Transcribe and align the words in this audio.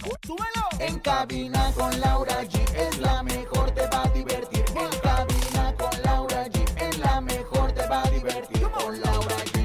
¡Súbelo! 0.00 0.68
En 0.78 0.98
cabina 1.00 1.70
con 1.76 2.00
Laura 2.00 2.42
G 2.44 2.58
es 2.74 2.98
la 2.98 3.22
mejor, 3.22 3.70
te 3.72 3.86
va 3.88 4.02
a 4.02 4.08
divertir. 4.08 4.64
En 4.68 5.00
cabina 5.00 5.74
con 5.76 6.02
Laura 6.02 6.46
G 6.46 6.82
es 6.82 6.98
la 6.98 7.20
mejor, 7.20 7.72
te 7.72 7.86
va 7.86 8.02
a 8.02 8.10
divertir. 8.10 8.62
Con 8.70 9.00
Laura 9.00 9.36
G. 9.36 9.60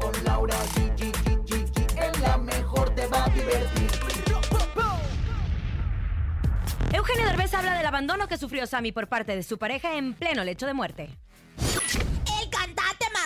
Con 0.00 0.24
Laura 0.24 0.56
G. 0.74 1.02
Es 1.96 2.20
la 2.20 2.38
mejor, 2.38 2.94
te 2.94 3.06
va 3.06 3.24
a 3.24 3.28
divertir. 3.28 3.90
Eugenio 6.92 7.26
Derbez 7.26 7.54
habla 7.54 7.76
del 7.76 7.86
abandono 7.86 8.26
que 8.26 8.36
sufrió 8.36 8.66
Sammy 8.66 8.90
por 8.92 9.08
parte 9.08 9.36
de 9.36 9.42
su 9.44 9.58
pareja 9.58 9.96
en 9.96 10.14
pleno 10.14 10.42
lecho 10.44 10.66
de 10.66 10.74
muerte. 10.74 11.10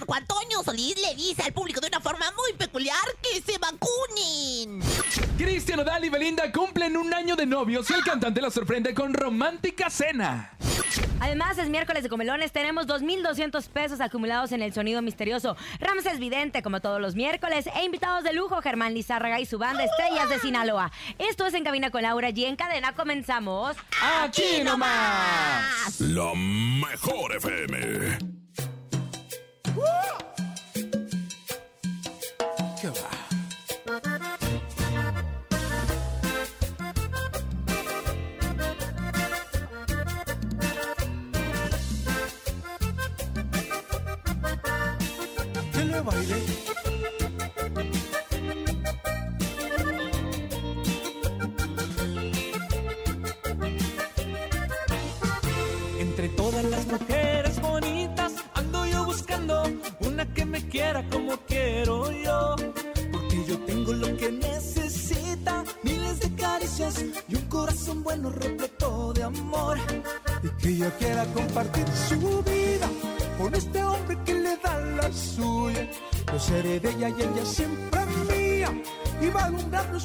Marco 0.06 0.15
Antonio 0.15 0.62
Solís 0.62 0.95
le 1.01 1.16
dice 1.16 1.42
al 1.42 1.52
público 1.52 1.80
de 1.80 1.88
una 1.88 2.01
forma 2.01 2.27
muy 2.37 2.52
peculiar 2.56 2.97
que 3.23 3.41
se 3.41 3.59
vacunen. 3.59 4.80
Cristian 5.37 5.80
Odal 5.80 6.05
y 6.05 6.09
Belinda 6.09 6.52
cumplen 6.52 6.97
un 6.97 7.12
año 7.12 7.34
de 7.34 7.45
novios 7.45 7.91
y 7.91 7.95
el 7.95 8.05
cantante 8.05 8.41
la 8.41 8.50
sorprende 8.50 8.95
con 8.95 9.12
romántica 9.12 9.91
cena. 9.91 10.53
Además, 11.19 11.58
es 11.58 11.69
miércoles 11.69 12.05
de 12.05 12.08
comelones. 12.08 12.53
Tenemos 12.53 12.86
2.200 12.86 13.69
pesos 13.69 14.00
acumulados 14.00 14.53
en 14.53 14.62
el 14.62 14.72
sonido 14.72 15.03
misterioso. 15.03 15.56
Ramses 15.80 16.20
Vidente, 16.20 16.62
como 16.62 16.80
todos 16.80 17.00
los 17.00 17.17
miércoles. 17.17 17.67
E 17.75 17.84
invitados 17.84 18.23
de 18.23 18.33
lujo, 18.33 18.61
Germán 18.62 18.95
Lizárraga 18.95 19.41
y 19.41 19.47
su 19.47 19.58
banda 19.58 19.83
Estrellas 19.84 20.28
de 20.28 20.39
Sinaloa. 20.39 20.92
Esto 21.19 21.47
es 21.47 21.55
En 21.55 21.64
Cabina 21.64 21.91
con 21.91 22.02
Laura 22.02 22.30
G. 22.30 22.45
En 22.45 22.56
cadena 22.56 22.92
comenzamos. 22.92 23.77
¡Aquí 24.23 24.62
nomás! 24.62 26.00
La 26.00 26.33
mejor 26.34 27.34
FM. 27.34 28.36
¿Qué 32.80 32.88
va? 32.88 33.10
Le 45.84 46.00
baile. 46.00 46.86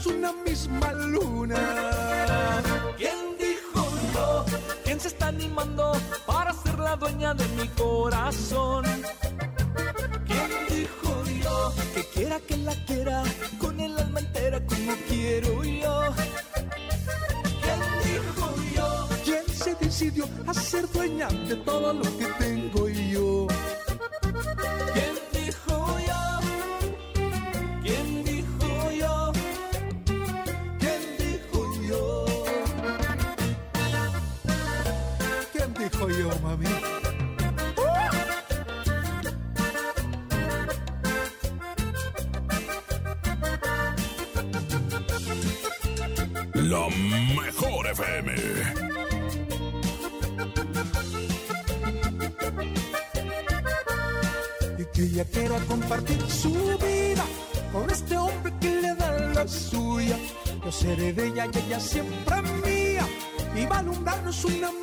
Una 0.08 0.41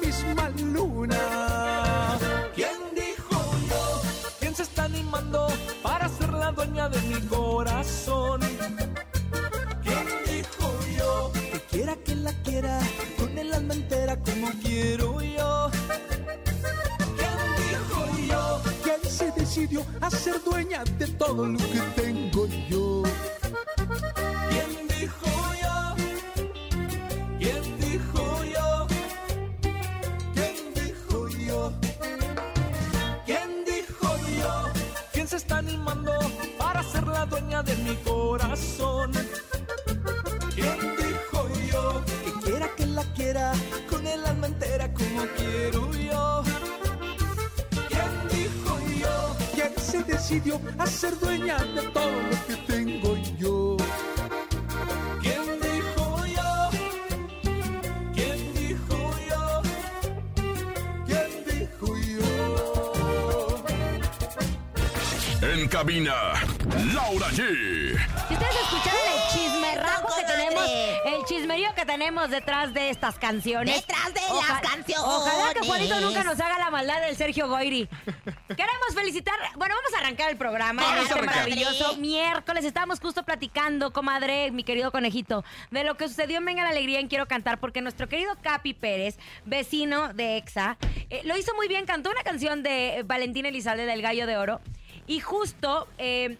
misma 0.02 0.48
luna. 0.72 1.18
¿Quién 2.54 2.78
dijo 2.94 3.40
yo? 3.68 4.02
¿Quién 4.40 4.54
se 4.54 4.62
está 4.62 4.84
animando 4.84 5.48
para 5.82 6.08
ser 6.08 6.32
la 6.32 6.52
dueña 6.52 6.88
de 6.88 7.00
mi 7.02 7.20
corazón? 7.28 8.40
¿Quién 9.82 10.06
dijo 10.26 10.68
yo? 10.98 11.32
Que 11.32 11.60
quiera 11.70 11.96
que 11.96 12.14
la 12.14 12.32
quiera 12.42 12.80
con 13.18 13.36
el 13.38 13.52
alma 13.52 13.74
entera 13.74 14.16
como 14.16 14.48
quiero 14.62 15.20
yo. 15.20 15.70
¿Quién 17.18 17.38
dijo 17.56 18.00
yo? 18.28 18.60
¿Quién 18.82 19.00
se 19.10 19.30
decidió 19.32 19.84
a 20.00 20.10
ser 20.10 20.42
dueña 20.44 20.84
de 20.84 21.06
todo 21.06 21.46
lo 21.46 21.58
que 21.58 21.80
a 50.78 50.86
ser 50.86 51.18
dueña 51.18 51.58
de 51.58 51.82
todo 51.88 52.10
lo 52.10 52.46
que 52.46 52.56
tengo 52.66 53.16
yo? 53.38 53.76
¿Quién 55.20 55.60
dijo 55.60 56.24
yo? 56.26 56.70
¿Quién 58.14 58.54
dijo 58.54 59.14
yo? 59.28 59.62
¿Quién 61.06 61.44
dijo 61.44 61.96
yo? 61.96 63.64
En 65.42 65.68
cabina, 65.68 66.14
Laura 66.94 67.26
G. 67.28 67.96
Si 68.28 68.34
ustedes 68.34 68.56
escucharon 68.62 69.00
el 69.14 69.20
chismerrajo 69.32 70.08
que 70.16 70.24
tenemos, 70.24 70.64
el 71.06 71.24
chismerío 71.26 71.74
que 71.74 71.84
tenemos 71.86 72.30
detrás 72.30 72.74
de 72.74 72.90
estas 72.90 73.18
canciones. 73.18 73.74
Detrás 73.76 74.12
de 74.14 74.20
Oja- 74.30 74.54
las 74.54 74.60
canciones. 74.72 75.04
Ojalá 75.06 75.54
que 75.54 75.60
Juanito 75.66 76.00
nunca 76.00 76.24
nos 76.24 76.40
haga 76.40 76.58
la 76.58 76.70
maldad 76.70 77.00
del 77.02 77.16
Sergio 77.16 77.48
Goyri. 77.48 77.88
Queremos 78.48 78.77
felicitar. 78.94 79.34
Bueno, 79.56 79.74
vamos 79.74 79.94
a 79.94 79.98
arrancar 80.04 80.30
el 80.30 80.36
programa. 80.36 80.82
Vamos 80.82 80.98
en 80.98 81.06
este 81.06 81.22
maravilloso 81.22 81.96
miércoles. 81.96 82.64
Estábamos 82.64 83.00
justo 83.00 83.22
platicando, 83.24 83.92
comadre, 83.92 84.50
mi 84.50 84.64
querido 84.64 84.90
conejito, 84.90 85.44
de 85.70 85.84
lo 85.84 85.96
que 85.96 86.08
sucedió 86.08 86.38
en 86.38 86.44
Venga 86.44 86.62
la 86.62 86.70
Alegría 86.70 87.00
en 87.00 87.08
Quiero 87.08 87.26
Cantar, 87.26 87.58
porque 87.58 87.82
nuestro 87.82 88.08
querido 88.08 88.36
Capi 88.42 88.74
Pérez, 88.74 89.18
vecino 89.44 90.12
de 90.12 90.36
EXA, 90.38 90.76
eh, 91.10 91.22
lo 91.24 91.36
hizo 91.36 91.54
muy 91.54 91.68
bien. 91.68 91.86
Cantó 91.86 92.10
una 92.10 92.22
canción 92.22 92.62
de 92.62 93.02
Valentín 93.06 93.46
Elizalde 93.46 93.86
del 93.86 94.02
Gallo 94.02 94.26
de 94.26 94.36
Oro. 94.36 94.60
Y 95.06 95.20
justo. 95.20 95.88
eh, 95.98 96.38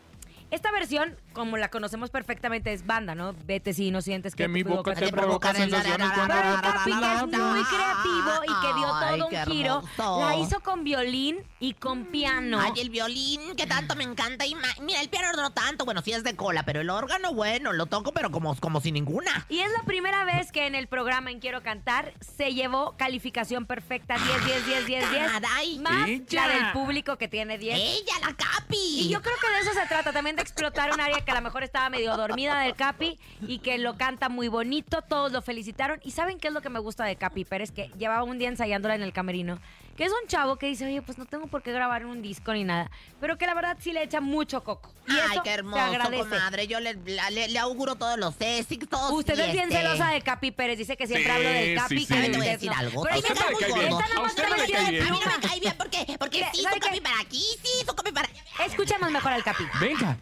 esta 0.50 0.70
versión 0.70 1.14
como 1.38 1.56
la 1.56 1.70
conocemos 1.70 2.10
perfectamente, 2.10 2.72
es 2.72 2.84
banda, 2.84 3.14
¿no? 3.14 3.34
Vete 3.46 3.72
si 3.72 3.90
no 3.90 4.02
sientes 4.02 4.34
que, 4.34 4.42
Que 4.44 4.48
mi 4.48 4.64
te 4.64 4.70
boca 4.70 4.94
te 4.94 5.08
provoca 5.08 5.54
sensaciones 5.54 6.10
cuando 6.12 6.34
Pero 6.34 6.60
Capi, 6.60 6.90
que 6.90 7.14
es 7.14 7.22
muy 7.22 7.64
creativo 7.64 8.42
y 8.44 8.66
que 8.66 8.74
dio 8.74 8.94
Ay, 8.94 9.18
todo 9.18 9.28
un 9.28 9.52
giro, 9.52 9.82
la 9.96 10.36
hizo 10.36 10.60
con 10.60 10.84
violín 10.84 11.38
y 11.60 11.74
con 11.74 12.06
piano. 12.06 12.60
Ay, 12.60 12.80
el 12.80 12.90
violín, 12.90 13.54
que 13.56 13.66
tanto 13.66 13.94
me 13.94 14.04
encanta. 14.04 14.46
Y 14.46 14.56
mira, 14.82 15.00
el 15.00 15.08
piano 15.08 15.32
no 15.32 15.50
tanto, 15.52 15.84
bueno, 15.84 16.02
sí 16.02 16.12
es 16.12 16.24
de 16.24 16.34
cola, 16.34 16.64
pero 16.64 16.80
el 16.80 16.90
órgano, 16.90 17.32
bueno, 17.32 17.72
lo 17.72 17.86
toco, 17.86 18.12
pero 18.12 18.30
como, 18.30 18.56
como 18.56 18.80
sin 18.80 18.94
ninguna. 18.94 19.46
Y 19.48 19.60
es 19.60 19.70
la 19.70 19.84
primera 19.84 20.24
vez 20.24 20.50
que 20.50 20.66
en 20.66 20.74
el 20.74 20.88
programa 20.88 21.30
en 21.30 21.38
Quiero 21.38 21.62
Cantar 21.62 22.12
se 22.36 22.52
llevó 22.52 22.96
calificación 22.96 23.66
perfecta 23.66 24.16
10, 24.16 24.44
10, 24.44 24.66
10, 24.66 24.86
10, 24.86 25.10
10. 25.10 25.32
Caray. 25.32 25.78
Más 25.78 26.08
Ella. 26.08 26.46
la 26.46 26.54
del 26.54 26.72
público 26.72 27.16
que 27.16 27.28
tiene 27.28 27.58
10. 27.58 27.78
¡Ella, 27.78 28.26
la 28.26 28.34
Capi! 28.34 28.76
Y 28.76 29.08
yo 29.08 29.22
creo 29.22 29.36
que 29.40 29.50
de 29.50 29.60
eso 29.60 29.72
se 29.72 29.86
trata, 29.86 30.12
también 30.12 30.34
de 30.34 30.42
explotar 30.42 30.92
un 30.92 31.00
área 31.00 31.24
que 31.28 31.32
a 31.32 31.34
lo 31.34 31.42
mejor 31.42 31.62
estaba 31.62 31.90
medio 31.90 32.16
dormida 32.16 32.60
del 32.60 32.74
Capi 32.74 33.18
y 33.42 33.58
que 33.58 33.76
lo 33.76 33.98
canta 33.98 34.30
muy 34.30 34.48
bonito, 34.48 35.02
todos 35.02 35.30
lo 35.30 35.42
felicitaron. 35.42 36.00
¿Y 36.02 36.12
saben 36.12 36.38
qué 36.38 36.48
es 36.48 36.54
lo 36.54 36.62
que 36.62 36.70
me 36.70 36.78
gusta 36.78 37.04
de 37.04 37.16
Capi 37.16 37.44
Pérez? 37.44 37.70
Que 37.70 37.90
llevaba 37.98 38.22
un 38.22 38.38
día 38.38 38.48
ensayándola 38.48 38.94
en 38.94 39.02
el 39.02 39.12
camerino, 39.12 39.58
que 39.98 40.04
es 40.04 40.12
un 40.12 40.28
chavo 40.28 40.54
que 40.56 40.66
dice, 40.66 40.86
oye, 40.86 41.02
pues 41.02 41.18
no 41.18 41.26
tengo 41.26 41.48
por 41.48 41.60
qué 41.60 41.72
grabar 41.72 42.06
un 42.06 42.22
disco 42.22 42.52
ni 42.52 42.62
nada, 42.62 42.88
pero 43.20 43.36
que 43.36 43.46
la 43.46 43.54
verdad 43.54 43.76
sí 43.80 43.90
le 43.92 44.04
echa 44.04 44.20
mucho 44.20 44.62
coco. 44.62 44.92
Y 45.08 45.12
Ay, 45.12 45.18
eso 45.32 45.42
qué 45.42 45.50
se 45.50 45.54
hermoso, 45.56 45.82
agradece. 45.82 46.22
comadre. 46.22 46.66
Yo 46.68 46.78
le, 46.78 46.94
le, 46.94 47.48
le 47.48 47.58
auguro 47.58 47.96
todos 47.96 48.16
los 48.16 48.34
éxitos. 48.38 49.10
Usted 49.10 49.36
es 49.38 49.52
bien 49.52 49.64
este- 49.70 49.82
celosa 49.82 50.10
de 50.10 50.20
Capi 50.22 50.52
Pérez, 50.52 50.78
dice 50.78 50.96
que 50.96 51.08
siempre 51.08 51.24
Sí, 51.32 51.36
hablo 51.36 51.48
del 51.50 51.68
sí, 51.68 51.74
Capi. 51.74 51.98
sí. 51.98 52.06
que 52.06 52.20
de 52.20 52.28
te 52.30 52.36
voy 52.38 52.46
a 52.46 52.50
decir 52.52 52.70
no. 52.70 52.76
algo. 52.78 53.02
Pero 53.02 53.12
A 53.12 53.14
ahí 53.16 53.20
usted 53.22 53.34
cae 53.34 53.48
bien. 53.80 53.90
gordo. 53.90 54.18
A 54.18 54.22
usted 54.26 54.48
no 54.48 54.56
le 54.56 54.72
cae 54.72 54.90
bien. 54.92 55.02
A 55.02 55.10
mí 55.10 55.18
no 55.24 55.30
me 55.36 55.48
cae 55.48 55.60
bien 55.60 55.74
porque, 55.76 56.16
porque 56.16 56.46
sí, 56.54 56.62
¿sabe 56.62 56.74
su 56.76 56.80
Capi 56.80 57.00
para 57.00 57.20
aquí, 57.20 57.42
sí, 57.62 57.68
su 57.86 57.94
Capi 57.96 58.12
para 58.12 58.28
allá. 58.28 58.42
Escuchemos 58.66 59.10
mejor 59.10 59.32
al 59.32 59.42
Capi. 59.42 59.64
Venga. 59.80 60.16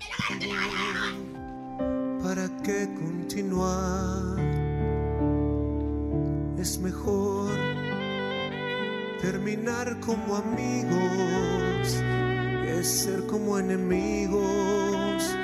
¿Para 2.23 2.49
qué 2.65 2.89
continuar? 2.95 4.41
Es 6.59 6.79
mejor 6.79 7.56
terminar 9.27 9.99
como 9.99 10.37
amigos 10.37 12.01
que 12.63 12.85
ser 12.85 13.27
como 13.27 13.59
enemigos 13.59 15.35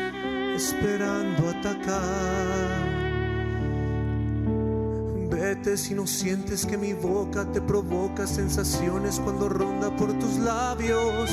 esperando 0.54 1.48
atacar. 1.48 2.92
Vete 5.28 5.76
si 5.76 5.94
no 5.94 6.06
sientes 6.06 6.64
que 6.64 6.78
mi 6.78 6.92
boca 6.92 7.44
te 7.50 7.60
provoca 7.60 8.24
sensaciones 8.28 9.18
cuando 9.18 9.48
ronda 9.48 9.90
por 9.96 10.16
tus 10.16 10.38
labios. 10.38 11.28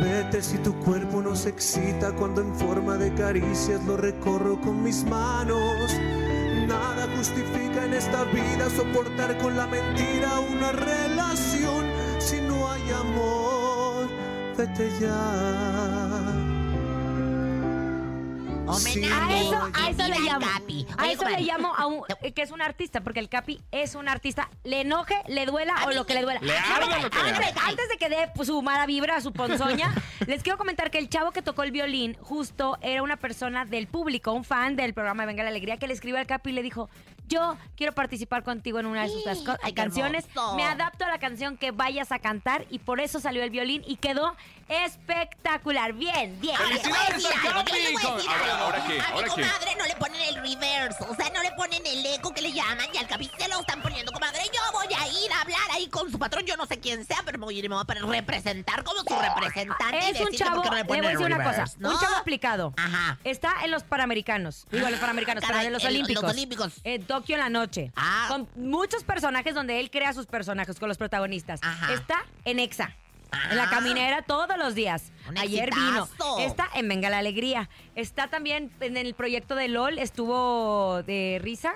Vete 0.00 0.42
si 0.42 0.58
tu 0.58 0.72
cuerpo 0.78 1.22
no 1.22 1.34
se 1.34 1.48
excita 1.48 2.12
cuando 2.12 2.40
en 2.40 2.54
forma 2.54 2.96
de 2.98 3.12
caricias 3.14 3.84
lo 3.84 3.96
recorro 3.96 4.60
con 4.60 4.80
mis 4.84 5.02
manos. 5.02 5.90
Nada 6.66 7.06
justifica 7.16 7.84
en 7.84 7.94
esta 7.94 8.24
vida 8.24 8.70
soportar 8.70 9.36
con 9.38 9.56
la 9.56 9.66
mentira 9.66 10.40
una 10.40 10.72
relación 10.72 11.86
si 12.18 12.40
no 12.40 12.70
hay 12.70 12.90
amor. 12.90 14.08
Vete. 14.56 14.90
Sí, 18.78 19.04
A 19.04 19.26
Homenaje. 19.26 19.40
eso, 19.40 19.70
a 19.74 19.90
eso 19.90 20.08
le 20.08 20.20
llamo. 20.20 20.46
Capi. 20.46 20.86
A 20.96 21.10
eso 21.10 21.28
le 21.28 21.40
llamo 21.42 21.74
a 21.74 21.86
un, 21.86 22.02
eh, 22.22 22.32
que 22.32 22.42
es 22.42 22.50
un 22.50 22.62
artista, 22.62 23.02
porque 23.02 23.20
el 23.20 23.28
Capi 23.28 23.60
es 23.70 23.94
un 23.94 24.08
artista. 24.08 24.48
Le 24.64 24.80
enoje, 24.80 25.14
le 25.28 25.44
duela 25.46 25.74
A 25.76 25.84
o 25.84 25.88
mí 25.88 25.94
lo 25.94 26.06
que 26.06 26.14
le 26.14 26.22
duela. 26.22 26.40
Le 26.40 26.52
antes, 26.56 27.88
de 27.88 27.96
que 27.98 28.08
dé 28.08 28.30
pues, 28.34 28.48
su 28.48 28.62
mala 28.62 28.86
vibra, 28.86 29.20
su 29.20 29.32
ponzoña, 29.32 29.92
les 30.26 30.42
quiero 30.42 30.58
comentar 30.58 30.90
que 30.90 30.98
el 30.98 31.08
chavo 31.08 31.30
que 31.32 31.42
tocó 31.42 31.62
el 31.62 31.72
violín 31.72 32.16
justo 32.20 32.78
era 32.80 33.02
una 33.02 33.16
persona 33.16 33.64
del 33.64 33.86
público, 33.86 34.32
un 34.32 34.44
fan 34.44 34.76
del 34.76 34.94
programa 34.94 35.26
Venga 35.26 35.42
la 35.42 35.50
Alegría, 35.50 35.76
que 35.76 35.86
le 35.86 35.94
escribió 35.94 36.18
al 36.18 36.26
Capi 36.26 36.50
y 36.50 36.52
le 36.54 36.62
dijo. 36.62 36.88
Yo 37.26 37.56
quiero 37.74 37.94
participar 37.94 38.44
contigo 38.44 38.78
en 38.80 38.84
una 38.84 39.04
de 39.04 39.08
sus 39.08 39.22
Sí, 39.22 39.72
canciones. 39.72 40.26
Me 40.56 40.62
adapto 40.62 41.06
a 41.06 41.08
la 41.08 41.18
canción 41.18 41.56
que 41.56 41.70
vayas 41.70 42.12
a 42.12 42.18
cantar 42.18 42.66
y 42.68 42.80
por 42.80 43.00
eso 43.00 43.18
salió 43.18 43.42
el 43.42 43.48
violín 43.48 43.82
y 43.86 43.96
quedó 43.96 44.36
espectacular. 44.68 45.92
Bien, 45.92 46.38
bien. 46.40 46.56
¡Felicidades 46.56 47.24
decir 47.24 47.26
al 47.26 47.40
Capi! 47.42 47.72
Ahora. 48.04 48.58
¿ahora 48.58 48.84
qué? 48.86 49.00
¿Ahora 49.00 49.28
qué? 49.34 49.42
comadre 49.42 49.74
no 49.78 49.86
le 49.86 49.96
ponen 49.96 50.20
el 50.22 50.34
reverse, 50.36 51.04
o 51.04 51.14
sea, 51.14 51.30
no 51.30 51.42
le 51.42 51.50
ponen 51.52 51.82
el 51.86 52.04
eco 52.06 52.32
que 52.32 52.42
le 52.42 52.52
llaman 52.52 52.86
y 52.92 52.98
al 52.98 53.06
Capi 53.06 53.30
se 53.38 53.48
lo 53.48 53.60
están 53.60 53.82
poniendo, 53.82 54.12
comadre. 54.12 54.42
Yo 54.52 54.60
voy 54.72 54.86
a 54.86 55.08
ir 55.08 55.32
a 55.32 55.40
hablar 55.42 55.70
ahí 55.72 55.88
con 55.88 56.10
su 56.10 56.18
patrón, 56.18 56.44
yo 56.44 56.56
no 56.56 56.66
sé 56.66 56.78
quién 56.78 57.04
sea, 57.04 57.18
pero 57.24 57.38
me 57.38 57.44
voy 57.44 57.56
a 57.56 57.58
ir 57.58 57.64
y 57.64 57.68
me 57.68 57.74
voy 57.76 57.84
a 57.88 57.94
representar 58.06 58.84
como 58.84 59.00
su 59.00 59.18
representante. 59.20 59.96
y 59.96 60.10
Es 60.10 60.20
un 60.20 60.26
decirle 60.26 60.38
chavo, 60.38 60.62
por 60.62 60.64
qué 60.64 60.70
no 60.70 60.76
le 60.76 60.82
le 60.82 60.88
voy 60.88 61.06
a 61.06 61.10
decir 61.10 61.26
una 61.26 61.36
cosa, 61.44 61.50
reverse, 61.52 61.76
¿no? 61.80 61.90
un 61.90 61.98
chavo 62.00 62.16
aplicado. 62.16 62.74
Ajá. 62.76 63.18
Está 63.24 63.64
en 63.64 63.70
los 63.70 63.82
Panamericanos, 63.84 64.66
digo 64.70 64.86
en 64.86 64.92
los 64.92 65.00
Panamericanos, 65.00 65.42
pero 65.42 65.52
Caray, 65.52 65.66
en 65.66 65.72
los 65.72 65.82
en 65.84 65.88
los 65.88 65.94
Olímpicos. 65.94 66.30
Olímpicos. 66.30 66.72
En 66.84 67.04
Tokio 67.06 67.36
en 67.36 67.40
la 67.42 67.50
noche. 67.50 67.92
Ah. 67.96 68.26
Con 68.28 68.48
muchos 68.56 69.04
personajes 69.04 69.54
donde 69.54 69.80
él 69.80 69.90
crea 69.90 70.12
sus 70.12 70.26
personajes 70.26 70.78
con 70.78 70.88
los 70.88 70.98
protagonistas. 70.98 71.60
Ajá. 71.62 71.92
Está 71.92 72.24
en 72.44 72.58
EXA. 72.58 72.94
En 73.50 73.56
la 73.56 73.64
Ah. 73.64 73.70
caminera 73.70 74.22
todos 74.22 74.56
los 74.58 74.74
días. 74.74 75.12
Un 75.28 75.38
Ayer 75.38 75.68
exitazo. 75.68 76.08
vino. 76.36 76.38
Está 76.46 76.68
en 76.74 76.88
Venga 76.88 77.10
la 77.10 77.18
Alegría. 77.18 77.68
Está 77.94 78.28
también 78.28 78.70
en 78.80 78.96
el 78.96 79.14
proyecto 79.14 79.54
de 79.54 79.68
LOL. 79.68 79.98
Estuvo 79.98 81.02
de 81.04 81.38
risa. 81.42 81.72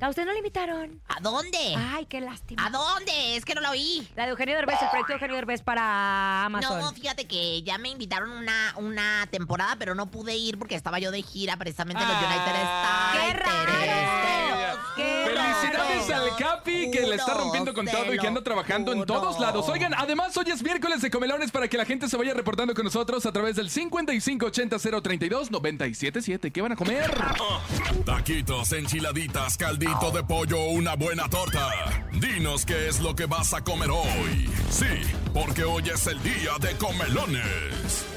¿A 0.00 0.08
usted 0.08 0.24
no 0.26 0.32
le 0.32 0.38
invitaron? 0.38 1.00
¿A 1.06 1.20
dónde? 1.20 1.76
Ay, 1.76 2.06
qué 2.06 2.20
lástima. 2.20 2.66
¿A 2.66 2.70
dónde? 2.70 3.36
Es 3.36 3.44
que 3.44 3.54
no 3.54 3.60
la 3.60 3.70
oí. 3.70 4.08
La 4.16 4.24
de 4.24 4.30
Eugenio 4.30 4.56
Derbez, 4.56 4.82
el 4.82 4.88
proyecto 4.88 5.12
de 5.12 5.14
Eugenio 5.14 5.36
Derbez 5.36 5.62
para 5.62 6.44
Amazon. 6.46 6.80
No, 6.80 6.92
fíjate 6.92 7.28
que 7.28 7.62
ya 7.62 7.78
me 7.78 7.88
invitaron 7.90 8.32
una, 8.32 8.74
una 8.78 9.28
temporada, 9.30 9.76
pero 9.78 9.94
no 9.94 10.10
pude 10.10 10.34
ir 10.36 10.58
porque 10.58 10.74
estaba 10.74 10.98
yo 10.98 11.12
de 11.12 11.22
gira 11.22 11.56
precisamente 11.56 12.02
en 12.02 12.08
los 12.08 12.16
Ah, 12.18 12.26
United 12.26 13.12
¡Qué 13.12 13.28
States. 13.28 13.46
raro! 13.46 14.61
¡Qué 14.96 15.26
Felicidades 15.26 16.10
al 16.10 16.36
Capi 16.36 16.90
que 16.90 17.02
le 17.02 17.14
está 17.16 17.34
rompiendo 17.34 17.74
con 17.74 17.86
todo 17.86 18.12
y 18.12 18.18
que 18.18 18.26
anda 18.26 18.42
trabajando 18.42 18.92
en 18.92 19.06
todos 19.06 19.38
lados. 19.40 19.68
Oigan, 19.68 19.94
además 19.94 20.36
hoy 20.36 20.50
es 20.50 20.62
miércoles 20.62 21.00
de 21.02 21.10
comelones 21.10 21.50
para 21.50 21.66
que 21.68 21.76
la 21.76 21.84
gente 21.84 22.08
se 22.08 22.16
vaya 22.16 22.32
reportando 22.34 22.74
con 22.74 22.84
nosotros 22.84 23.26
a 23.26 23.32
través 23.32 23.56
del 23.56 23.70
5580-032-977. 23.70 26.52
¿Qué 26.52 26.62
van 26.62 26.72
a 26.72 26.76
comer? 26.76 27.10
Taquitos, 28.04 28.72
enchiladitas, 28.72 29.56
caldito 29.56 30.10
de 30.10 30.24
pollo 30.24 30.60
o 30.60 30.70
una 30.70 30.96
buena 30.96 31.28
torta. 31.28 31.70
Dinos 32.12 32.66
qué 32.66 32.88
es 32.88 33.00
lo 33.00 33.14
que 33.14 33.26
vas 33.26 33.54
a 33.54 33.62
comer 33.62 33.90
hoy. 33.90 34.50
Sí, 34.70 34.86
porque 35.32 35.62
hoy 35.64 35.88
es 35.88 36.06
el 36.06 36.22
día 36.22 36.52
de 36.60 36.76
comelones. 36.76 38.11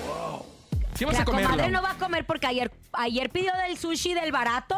¿Qué 0.98 1.06
vas 1.06 1.16
La 1.16 1.22
a 1.22 1.26
comer? 1.26 1.46
comadre 1.46 1.70
no 1.70 1.82
va 1.82 1.92
a 1.92 1.98
comer 1.98 2.26
porque 2.26 2.48
ayer, 2.48 2.72
ayer 2.94 3.30
pidió 3.30 3.52
del 3.68 3.78
sushi 3.78 4.14
del 4.14 4.32
barato 4.32 4.78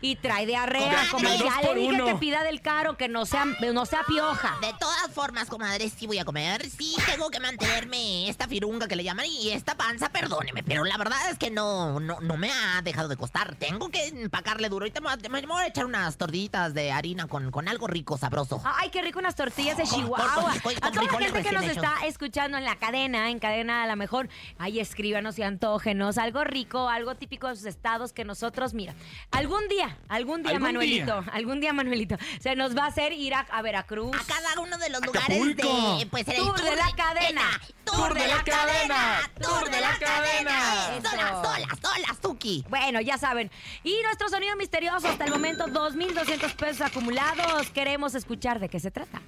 y 0.00 0.16
trae 0.16 0.46
diarrea. 0.46 1.04
Comadre. 1.10 1.38
Ya 1.38 1.60
le 1.60 1.74
dije 1.80 1.94
uno. 1.94 2.06
que 2.06 2.14
pida 2.16 2.42
del 2.42 2.60
caro, 2.62 2.96
que 2.96 3.08
no 3.08 3.26
sea, 3.26 3.44
no 3.44 3.86
sea 3.86 4.00
pioja. 4.06 4.56
De 4.62 4.72
todas 4.78 5.10
formas, 5.12 5.48
comadre, 5.48 5.88
sí 5.90 6.06
voy 6.06 6.18
a 6.18 6.24
comer. 6.24 6.68
Sí 6.70 6.96
tengo 7.06 7.30
que 7.30 7.40
mantenerme 7.40 8.28
esta 8.28 8.48
firunga 8.48 8.88
que 8.88 8.96
le 8.96 9.04
llaman 9.04 9.26
y 9.26 9.50
esta 9.50 9.74
panza, 9.76 10.08
perdóneme. 10.10 10.62
Pero 10.62 10.84
la 10.84 10.96
verdad 10.96 11.18
es 11.30 11.38
que 11.38 11.50
no, 11.50 12.00
no, 12.00 12.20
no 12.20 12.36
me 12.36 12.50
ha 12.50 12.80
dejado 12.82 13.08
de 13.08 13.16
costar. 13.16 13.54
Tengo 13.56 13.90
que 13.90 14.06
empacarle 14.08 14.68
duro. 14.68 14.84
Ahorita 14.84 15.00
me, 15.00 15.14
voy 15.14 15.40
a- 15.40 15.46
me 15.46 15.46
voy 15.46 15.62
a 15.62 15.66
echar 15.66 15.84
unas 15.84 16.16
tortillitas 16.16 16.72
de 16.72 16.90
harina 16.92 17.26
con, 17.26 17.50
con 17.50 17.68
algo 17.68 17.86
rico, 17.86 18.16
sabroso. 18.16 18.62
Ay, 18.64 18.88
qué 18.90 19.02
rico 19.02 19.18
unas 19.18 19.34
tortillas 19.36 19.76
de 19.76 19.82
Con- 19.84 19.94
Chihuahua. 20.00 20.34
con- 20.34 20.60
con- 20.60 20.74
A 20.84 20.90
toda 20.90 21.02
la 21.04 21.18
gente 21.18 21.42
que 21.42 21.52
nos 21.52 21.64
está 21.64 21.94
escuchando 22.06 22.56
en 22.56 22.64
la 22.64 22.76
cadena, 22.76 23.30
en 23.30 23.38
cadena 23.38 23.82
a 23.82 23.86
lo 23.86 23.96
mejor, 23.96 24.28
ay, 24.58 24.80
escríbanos 24.80 25.38
y 25.38 25.42
antógenos, 25.50 26.16
algo 26.16 26.44
rico, 26.44 26.88
algo 26.88 27.14
típico 27.16 27.48
de 27.48 27.56
sus 27.56 27.66
estados 27.66 28.12
que 28.12 28.24
nosotros, 28.24 28.72
mira, 28.72 28.94
algún 29.30 29.68
día, 29.68 29.98
algún 30.08 30.42
día, 30.42 30.52
Algún 30.52 30.62
Manuelito, 30.62 31.20
día. 31.22 31.32
algún 31.32 31.60
día, 31.60 31.72
Manuelito, 31.72 32.16
se 32.40 32.54
nos 32.56 32.76
va 32.76 32.84
a 32.84 32.86
hacer 32.86 33.12
ir 33.12 33.34
a, 33.34 33.40
a 33.40 33.60
Veracruz. 33.62 34.16
A 34.16 34.24
cada 34.24 34.60
uno 34.60 34.78
de 34.78 34.88
los 34.90 35.04
lugares 35.04 35.56
de. 35.56 36.06
Pues 36.10 36.26
en 36.28 36.34
el 36.34 36.38
Tour 36.42 36.60
de 36.62 36.76
la 36.76 36.90
cadena. 36.96 37.42
Tour 37.84 38.14
de 38.14 38.26
la 38.28 38.44
cadena. 38.44 39.30
Tour 39.40 39.68
de 39.70 39.80
la 39.80 39.98
cadena. 39.98 41.00
Sola, 41.02 41.42
sola, 41.42 41.68
sola, 41.82 42.16
Suki. 42.22 42.64
Bueno, 42.68 43.00
ya 43.00 43.18
saben. 43.18 43.50
Y 43.82 44.00
nuestro 44.04 44.28
sonido 44.28 44.56
misterioso, 44.56 45.08
hasta 45.08 45.24
el 45.24 45.30
momento, 45.32 45.66
2.200 45.66 46.54
pesos 46.54 46.80
acumulados. 46.82 47.68
Queremos 47.70 48.14
escuchar 48.14 48.60
de 48.60 48.68
qué 48.68 48.78
se 48.80 48.90
trata. 48.90 49.20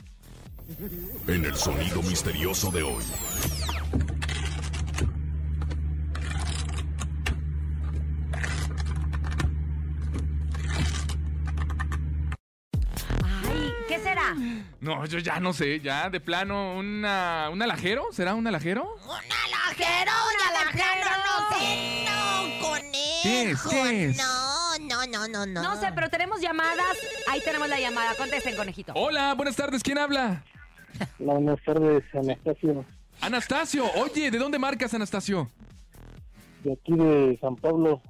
En 1.27 1.45
el 1.45 1.57
sonido 1.57 2.03
misterioso 2.03 2.71
de 2.71 2.83
hoy. 2.85 3.05
Ay, 13.25 13.73
¿qué 13.89 13.99
será? 13.99 14.22
No, 14.81 15.05
yo 15.07 15.19
ya 15.19 15.39
no 15.41 15.53
sé, 15.53 15.81
ya 15.81 16.11
de 16.11 16.21
plano, 16.21 16.77
una, 16.77 17.49
¿un 17.53 17.63
alajero? 17.63 18.07
¿Será 18.13 18.35
un 18.35 18.47
alajero? 18.47 18.83
Un 19.05 19.11
alajero, 19.11 20.13
un 20.29 20.57
alajero, 20.57 21.11
no 21.27 21.59
sé, 21.59 22.05
no, 22.05 22.69
conejo. 22.69 23.23
¿Qué 23.23 23.51
es? 23.51 23.63
¿Qué 23.63 24.05
es? 24.07 24.17
No, 24.19 24.79
no, 24.81 25.07
no, 25.07 25.29
no, 25.29 25.47
no. 25.47 25.63
No 25.63 25.81
sé, 25.81 25.93
pero 25.95 26.09
tenemos 26.11 26.41
llamadas. 26.41 26.97
Ahí 27.31 27.41
tenemos 27.45 27.69
la 27.69 27.79
llamada. 27.79 28.15
Contesten, 28.17 28.57
conejito. 28.57 28.93
Hola, 28.97 29.35
buenas 29.35 29.55
tardes, 29.57 29.83
¿quién 29.83 29.99
habla? 29.99 30.43
Buenas 31.19 31.59
tardes, 31.65 32.03
Anastasio. 32.15 32.85
Anastasio, 33.21 33.91
oye, 33.95 34.31
¿de 34.31 34.39
dónde 34.39 34.59
marcas, 34.59 34.93
Anastasio? 34.95 35.49
de 36.65 36.73
aquí 36.75 36.93
de 36.95 37.37
San 37.41 37.57
Pablo, 37.57 38.01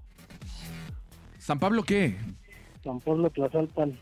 ¿San 1.39 1.59
Pablo 1.59 1.83
qué? 1.83 2.17
San 2.85 3.01
Pablo 3.01 3.31
Tlazalpan. 3.31 3.99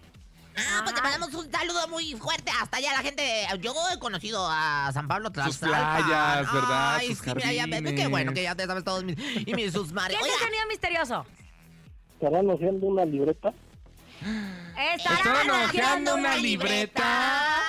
Ah, 0.57 0.81
pues 0.85 0.95
mandamos 1.11 1.45
un 1.45 1.51
saludo 1.51 1.89
muy 1.89 2.15
fuerte 2.15 2.51
hasta 2.61 2.77
allá 2.77 2.93
la 2.93 3.03
gente. 3.03 3.23
Yo 3.61 3.75
he 3.93 3.99
conocido 3.99 4.47
a 4.49 4.91
San 4.93 5.09
Pablo 5.09 5.29
Sus 5.29 5.59
Tlaxcalpan. 5.59 6.05
playas, 6.05 6.53
¿verdad? 6.53 6.95
Ay, 6.97 7.09
Sus 7.09 7.19
sí, 7.19 7.31
mira, 7.35 7.53
ya, 7.53 7.67
qué 7.67 8.07
bueno 8.07 8.33
que 8.33 8.43
ya 8.43 8.55
te 8.55 8.67
sabes 8.67 8.85
todos 8.85 9.05
mis, 9.05 9.17
y 9.47 9.55
mis 9.55 9.73
sus 9.73 9.93
mares. 9.93 10.17
¿Quién 10.19 10.31
es 10.31 10.37
el 10.41 10.47
sonido 10.47 10.67
misterioso? 10.69 11.27
¿Estarán 12.15 12.51
haciendo 12.51 12.87
una 12.87 13.05
libreta? 13.05 13.53
¿Estarán 14.97 15.51
hojeando 15.51 16.15
una 16.15 16.37
libreta? 16.37 17.61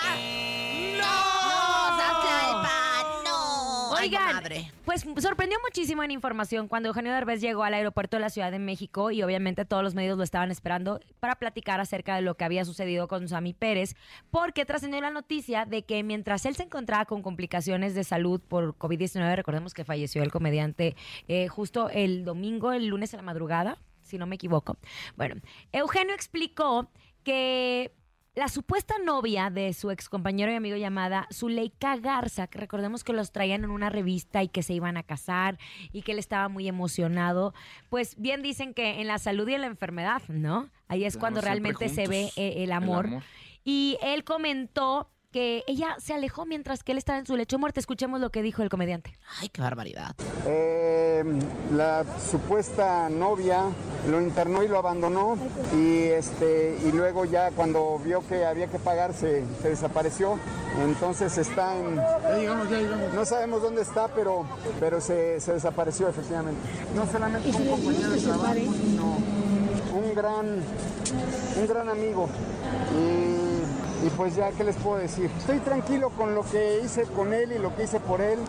Oigan, 4.02 4.44
pues 4.84 5.06
sorprendió 5.20 5.58
muchísimo 5.64 6.04
en 6.04 6.10
información 6.10 6.68
cuando 6.68 6.90
Eugenio 6.90 7.14
Derbez 7.14 7.40
llegó 7.40 7.64
al 7.64 7.76
aeropuerto 7.76 8.18
de 8.18 8.22
la 8.22 8.30
Ciudad 8.32 8.52
de 8.52 8.58
México 8.58 9.12
y 9.12 9.22
obviamente 9.22 9.64
todos 9.64 9.84
los 9.84 9.94
medios 9.94 10.18
lo 10.18 10.24
estaban 10.24 10.50
esperando 10.50 11.00
para 11.20 11.36
platicar 11.36 11.80
acerca 11.80 12.16
de 12.16 12.22
lo 12.22 12.36
que 12.36 12.44
había 12.44 12.66
sucedido 12.66 13.08
con 13.08 13.28
Sammy 13.28 13.54
Pérez, 13.54 13.96
porque 14.32 14.66
trascendió 14.66 15.00
la 15.02 15.12
noticia 15.12 15.66
de 15.66 15.84
que 15.84 16.02
mientras 16.04 16.46
él 16.48 16.56
se 16.56 16.64
encontraba 16.64 17.06
con 17.06 17.22
complicaciones 17.22 17.94
de 17.94 18.04
salud 18.04 18.42
por 18.42 18.76
COVID-19, 18.76 19.36
recordemos 19.36 19.74
que 19.74 19.86
falleció 19.86 20.24
el 20.24 20.32
comediante 20.32 20.96
eh, 21.28 21.48
justo 21.48 21.90
el 21.90 22.26
domingo, 22.26 22.72
el 22.72 22.88
lunes 22.88 23.14
a 23.14 23.18
la 23.18 23.24
madrugada, 23.24 23.78
si 24.02 24.18
no 24.18 24.26
me 24.26 24.36
equivoco. 24.36 24.78
Bueno, 25.16 25.36
Eugenio 25.72 26.16
explicó 26.16 26.90
que 27.24 27.92
la 28.34 28.48
supuesta 28.48 28.96
novia 29.04 29.50
de 29.50 29.74
su 29.74 29.92
ex 29.92 30.08
compañero 30.08 30.52
y 30.52 30.56
amigo 30.56 30.78
llamada 30.78 31.28
Zuleika 31.34 31.98
Garza, 31.98 32.48
que 32.48 32.60
recordemos 32.60 33.04
que 33.04 33.12
los 33.12 33.32
traían 33.34 33.66
en 33.66 33.72
una 33.72 33.90
revista 33.90 34.42
y 34.42 34.48
que 34.48 34.64
se 34.64 34.74
iban 34.74 34.96
a 34.96 35.04
casar 35.04 35.58
y 35.92 36.02
que 36.04 36.14
él 36.14 36.20
estaba 36.20 36.48
muy 36.48 36.68
emocionado, 36.68 37.54
pues 37.90 38.16
bien 38.18 38.42
dicen 38.42 38.74
que 38.74 39.02
en 39.02 39.08
la 39.08 39.18
salud 39.18 39.48
y 39.50 39.56
en 39.56 39.62
la 39.62 39.68
enfermedad, 39.68 40.22
¿no? 40.30 40.70
Ahí 40.88 41.04
es 41.04 41.14
Claro, 41.16 41.20
cuando 41.22 41.42
realmente 41.42 41.90
se 41.90 42.08
ve 42.08 42.30
eh, 42.38 42.54
el, 42.58 42.64
El 42.64 42.72
amor. 42.72 43.08
amor. 43.08 43.24
Y 43.66 43.98
él 44.02 44.24
comentó 44.24 45.10
que 45.32 45.64
ella 45.68 45.96
se 46.00 46.14
alejó 46.14 46.46
mientras 46.46 46.84
que 46.84 46.92
él 46.92 46.98
estaba 46.98 47.20
en 47.20 47.26
su 47.26 47.36
lecho 47.36 47.56
de 47.56 47.62
muerte. 47.62 47.80
Escuchemos 47.80 48.20
lo 48.20 48.30
que 48.30 48.42
dijo 48.42 48.62
el 48.62 48.70
comediante. 48.70 49.18
Ay, 49.40 49.50
qué 49.50 49.62
barbaridad. 49.62 50.16
Eh, 50.46 51.24
la 51.74 52.06
supuesta 52.30 53.10
novia 53.10 53.64
lo 54.10 54.22
internó 54.22 54.64
y 54.64 54.68
lo 54.68 54.78
abandonó 54.78 55.38
y 55.76 56.04
este 56.04 56.78
y 56.86 56.92
luego 56.92 57.26
ya 57.26 57.52
cuando 57.52 58.00
vio 58.00 58.26
que 58.28 58.46
había 58.46 58.68
que 58.68 58.80
pagar 58.80 59.14
se, 59.14 59.46
se 59.62 59.70
desapareció 59.70 60.40
entonces 60.84 61.38
está 61.38 61.78
en 61.78 61.96
no 63.16 63.26
sabemos 63.26 63.62
dónde 63.62 63.84
está 63.84 64.08
pero 64.08 64.46
pero 64.80 65.00
se, 65.00 65.40
se 65.40 65.54
desapareció 65.54 66.10
efectivamente 66.10 66.60
no 66.96 67.06
solamente 67.06 67.50
un 67.50 67.68
compañero 67.68 68.10
de 68.10 68.22
trabajo 68.22 68.54
sino 68.54 69.18
un 69.94 70.16
gran 70.16 70.46
un 71.60 71.68
gran 71.68 71.90
amigo 71.90 72.28
y, 72.98 73.31
y 74.06 74.10
pues 74.10 74.36
ya 74.36 74.52
qué 74.52 74.64
les 74.64 74.76
puedo 74.78 74.98
decir 74.98 75.30
estoy 75.38 75.60
tranquilo 75.60 76.10
con 76.12 76.34
lo 76.36 76.44
que 76.44 76.82
hice 76.84 77.04
con 77.04 77.34
él 77.34 77.52
y 77.52 77.60
lo 77.60 77.76
que 77.76 77.84
hice 77.84 78.00
por 78.00 78.22
él 78.22 78.40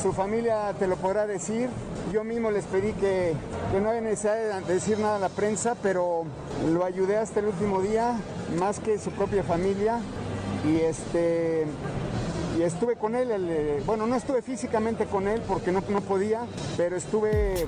su 0.00 0.12
familia 0.12 0.72
te 0.78 0.86
lo 0.86 0.96
podrá 0.96 1.26
decir. 1.26 1.68
Yo 2.10 2.24
mismo 2.24 2.50
les 2.50 2.64
pedí 2.64 2.92
que, 2.94 3.34
que 3.70 3.80
no 3.80 3.90
hay 3.90 4.00
necesidad 4.00 4.62
de 4.62 4.74
decir 4.74 4.98
nada 4.98 5.16
a 5.16 5.18
la 5.18 5.28
prensa, 5.28 5.74
pero 5.82 6.24
lo 6.72 6.84
ayudé 6.84 7.18
hasta 7.18 7.40
el 7.40 7.46
último 7.46 7.82
día, 7.82 8.18
más 8.58 8.80
que 8.80 8.98
su 8.98 9.10
propia 9.10 9.42
familia. 9.42 10.00
Y 10.66 10.76
este 10.80 11.66
y 12.58 12.62
estuve 12.62 12.96
con 12.96 13.14
él, 13.14 13.30
el, 13.30 13.48
eh, 13.50 13.82
bueno, 13.86 14.06
no 14.06 14.16
estuve 14.16 14.42
físicamente 14.42 15.04
con 15.06 15.28
él 15.28 15.42
porque 15.46 15.70
no, 15.70 15.82
no 15.88 16.00
podía, 16.00 16.46
pero 16.76 16.96
estuve 16.96 17.66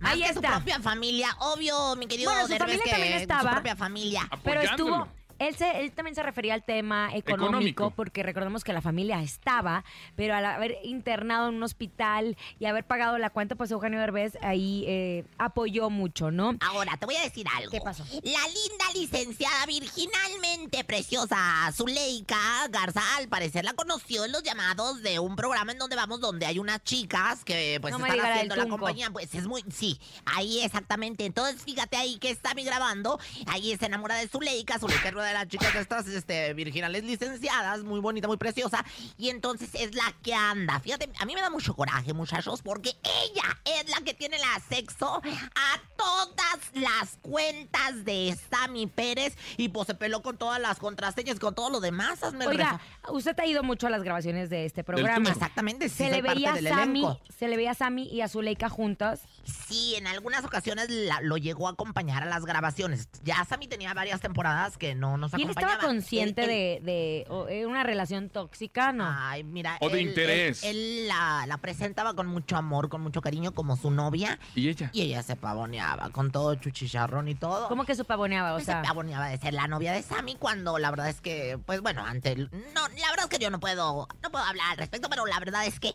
Más 0.00 0.12
Ahí 0.12 0.22
que 0.22 0.32
su 0.34 0.40
está. 0.40 0.56
propia 0.56 0.80
familia, 0.80 1.28
obvio, 1.40 1.96
mi 1.96 2.06
querido 2.06 2.30
Bueno, 2.30 2.46
su 2.46 2.52
Derbez, 2.52 2.76
familia 2.78 2.84
que 2.84 2.90
también 2.90 3.12
estaba. 3.14 3.42
Su 3.42 3.54
propia 3.56 3.76
familia. 3.76 4.28
Pero 4.44 4.60
estuvo. 4.60 5.08
Él, 5.38 5.56
se, 5.56 5.80
él 5.80 5.92
también 5.92 6.14
se 6.14 6.22
refería 6.22 6.54
al 6.54 6.64
tema 6.64 7.08
económico, 7.14 7.44
Económico. 7.44 7.90
porque 7.90 8.22
recordemos 8.22 8.64
que 8.64 8.72
la 8.72 8.80
familia 8.80 9.22
estaba, 9.22 9.84
pero 10.16 10.34
al 10.34 10.44
haber 10.44 10.78
internado 10.84 11.48
en 11.48 11.56
un 11.56 11.62
hospital 11.62 12.36
y 12.58 12.66
haber 12.66 12.84
pagado 12.84 13.18
la 13.18 13.30
cuenta, 13.30 13.54
pues 13.54 13.70
Eugenio 13.70 14.00
Derbez 14.00 14.36
ahí 14.42 14.84
eh, 14.86 15.24
apoyó 15.38 15.90
mucho, 15.90 16.30
¿no? 16.30 16.56
Ahora, 16.60 16.96
te 16.96 17.06
voy 17.06 17.16
a 17.16 17.22
decir 17.22 17.46
algo. 17.56 17.70
¿Qué 17.70 17.80
pasó? 17.80 18.04
La 18.22 18.40
linda 18.48 18.84
licenciada 18.94 19.66
virginalmente 19.66 20.84
preciosa 20.84 21.36
Zuleika 21.72 22.68
Garza, 22.70 23.02
al 23.16 23.28
parecer 23.28 23.64
la 23.64 23.72
conoció 23.74 24.24
en 24.24 24.32
los 24.32 24.42
llamados 24.42 25.02
de 25.02 25.18
un 25.18 25.36
programa 25.36 25.72
en 25.72 25.78
donde 25.78 25.96
vamos, 25.96 26.20
donde 26.20 26.46
hay 26.46 26.58
unas 26.58 26.82
chicas 26.84 27.44
que 27.44 27.78
pues 27.80 27.96
No 27.96 28.04
están 28.04 28.20
haciendo 28.20 28.56
la 28.56 28.66
compañía. 28.68 29.10
Pues 29.10 29.34
es 29.34 29.46
muy, 29.46 29.64
sí, 29.70 29.98
ahí 30.24 30.60
exactamente. 30.60 31.24
Entonces, 31.24 31.62
fíjate 31.62 31.96
ahí 31.96 32.18
que 32.18 32.30
está 32.30 32.54
mi 32.54 32.64
grabando. 32.64 33.18
Ahí 33.46 33.76
se 33.76 33.86
enamora 33.86 34.16
de 34.16 34.28
Zuleika. 34.28 34.78
Zuleika 34.78 35.10
una 35.24 35.28
de 35.28 35.34
las 35.34 35.48
chicas 35.48 35.72
de 35.72 35.80
estas 35.80 36.06
este, 36.08 36.52
virginales 36.54 37.02
licenciadas, 37.04 37.82
muy 37.82 38.00
bonita, 38.00 38.28
muy 38.28 38.36
preciosa. 38.36 38.84
Y 39.16 39.30
entonces 39.30 39.70
es 39.74 39.94
la 39.94 40.12
que 40.22 40.34
anda. 40.34 40.78
Fíjate, 40.80 41.08
a 41.18 41.24
mí 41.24 41.34
me 41.34 41.40
da 41.40 41.48
mucho 41.50 41.74
coraje, 41.74 42.12
muchachos, 42.12 42.60
porque 42.62 42.90
ella 43.24 43.58
es 43.64 43.88
la 43.88 44.02
que 44.04 44.12
tiene 44.14 44.36
el 44.36 44.42
acceso 44.54 45.22
a 45.24 45.80
todas 45.96 46.60
las 46.74 47.18
cuentas 47.22 48.04
de 48.04 48.36
Sammy 48.50 48.86
Pérez. 48.86 49.36
Y 49.56 49.68
pues 49.70 49.86
se 49.86 49.94
peló 49.94 50.22
con 50.22 50.36
todas 50.36 50.60
las 50.60 50.78
contraseñas, 50.78 51.38
con 51.38 51.54
todo 51.54 51.70
lo 51.70 51.80
demás. 51.80 52.22
Hazme 52.22 52.46
Oiga, 52.46 52.80
usted 53.08 53.38
ha 53.40 53.46
ido 53.46 53.62
mucho 53.62 53.86
a 53.86 53.90
las 53.90 54.02
grabaciones 54.02 54.50
de 54.50 54.66
este 54.66 54.84
programa. 54.84 55.30
Exactamente, 55.30 55.88
sí, 55.88 55.96
Se 55.96 56.10
le 56.10 56.20
veía 56.20 56.52
a 56.52 56.54
del 56.56 56.68
Sammy, 56.68 57.00
elenco. 57.04 57.20
se 57.38 57.48
le 57.48 57.56
veía 57.56 57.70
a 57.70 57.74
Sammy 57.74 58.04
y 58.08 58.20
a 58.20 58.28
Zuleika 58.28 58.68
juntas. 58.68 59.22
Sí, 59.68 59.94
en 59.96 60.06
algunas 60.06 60.44
ocasiones 60.44 60.90
la- 60.90 61.20
lo 61.22 61.36
llegó 61.38 61.68
a 61.68 61.70
acompañar 61.72 62.22
a 62.22 62.26
las 62.26 62.44
grabaciones. 62.44 63.08
Ya 63.22 63.42
Sammy 63.44 63.68
tenía 63.68 63.94
varias 63.94 64.20
temporadas 64.20 64.76
que 64.76 64.94
no 64.94 65.13
nos 65.16 65.32
¿Y 65.38 65.42
él 65.42 65.50
estaba 65.50 65.78
consciente 65.78 66.44
Él- 66.44 66.50
él- 66.78 66.84
de, 66.84 67.26
eh, 67.50 67.66
una 67.66 67.82
relación 67.82 68.28
tóxica? 68.30 68.92
No. 68.92 69.04
Ay, 69.08 69.44
mira. 69.44 69.76
O 69.80 69.88
de 69.88 70.00
él- 70.00 70.08
interés. 70.08 70.62
Él, 70.64 70.76
él 70.76 71.08
la, 71.08 71.44
la 71.46 71.58
presentaba 71.58 72.14
con 72.14 72.26
mucho 72.26 72.56
amor, 72.56 72.88
con 72.88 73.00
mucho 73.00 73.20
cariño, 73.20 73.52
como 73.52 73.76
su 73.76 73.90
novia. 73.90 74.38
¿Y 74.54 74.68
ella? 74.68 74.90
Y 74.92 75.02
ella 75.02 75.22
se 75.22 75.36
pavoneaba 75.36 76.10
con 76.10 76.30
todo 76.30 76.54
chuchicharrón 76.54 77.28
y 77.28 77.34
todo. 77.34 77.68
¿Cómo 77.68 77.84
que 77.84 77.94
su 77.94 78.04
pavoneaba? 78.04 78.52
O 78.52 78.54
Pues 78.56 78.66
sea, 78.66 78.80
se 78.82 78.86
pavoneaba 78.88 79.28
de 79.28 79.38
ser 79.38 79.54
la 79.54 79.66
novia 79.68 79.92
de 79.92 80.02
Sammy 80.02 80.36
cuando 80.36 80.78
la 80.78 80.90
verdad 80.90 81.08
es 81.08 81.20
que, 81.20 81.58
pues 81.64 81.80
bueno, 81.80 82.04
ante 82.04 82.32
el- 82.32 82.50
no, 82.74 82.88
la 82.88 83.10
verdad 83.10 83.24
es 83.24 83.28
que 83.28 83.38
yo 83.38 83.50
no 83.50 83.60
puedo, 83.60 84.08
no 84.22 84.30
puedo 84.30 84.44
hablar 84.44 84.70
al 84.72 84.76
respecto, 84.78 85.08
pero 85.08 85.26
la 85.26 85.38
verdad 85.38 85.66
es 85.66 85.80
que 85.80 85.94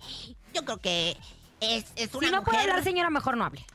yo 0.53 0.63
creo 0.65 0.77
que 0.77 1.17
es, 1.61 1.85
es 1.95 2.13
una 2.15 2.27
si 2.27 2.31
no 2.33 2.39
mujer. 2.41 2.43
puede 2.43 2.59
hablar, 2.61 2.83
señora, 2.83 3.09
mejor 3.09 3.35
no 3.37 3.45
hable. 3.45 3.65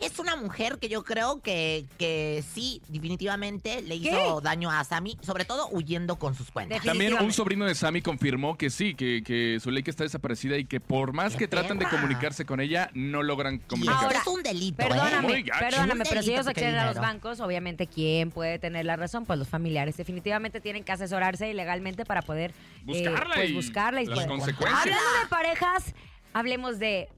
Es 0.00 0.18
una 0.18 0.36
mujer 0.36 0.78
que 0.78 0.88
yo 0.88 1.02
creo 1.04 1.40
que, 1.40 1.86
que 1.98 2.44
sí, 2.54 2.82
definitivamente 2.88 3.82
le 3.82 4.00
¿Qué? 4.00 4.08
hizo 4.10 4.40
daño 4.40 4.70
a 4.70 4.82
Sammy, 4.84 5.16
sobre 5.22 5.44
todo 5.44 5.68
huyendo 5.70 6.16
con 6.18 6.34
sus 6.34 6.50
cuentas. 6.50 6.82
También 6.82 7.14
un 7.14 7.32
sobrino 7.32 7.64
de 7.64 7.74
Sammy 7.74 8.02
confirmó 8.02 8.56
que 8.56 8.70
sí, 8.70 8.94
que, 8.94 9.22
que 9.24 9.58
Zuleika 9.60 9.90
está 9.90 10.04
desaparecida 10.04 10.56
y 10.58 10.64
que 10.64 10.80
por 10.80 11.12
más 11.12 11.32
¡Qué 11.32 11.38
que 11.40 11.48
tratan 11.48 11.78
de 11.78 11.86
comunicarse 11.88 12.44
con 12.44 12.60
ella, 12.60 12.90
no 12.94 13.22
logran 13.22 13.58
comunicarse. 13.58 14.04
Ahora, 14.04 14.18
es 14.18 14.26
un 14.26 14.42
delito, 14.42 14.82
¿eh? 14.82 14.88
Perdóname, 14.88 15.44
perdóname, 15.58 16.04
pero 16.08 16.22
si 16.22 16.32
ellos 16.32 16.46
acceden 16.46 16.76
a 16.76 16.86
los 16.86 16.96
bancos, 16.96 17.40
obviamente, 17.40 17.86
¿quién 17.86 18.30
puede 18.30 18.58
tener 18.58 18.84
la 18.86 18.96
razón? 18.96 19.24
Pues 19.26 19.38
los 19.38 19.48
familiares. 19.48 19.96
Definitivamente 19.96 20.60
tienen 20.60 20.84
que 20.84 20.92
asesorarse 20.92 21.52
legalmente 21.54 22.04
para 22.04 22.22
poder 22.22 22.50
eh, 22.50 22.54
Buscarla 22.84 23.34
pues, 23.34 23.50
y 23.50 23.52
buscarla 23.54 24.02
y 24.02 24.06
las 24.06 24.14
poder- 24.16 24.28
consecuencias. 24.28 24.80
Hablando 24.82 25.10
de 25.22 25.28
parejas, 25.28 25.94
hablemos 26.32 26.78
de 26.78 27.08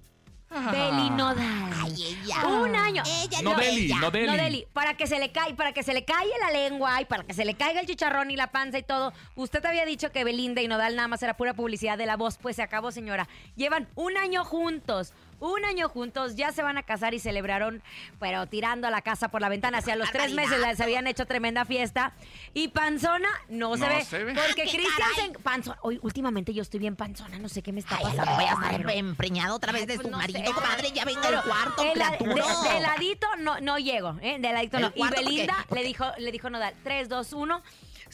Beli 0.51 1.11
Nodal. 1.17 1.71
Ay, 1.73 2.19
ella. 2.25 2.47
Un 2.47 2.75
año. 2.75 3.03
Ella 3.07 3.43
No 3.43 3.53
no, 3.53 3.59
Deli, 3.59 3.85
ella. 3.87 3.97
no 4.01 4.11
Deli. 4.11 4.27
No, 4.27 4.33
Deli, 4.37 4.67
para 4.73 4.95
que 4.95 5.07
se 5.07 5.19
le 5.19 5.31
cae, 5.31 5.55
para 5.55 5.73
que 5.73 5.83
se 5.83 5.95
le 5.95 6.05
calle 6.05 6.31
la 6.41 6.51
lengua 6.51 7.01
y 7.01 7.05
para 7.05 7.23
que 7.25 7.35
se 7.35 7.45
le 7.45 7.55
caiga 7.55 7.81
el 7.81 7.87
chicharrón 7.87 8.31
y 8.31 8.37
la 8.37 8.49
panza 8.49 8.79
y 8.79 8.83
todo. 8.83 9.13
Usted 9.37 9.65
había 9.65 9.85
dicho 9.85 10.11
que 10.11 10.25
Belinda 10.25 10.61
y 10.61 10.69
Nodal 10.69 10.97
nada 10.97 11.09
más 11.09 11.23
era 11.23 11.37
pura 11.37 11.55
publicidad 11.55 11.97
de 11.97 12.07
la 12.07 12.17
voz, 12.17 12.37
pues 12.39 12.57
se 12.57 12.63
acabó, 12.63 12.91
señora. 12.91 13.29
Llevan 13.57 13.89
un 13.95 14.17
año 14.17 14.45
juntos. 14.45 15.13
Un 15.41 15.65
año 15.65 15.89
juntos, 15.89 16.37
ya 16.37 16.53
se 16.53 16.63
van 16.63 16.77
a 16.79 16.83
casar 16.83 17.15
y 17.15 17.19
celebraron, 17.19 17.83
pero 18.19 18.47
tirando 18.47 18.89
la 18.91 19.01
casa 19.03 19.29
por 19.29 19.41
la 19.41 19.49
ventana. 19.49 19.79
Hacia 19.79 19.97
los 19.97 20.11
tres 20.13 20.33
meses 20.35 20.59
les 20.61 20.81
habían 20.81 21.07
hecho 21.07 21.27
tremenda 21.27 21.65
fiesta. 21.65 22.13
Y 22.55 22.69
Panzona 22.69 23.29
no, 23.49 23.75
se 23.77 23.81
No 23.81 23.89
ve. 23.89 24.05
se 24.05 24.25
ve. 24.25 24.35
Porque 24.35 24.63
Cristian 24.63 25.09
se... 25.17 25.39
Panzona, 25.39 25.79
hoy, 25.83 25.99
últimamente 26.03 26.53
yo 26.53 26.63
estoy 26.63 26.79
bien 26.81 26.95
panzona, 26.97 27.39
no 27.39 27.49
sé 27.49 27.63
qué 27.63 27.73
me 27.73 27.81
está 27.81 27.97
Ay, 27.97 28.03
pasando. 28.05 28.33
vaya 28.37 28.53
a 28.59 28.71
estar 28.73 28.91
empreñado 28.91 29.57
otra 29.57 29.73
vez 29.73 29.87
de 29.87 29.95
Pues 29.95 30.07
su 30.07 30.11
no 30.11 30.19
marido, 30.19 30.41
sé. 30.45 30.53
comadre. 30.53 30.91
Ya 30.93 31.05
venga 31.05 31.29
el 31.29 31.41
cuarto, 31.43 31.83
criatura. 31.93 32.35
de- 32.35 32.75
de 32.75 32.81
ladito 32.81 33.27
no, 33.39 33.61
no 33.61 33.79
llego, 33.79 34.17
¿eh? 34.21 34.39
De 34.39 34.53
ladito 34.53 34.77
El 34.77 34.83
no. 34.85 34.93
Y 34.95 35.01
porque- 35.01 35.25
Belinda 35.25 35.57
porque- 35.69 35.83
le 35.83 35.89
dijo, 35.89 36.05
le 36.19 36.33
dijo 36.33 36.51
Nodal, 36.51 36.75
3, 36.85 37.09
2, 37.09 37.33
1. 37.33 37.63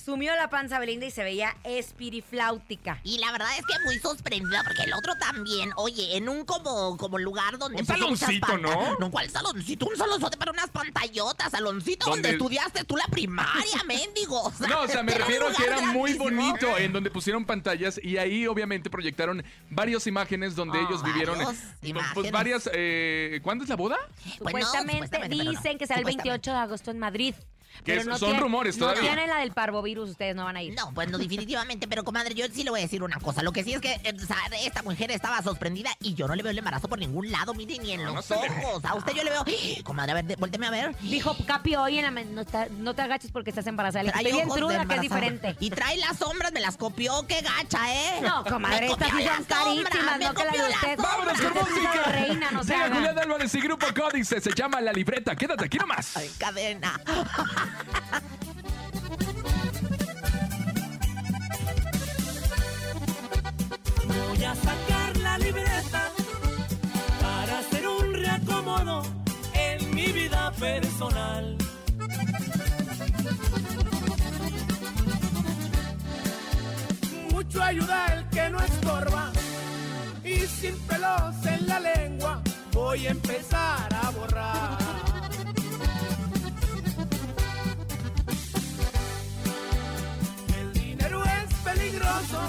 Sumió 0.07 0.35
la 0.37 0.49
panza 0.49 0.79
Belinda 0.79 1.05
y 1.05 1.11
se 1.11 1.25
veía 1.25 1.57
espirifláutica. 1.65 3.01
Y 3.03 3.19
la 3.19 3.33
verdad 3.33 3.49
es 3.59 3.67
que 3.67 3.75
muy 3.85 3.99
sorprendida 3.99 4.63
porque 4.65 4.85
el 4.85 4.95
otro 4.95 5.15
también, 5.19 5.71
oye, 5.75 6.17
en 6.17 6.29
un 6.29 6.45
como, 6.45 6.97
como 6.97 7.19
lugar 7.19 7.59
donde... 7.59 7.77
Un 7.79 7.83
muchas 7.83 7.99
saloncito, 7.99 8.57
¿no? 8.59 8.97
No, 9.01 9.11
¿cuál 9.11 9.29
saloncito? 9.29 9.87
Un 9.87 9.97
salonzote 9.97 10.37
para 10.37 10.53
unas 10.53 10.71
pantallotas, 10.71 11.51
saloncito 11.51 12.07
donde, 12.09 12.29
Donde- 12.29 12.37
estudiaste 12.37 12.85
tú 12.85 12.97
la 12.97 13.07
primaria, 13.09 13.83
mendigo. 13.87 14.53
No, 14.69 14.83
o 14.83 14.89
sea, 14.89 15.03
me 15.03 15.13
refiero 15.13 15.49
a 15.49 15.53
que 15.53 15.65
era 15.65 15.81
muy 15.93 16.15
bonito 16.15 16.79
en 16.79 16.93
donde 16.93 17.11
pusieron 17.11 17.45
pantallas 17.45 18.01
y 18.03 18.17
ahí 18.17 18.47
obviamente 18.47 18.89
proyectaron 18.89 19.45
varias 19.71 20.07
imágenes 20.07 20.55
donde 20.55 20.79
Oh, 20.79 20.87
ellos 20.89 21.03
vivieron. 21.03 21.41
eh, 21.41 21.45
imágenes. 21.83 22.15
Pues 22.15 22.31
varias. 22.31 22.71
eh, 22.73 23.41
¿Cuándo 23.43 23.65
es 23.65 23.71
la 23.71 23.77
boda? 23.77 23.97
Pues 24.23 24.37
Supuestamente, 24.37 24.93
supuestamente, 25.07 25.19
pero 25.37 25.45
no. 25.45 25.51
dicen 25.51 25.79
que 25.79 25.87
será 25.87 25.99
el 25.99 26.05
Supuestamente. 26.05 26.29
28 26.31 26.51
de 26.53 26.57
agosto 26.59 26.91
en 26.93 26.99
Madrid. 27.01 27.35
Que 27.85 27.93
Pero 27.93 28.01
es- 28.01 28.07
no 28.07 28.19
son 28.19 28.29
tiene- 28.31 28.41
rumores 28.43 28.77
No 28.79 28.87
todavía. 28.87 29.03
tienen 29.03 29.29
la 29.29 29.39
del 29.39 29.53
parvovirus, 29.53 30.11
ustedes 30.11 30.35
no 30.35 30.45
van 30.45 30.57
a 30.57 30.63
ir. 30.63 30.75
No, 30.75 30.93
pues 30.93 31.09
no, 31.11 31.19
definitivamente, 31.19 31.87
pero 31.89 32.05
comadre, 32.05 32.35
yo 32.35 32.47
sí 32.53 32.65
le 32.65 32.71
voy 32.71 32.81
a 32.81 32.83
decir 32.83 33.03
una 33.03 33.19
cosa. 33.21 33.43
Lo 33.43 33.53
que 33.53 33.63
sí 33.65 33.75
es 33.75 33.81
que 33.81 33.93
eh, 34.05 34.15
o 34.23 34.27
sea, 34.27 34.37
esta 34.65 34.83
mujer 34.83 35.11
estaba 35.11 35.41
sorprendida 35.43 35.91
y 36.01 36.15
yo 36.15 36.27
no 36.29 36.35
le 36.35 36.43
veo 36.43 36.51
el 36.53 36.59
embarazo 36.59 36.89
por 36.89 36.99
ningún 36.99 37.31
lado, 37.31 37.55
mire, 37.55 37.79
ni 37.79 37.93
en 37.93 38.03
No, 38.03 38.09
no 38.11 38.15
los 38.17 38.31
ojos. 38.31 38.85
A 38.85 38.95
usted 38.95 39.13
yo 39.15 39.23
le 39.25 39.31
veo. 39.31 39.45
Comadre, 39.85 40.13
a 40.13 40.15
ver, 40.23 40.37
volteme 40.39 40.67
a 40.67 40.71
ver. 40.71 40.97
Dijo 41.01 41.37
Capi 41.47 41.77
hoy 41.77 41.99
en 41.99 42.15
la... 42.15 42.25
No 42.25 42.45
te, 42.45 42.71
no 42.71 42.95
te 42.95 43.03
agaches 43.03 43.31
porque 43.31 43.51
estás 43.51 43.67
embarazada. 43.67 44.03
Le 44.05 44.09
Estoy 44.11 44.33
bien 44.33 44.49
truda, 44.49 44.85
que 44.87 44.95
es 44.95 45.01
diferente. 45.01 45.57
Y 45.61 45.71
trae 45.71 45.97
las 45.99 46.19
sombras, 46.19 46.53
me 46.53 46.61
las 46.61 46.77
copió, 46.77 47.27
qué 47.27 47.41
gacha, 47.43 47.93
¿eh? 47.93 48.21
No, 48.23 48.45
comadre, 48.45 48.87
estas 48.87 49.11
sí 49.11 49.23
son 49.25 49.45
carísimas, 49.45 50.19
me 50.19 50.25
no 50.25 50.35
que 50.35 50.45
la 50.45 50.51
de 50.53 50.73
usted. 50.73 50.99
¡Vámonos 50.99 51.41
con 51.41 51.55
música! 51.55 52.03
reina, 52.07 52.51
no 52.51 52.63
Llega. 52.63 52.89
Julián 52.95 53.19
Álvarez 53.19 53.55
y 53.55 53.61
Grupo 53.61 53.87
Códice. 53.95 54.41
Se 54.41 54.51
llama 54.55 54.81
La 54.81 54.93
Libreta. 54.93 55.35
Quédate 55.37 55.65
aquí 55.65 55.79
nomás. 55.79 56.17
En 56.17 56.33
cadena. 56.39 57.01
Voy 64.09 64.45
a 64.45 64.55
sacar 64.55 65.17
la 65.19 65.39
libreta 65.39 66.11
para 67.21 67.59
hacer 67.59 67.87
un 67.87 68.15
reacomodo 68.15 69.03
en 69.55 69.95
mi 69.95 70.07
vida 70.13 70.53
personal. 70.53 71.57
Mucho 77.33 77.63
ayuda 77.63 78.07
el 78.15 78.29
que 78.29 78.51
no 78.51 78.61
estorba 78.61 79.33
y 80.25 80.39
sin 80.47 80.77
pelos 80.81 81.47
en 81.47 81.67
la 81.67 81.81
lengua 81.81 82.43
voy 82.73 83.07
a 83.07 83.11
empezar 83.11 83.95
a 83.95 84.11
borrar. 84.11 85.06
Peligroso 91.77 92.41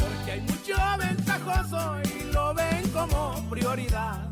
porque 0.00 0.32
hay 0.32 0.40
mucho 0.40 0.74
ventajoso 0.98 2.00
y 2.02 2.32
lo 2.32 2.54
ven 2.54 2.88
como 2.90 3.50
prioridad. 3.50 4.28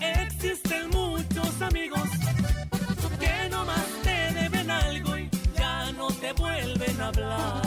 Existen 0.00 0.90
muchos 0.90 1.62
amigos 1.62 2.08
que 3.20 3.48
nomás 3.50 3.86
te 4.02 4.34
deben 4.40 4.70
algo 4.70 5.18
y 5.18 5.30
ya 5.56 5.92
no 5.92 6.08
te 6.08 6.32
vuelven 6.32 7.00
a 7.00 7.08
hablar. 7.08 7.62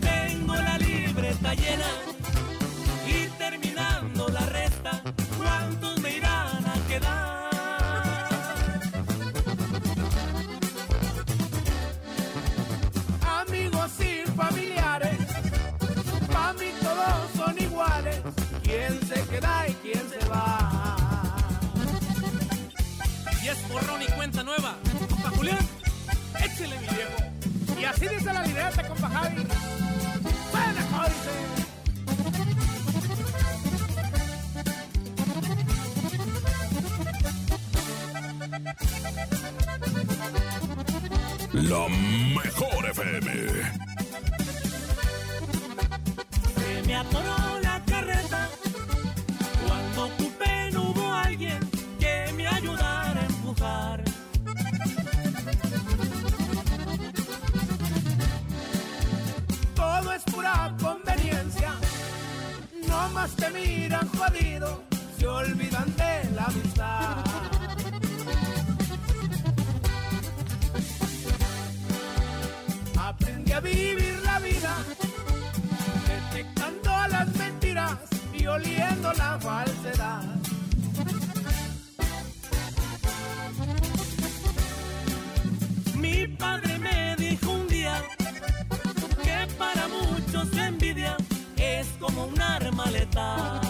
Tengo 0.00 0.54
la 0.54 0.78
libreta 0.78 1.54
llena 1.54 2.11
se 19.14 19.26
queda 19.28 19.68
y 19.68 19.74
quién 19.74 20.08
se 20.08 20.28
va. 20.28 21.36
Y 23.42 23.48
es 23.48 23.68
borrón 23.68 24.02
y 24.02 24.06
cuenta 24.12 24.42
nueva, 24.42 24.76
compa 25.08 25.30
Julián, 25.30 25.66
échele 26.44 26.78
mi 26.78 26.86
viejo. 26.88 27.80
Y 27.80 27.84
así 27.84 28.08
dice 28.08 28.32
la 28.32 28.42
libreta, 28.42 28.88
compa 28.88 29.08
Javi. 29.08 29.46
Buena, 30.52 30.82
Jorge. 30.92 31.32
La 41.52 41.88
mejor 41.88 42.86
FM. 42.90 43.32
Se 46.54 46.86
me 46.86 46.94
atoró 46.96 47.51
pura 60.42 60.74
conveniencia, 60.80 61.72
no 62.88 63.08
más 63.10 63.30
te 63.36 63.48
miran 63.50 64.08
jodido, 64.08 64.82
se 65.16 65.26
olvidan 65.28 65.94
de 65.96 66.30
la 66.34 66.44
amistad. 66.46 67.24
Aprendí 72.98 73.52
a 73.52 73.60
vivir 73.60 74.20
la 74.24 74.38
vida 74.40 74.74
detectando 76.08 76.90
las 77.08 77.36
mentiras 77.36 77.98
y 78.32 78.46
oliendo 78.46 79.12
la 79.12 79.38
falsedad. 79.38 80.41
Como 92.22 92.32
un 92.34 92.40
arma 92.40 92.90
letal. 92.90 93.60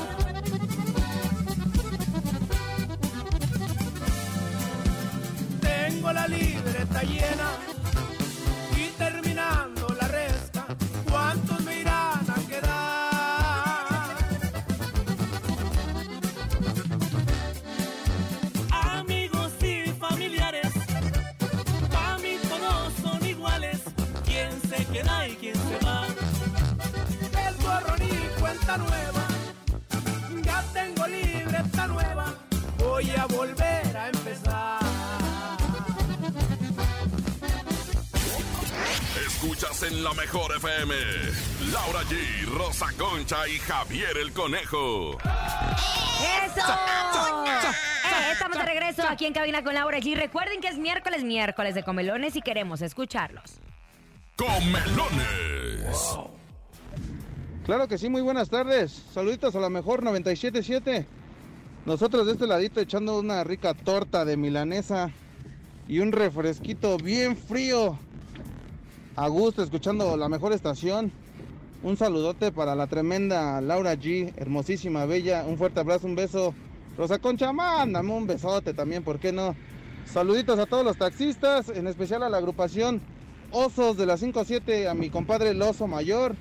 Tengo 5.60 6.12
la 6.12 6.28
libreta 6.28 7.02
llena 7.02 7.71
nueva, 28.76 29.26
ya 30.42 30.64
tengo 30.72 31.06
libreta 31.06 31.86
nueva, 31.86 32.34
voy 32.78 33.10
a 33.10 33.26
volver 33.26 33.96
a 33.96 34.08
empezar. 34.08 34.82
Escuchas 39.26 39.82
en 39.82 40.04
la 40.04 40.12
mejor 40.14 40.54
FM. 40.56 40.94
Laura 41.72 42.02
G, 42.04 42.46
Rosa 42.46 42.86
Concha 42.96 43.48
y 43.48 43.58
Javier 43.58 44.16
el 44.18 44.32
Conejo. 44.32 45.18
¡Eso! 45.18 46.72
Eh, 48.04 48.32
estamos 48.32 48.58
de 48.58 48.64
regreso 48.64 49.02
aquí 49.08 49.26
en 49.26 49.32
Cabina 49.32 49.64
con 49.64 49.74
Laura 49.74 49.98
G. 49.98 50.14
Recuerden 50.14 50.60
que 50.60 50.68
es 50.68 50.78
miércoles, 50.78 51.24
miércoles 51.24 51.74
de 51.74 51.82
comelones 51.82 52.36
y 52.36 52.42
queremos 52.42 52.82
escucharlos. 52.82 53.58
Comelones. 54.36 56.16
Claro 57.64 57.86
que 57.86 57.96
sí, 57.96 58.08
muy 58.08 58.22
buenas 58.22 58.50
tardes. 58.50 58.90
Saluditos 59.12 59.54
a 59.54 59.60
la 59.60 59.70
mejor 59.70 60.02
977. 60.02 61.06
Nosotros 61.86 62.26
de 62.26 62.32
este 62.32 62.48
ladito 62.48 62.80
echando 62.80 63.20
una 63.20 63.44
rica 63.44 63.72
torta 63.72 64.24
de 64.24 64.36
milanesa 64.36 65.12
y 65.86 66.00
un 66.00 66.10
refresquito 66.10 66.96
bien 66.96 67.36
frío. 67.36 67.96
A 69.14 69.28
gusto, 69.28 69.62
escuchando 69.62 70.16
la 70.16 70.28
mejor 70.28 70.52
estación. 70.52 71.12
Un 71.84 71.96
saludote 71.96 72.50
para 72.50 72.74
la 72.74 72.88
tremenda 72.88 73.60
Laura 73.60 73.94
G, 73.94 74.32
hermosísima, 74.36 75.06
bella. 75.06 75.44
Un 75.46 75.56
fuerte 75.56 75.78
abrazo, 75.78 76.08
un 76.08 76.16
beso. 76.16 76.54
Rosa 76.98 77.20
Concha, 77.20 77.52
mándame 77.52 78.12
un 78.12 78.26
besote 78.26 78.74
también, 78.74 79.04
¿por 79.04 79.20
qué 79.20 79.30
no? 79.30 79.54
Saluditos 80.04 80.58
a 80.58 80.66
todos 80.66 80.84
los 80.84 80.96
taxistas, 80.96 81.68
en 81.68 81.86
especial 81.86 82.24
a 82.24 82.28
la 82.28 82.38
agrupación 82.38 83.00
Osos 83.52 83.96
de 83.96 84.06
la 84.06 84.16
57, 84.16 84.88
a 84.88 84.94
mi 84.94 85.10
compadre 85.10 85.50
el 85.50 85.62
Oso 85.62 85.86
Mayor. 85.86 86.34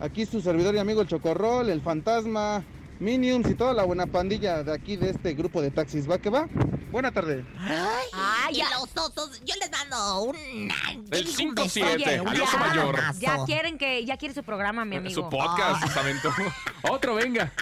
Aquí 0.00 0.24
su 0.24 0.40
servidor 0.40 0.74
y 0.74 0.78
amigo 0.78 1.02
el 1.02 1.08
Chocorrol, 1.08 1.68
el 1.68 1.82
Fantasma, 1.82 2.64
Minions 3.00 3.48
y 3.50 3.54
toda 3.54 3.74
la 3.74 3.84
buena 3.84 4.06
pandilla 4.06 4.62
de 4.62 4.72
aquí 4.72 4.96
de 4.96 5.10
este 5.10 5.34
grupo 5.34 5.60
de 5.60 5.70
taxis. 5.70 6.10
¿Va 6.10 6.18
que 6.18 6.30
va? 6.30 6.48
Buena 6.90 7.12
tarde. 7.12 7.44
Ay, 7.58 8.56
y 8.56 8.62
los 8.62 8.90
osos, 8.96 9.42
yo 9.44 9.54
les 9.60 9.70
mando 9.70 10.22
un... 10.22 10.36
El 10.36 11.26
un 11.26 11.54
beso. 11.54 11.80
5-7, 11.80 11.94
Oye, 11.94 12.04
al 12.04 12.20
un 12.22 12.40
oso 12.40 12.58
mayor. 12.58 12.98
Ya 13.18 13.44
quieren 13.44 13.76
que, 13.76 14.04
ya 14.06 14.16
quiere 14.16 14.34
su 14.34 14.42
programa, 14.42 14.86
mi 14.86 14.96
amigo. 14.96 15.14
Su 15.14 15.28
podcast, 15.28 15.86
se 15.86 15.98
aventó. 15.98 16.30
Otro, 16.90 17.14
venga. 17.16 17.52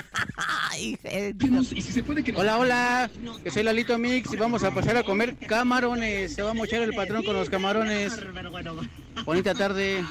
Ay, 0.71 0.97
eh, 1.03 1.35
Hola, 2.37 2.59
hola, 2.59 3.11
que 3.43 3.51
soy 3.51 3.65
Lalito 3.65 3.99
Mix 3.99 4.33
y 4.33 4.37
vamos 4.37 4.63
a 4.63 4.71
pasar 4.73 4.97
a 4.97 5.03
comer 5.03 5.37
camarones. 5.37 6.35
Se 6.35 6.43
va 6.43 6.53
a 6.53 6.55
mochar 6.55 6.83
el 6.83 6.95
patrón 6.95 7.25
con 7.25 7.35
los 7.35 7.51
camarones. 7.51 8.17
Bonita 9.25 9.55
tarde. 9.55 10.05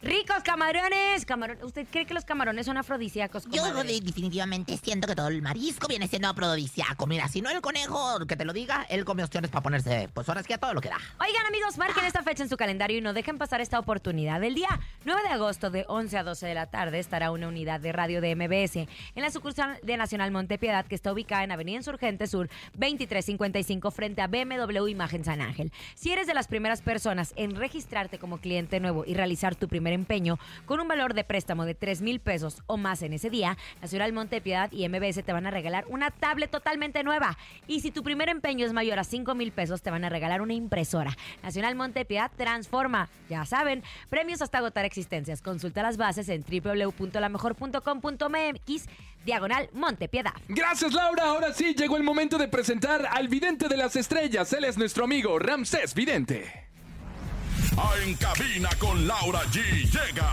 Ricos 0.00 0.44
camarones. 0.44 1.26
Camarón- 1.26 1.58
¿Usted 1.64 1.84
cree 1.90 2.06
que 2.06 2.14
los 2.14 2.24
camarones 2.24 2.66
son 2.66 2.76
afrodisíacos? 2.76 3.44
Yo 3.50 3.64
de- 3.82 4.00
definitivamente 4.00 4.76
siento 4.76 5.08
que 5.08 5.16
todo 5.16 5.26
el 5.26 5.42
marisco 5.42 5.88
viene 5.88 6.06
siendo 6.06 6.28
afrodisíaco. 6.28 7.06
Mira, 7.08 7.26
si 7.26 7.42
no 7.42 7.50
el 7.50 7.60
conejo, 7.60 8.24
que 8.28 8.36
te 8.36 8.44
lo 8.44 8.52
diga, 8.52 8.86
él 8.90 9.04
come 9.04 9.24
opciones 9.24 9.50
para 9.50 9.62
ponerse, 9.64 10.08
pues 10.14 10.28
ahora 10.28 10.40
es 10.42 10.46
que 10.46 10.54
a 10.54 10.58
todo 10.58 10.72
lo 10.72 10.80
que 10.80 10.88
da. 10.88 10.98
Oigan 11.20 11.44
amigos, 11.46 11.78
marquen 11.78 12.04
esta 12.04 12.22
fecha 12.22 12.44
en 12.44 12.48
su 12.48 12.56
calendario 12.56 12.98
y 12.98 13.00
no 13.00 13.12
dejen 13.12 13.38
pasar 13.38 13.60
esta 13.60 13.80
oportunidad. 13.80 14.42
El 14.44 14.54
día 14.54 14.68
9 15.04 15.20
de 15.22 15.28
agosto 15.30 15.68
de 15.70 15.84
11 15.88 16.16
a 16.16 16.22
12 16.22 16.46
de 16.46 16.54
la 16.54 16.66
tarde 16.66 17.00
estará 17.00 17.32
una 17.32 17.48
unidad 17.48 17.80
de 17.80 17.90
radio 17.90 18.20
de 18.20 18.36
MBS 18.36 18.76
en 19.16 19.22
la 19.22 19.30
sucursal 19.32 19.78
de 19.82 19.96
Nacional 19.96 20.30
Montepiedad 20.30 20.86
que 20.86 20.94
está 20.94 21.12
ubicada 21.12 21.42
en 21.42 21.50
Avenida 21.50 21.76
Insurgente 21.78 22.28
Sur 22.28 22.48
2355 22.74 23.90
frente 23.90 24.22
a 24.22 24.28
BMW 24.28 24.86
Imagen 24.88 25.24
San 25.24 25.40
Ángel. 25.40 25.72
Si 25.96 26.12
eres 26.12 26.28
de 26.28 26.34
las 26.34 26.46
primeras 26.46 26.82
personas 26.82 27.32
en 27.34 27.56
registrarte 27.56 28.20
como 28.20 28.38
cliente 28.38 28.78
nuevo 28.78 29.04
y 29.04 29.14
realizar 29.14 29.56
tu 29.56 29.66
primer 29.66 29.87
empeño 29.92 30.38
con 30.66 30.80
un 30.80 30.88
valor 30.88 31.14
de 31.14 31.24
préstamo 31.24 31.64
de 31.64 31.74
3 31.74 32.02
mil 32.02 32.20
pesos 32.20 32.62
o 32.66 32.76
más 32.76 33.02
en 33.02 33.12
ese 33.12 33.30
día, 33.30 33.56
Nacional 33.80 34.12
Montepiedad 34.12 34.70
y 34.72 34.88
MBS 34.88 35.24
te 35.24 35.32
van 35.32 35.46
a 35.46 35.50
regalar 35.50 35.84
una 35.88 36.10
tablet 36.10 36.50
totalmente 36.50 37.02
nueva. 37.04 37.38
Y 37.66 37.80
si 37.80 37.90
tu 37.90 38.02
primer 38.02 38.28
empeño 38.28 38.66
es 38.66 38.72
mayor 38.72 38.98
a 38.98 39.04
5 39.04 39.34
mil 39.34 39.52
pesos, 39.52 39.82
te 39.82 39.90
van 39.90 40.04
a 40.04 40.08
regalar 40.08 40.42
una 40.42 40.54
impresora. 40.54 41.16
Nacional 41.42 41.74
Montepiedad 41.74 42.30
transforma. 42.36 43.08
Ya 43.28 43.44
saben, 43.44 43.82
premios 44.08 44.42
hasta 44.42 44.58
agotar 44.58 44.84
existencias. 44.84 45.42
Consulta 45.42 45.82
las 45.82 45.96
bases 45.96 46.28
en 46.28 46.42
www.lamejor.com.mx 46.42 48.86
diagonal 49.24 49.68
Montepiedad. 49.72 50.32
Gracias, 50.48 50.92
Laura. 50.92 51.24
Ahora 51.24 51.52
sí, 51.52 51.74
llegó 51.74 51.96
el 51.96 52.02
momento 52.02 52.38
de 52.38 52.48
presentar 52.48 53.06
al 53.10 53.28
vidente 53.28 53.68
de 53.68 53.76
las 53.76 53.96
estrellas. 53.96 54.52
Él 54.52 54.64
es 54.64 54.78
nuestro 54.78 55.04
amigo 55.04 55.38
Ramsés 55.38 55.94
Vidente. 55.94 56.67
Ah, 57.76 57.92
En 58.04 58.14
cabina 58.14 58.68
con 58.78 59.06
Laura 59.06 59.40
G. 59.52 59.62
Llega. 59.84 60.32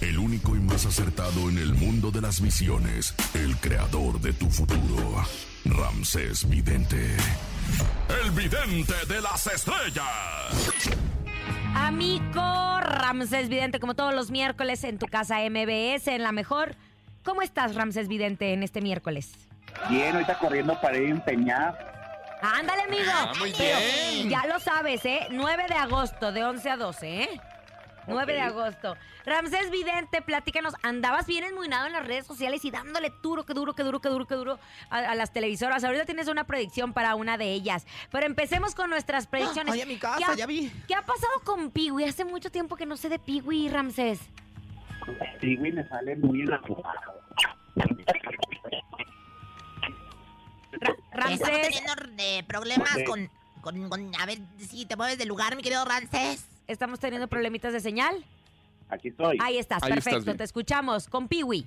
El 0.00 0.18
único 0.18 0.54
y 0.54 0.60
más 0.60 0.86
acertado 0.86 1.48
en 1.48 1.58
el 1.58 1.74
mundo 1.74 2.10
de 2.10 2.20
las 2.20 2.40
visiones. 2.40 3.14
El 3.34 3.56
creador 3.56 4.20
de 4.20 4.32
tu 4.32 4.48
futuro. 4.48 5.24
Ramsés 5.64 6.48
Vidente. 6.48 7.16
El 8.24 8.30
vidente 8.30 8.94
de 9.08 9.20
las 9.20 9.46
estrellas. 9.46 10.04
Amigo 11.74 12.80
Ramsés 12.80 13.48
Vidente, 13.48 13.80
como 13.80 13.94
todos 13.94 14.14
los 14.14 14.30
miércoles 14.30 14.84
en 14.84 14.98
tu 14.98 15.06
casa 15.06 15.38
MBS, 15.48 16.08
en 16.08 16.22
la 16.22 16.32
mejor. 16.32 16.76
¿Cómo 17.24 17.42
estás, 17.42 17.74
Ramsés 17.74 18.08
Vidente, 18.08 18.52
en 18.52 18.62
este 18.62 18.80
miércoles? 18.80 19.32
Bien, 19.90 20.14
ahorita 20.14 20.38
corriendo 20.38 20.80
para 20.80 20.96
ir 20.96 21.08
a 21.08 21.10
empeñar. 21.10 21.97
Ándale, 22.40 22.82
amigo. 22.82 23.10
Ah, 23.12 23.32
muy 23.38 23.52
Pero 23.56 23.78
bien. 23.78 24.28
ya 24.30 24.46
lo 24.46 24.60
sabes, 24.60 25.04
¿eh? 25.04 25.26
9 25.30 25.64
de 25.68 25.74
agosto, 25.74 26.30
de 26.32 26.44
11 26.44 26.70
a 26.70 26.76
12, 26.76 27.22
¿eh? 27.22 27.40
9 28.06 28.32
de 28.32 28.40
agosto. 28.40 28.96
Ramsés 29.26 29.70
Vidente, 29.70 30.22
platícanos, 30.22 30.72
andabas 30.82 31.26
bien 31.26 31.44
enmuinado 31.44 31.86
en 31.86 31.92
las 31.92 32.06
redes 32.06 32.26
sociales 32.26 32.64
y 32.64 32.70
dándole 32.70 33.12
duro, 33.22 33.44
que 33.44 33.52
duro, 33.52 33.74
que 33.74 33.82
duro, 33.82 34.00
que 34.00 34.08
duro, 34.08 34.26
que 34.26 34.34
duro 34.36 34.58
a, 34.88 34.96
a 34.98 35.14
las 35.14 35.32
televisoras. 35.34 35.84
Ahorita 35.84 36.06
tienes 36.06 36.28
una 36.28 36.44
predicción 36.44 36.94
para 36.94 37.14
una 37.16 37.36
de 37.36 37.52
ellas. 37.52 37.86
Pero 38.10 38.24
empecemos 38.24 38.74
con 38.74 38.88
nuestras 38.88 39.26
predicciones. 39.26 39.74
Ay, 39.74 39.82
a 39.82 39.86
mi 39.86 39.98
casa, 39.98 40.16
¿Qué 40.18 40.24
ha- 40.24 40.34
ya 40.36 40.46
vi. 40.46 40.72
¿Qué 40.86 40.94
ha 40.94 41.02
pasado 41.02 41.40
con 41.44 41.70
Piwi? 41.70 42.04
Hace 42.04 42.24
mucho 42.24 42.50
tiempo 42.50 42.76
que 42.76 42.86
no 42.86 42.96
sé 42.96 43.10
de 43.10 43.18
Piwi, 43.18 43.68
Ramsés. 43.68 44.20
Güey, 45.42 45.56
me 45.72 45.86
sale 45.88 46.16
muy 46.16 46.40
enamorado. 46.42 47.20
Estamos 51.26 51.60
teniendo 51.62 51.92
eh, 52.18 52.42
problemas 52.46 52.90
Sí. 52.96 53.04
con, 53.04 53.30
con, 53.60 53.88
con- 53.88 54.14
A 54.16 54.26
ver 54.26 54.38
si 54.58 54.86
te 54.86 54.96
mueves 54.96 55.18
del 55.18 55.28
lugar, 55.28 55.56
mi 55.56 55.62
querido 55.62 55.84
Ramsés. 55.84 56.46
Estamos 56.66 56.98
teniendo 57.00 57.28
problemitas 57.28 57.72
de 57.72 57.80
señal. 57.80 58.24
Aquí 58.90 59.08
estoy. 59.08 59.36
Ahí 59.40 59.58
estás, 59.58 59.82
Ahí 59.82 59.90
perfecto. 59.92 60.34
te 60.36 60.44
escuchamos 60.44 61.08
con 61.08 61.28
Piwi. 61.28 61.66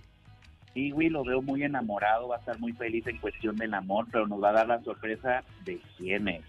Güey, 0.73 1.09
lo 1.09 1.23
veo 1.25 1.41
muy 1.41 1.63
enamorado, 1.63 2.29
va 2.29 2.37
a 2.37 2.39
estar 2.39 2.57
muy 2.59 2.71
feliz 2.73 3.05
en 3.07 3.17
cuestión 3.17 3.57
del 3.57 3.73
amor, 3.73 4.07
pero 4.11 4.25
nos 4.25 4.41
va 4.41 4.49
a 4.49 4.53
dar 4.53 4.67
la 4.67 4.81
sorpresa 4.83 5.43
de 5.65 5.81
quién 5.97 6.27
es. 6.29 6.41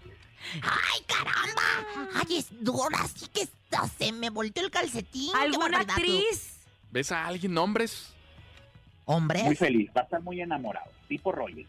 ¡Ay, 0.61 1.01
caramba! 1.07 2.09
¡Ay, 2.15 2.37
es 2.37 2.47
ahora 2.67 3.05
sí 3.13 3.27
que 3.33 3.41
esto, 3.41 3.77
se 3.97 4.11
me 4.13 4.29
volteó 4.29 4.63
el 4.63 4.71
calcetín! 4.71 5.31
¡Qué 5.33 5.39
¿Alguna 5.39 5.79
actriz? 5.79 6.57
¿Ves 6.91 7.11
a 7.11 7.25
alguien, 7.25 7.57
hombres? 7.57 8.13
¿Hombres? 9.05 9.43
Muy 9.43 9.55
feliz, 9.57 9.89
va 9.95 10.01
a 10.01 10.03
estar 10.05 10.21
muy 10.21 10.39
enamorado, 10.41 10.89
tipo 11.09 11.31
Roger. 11.33 11.65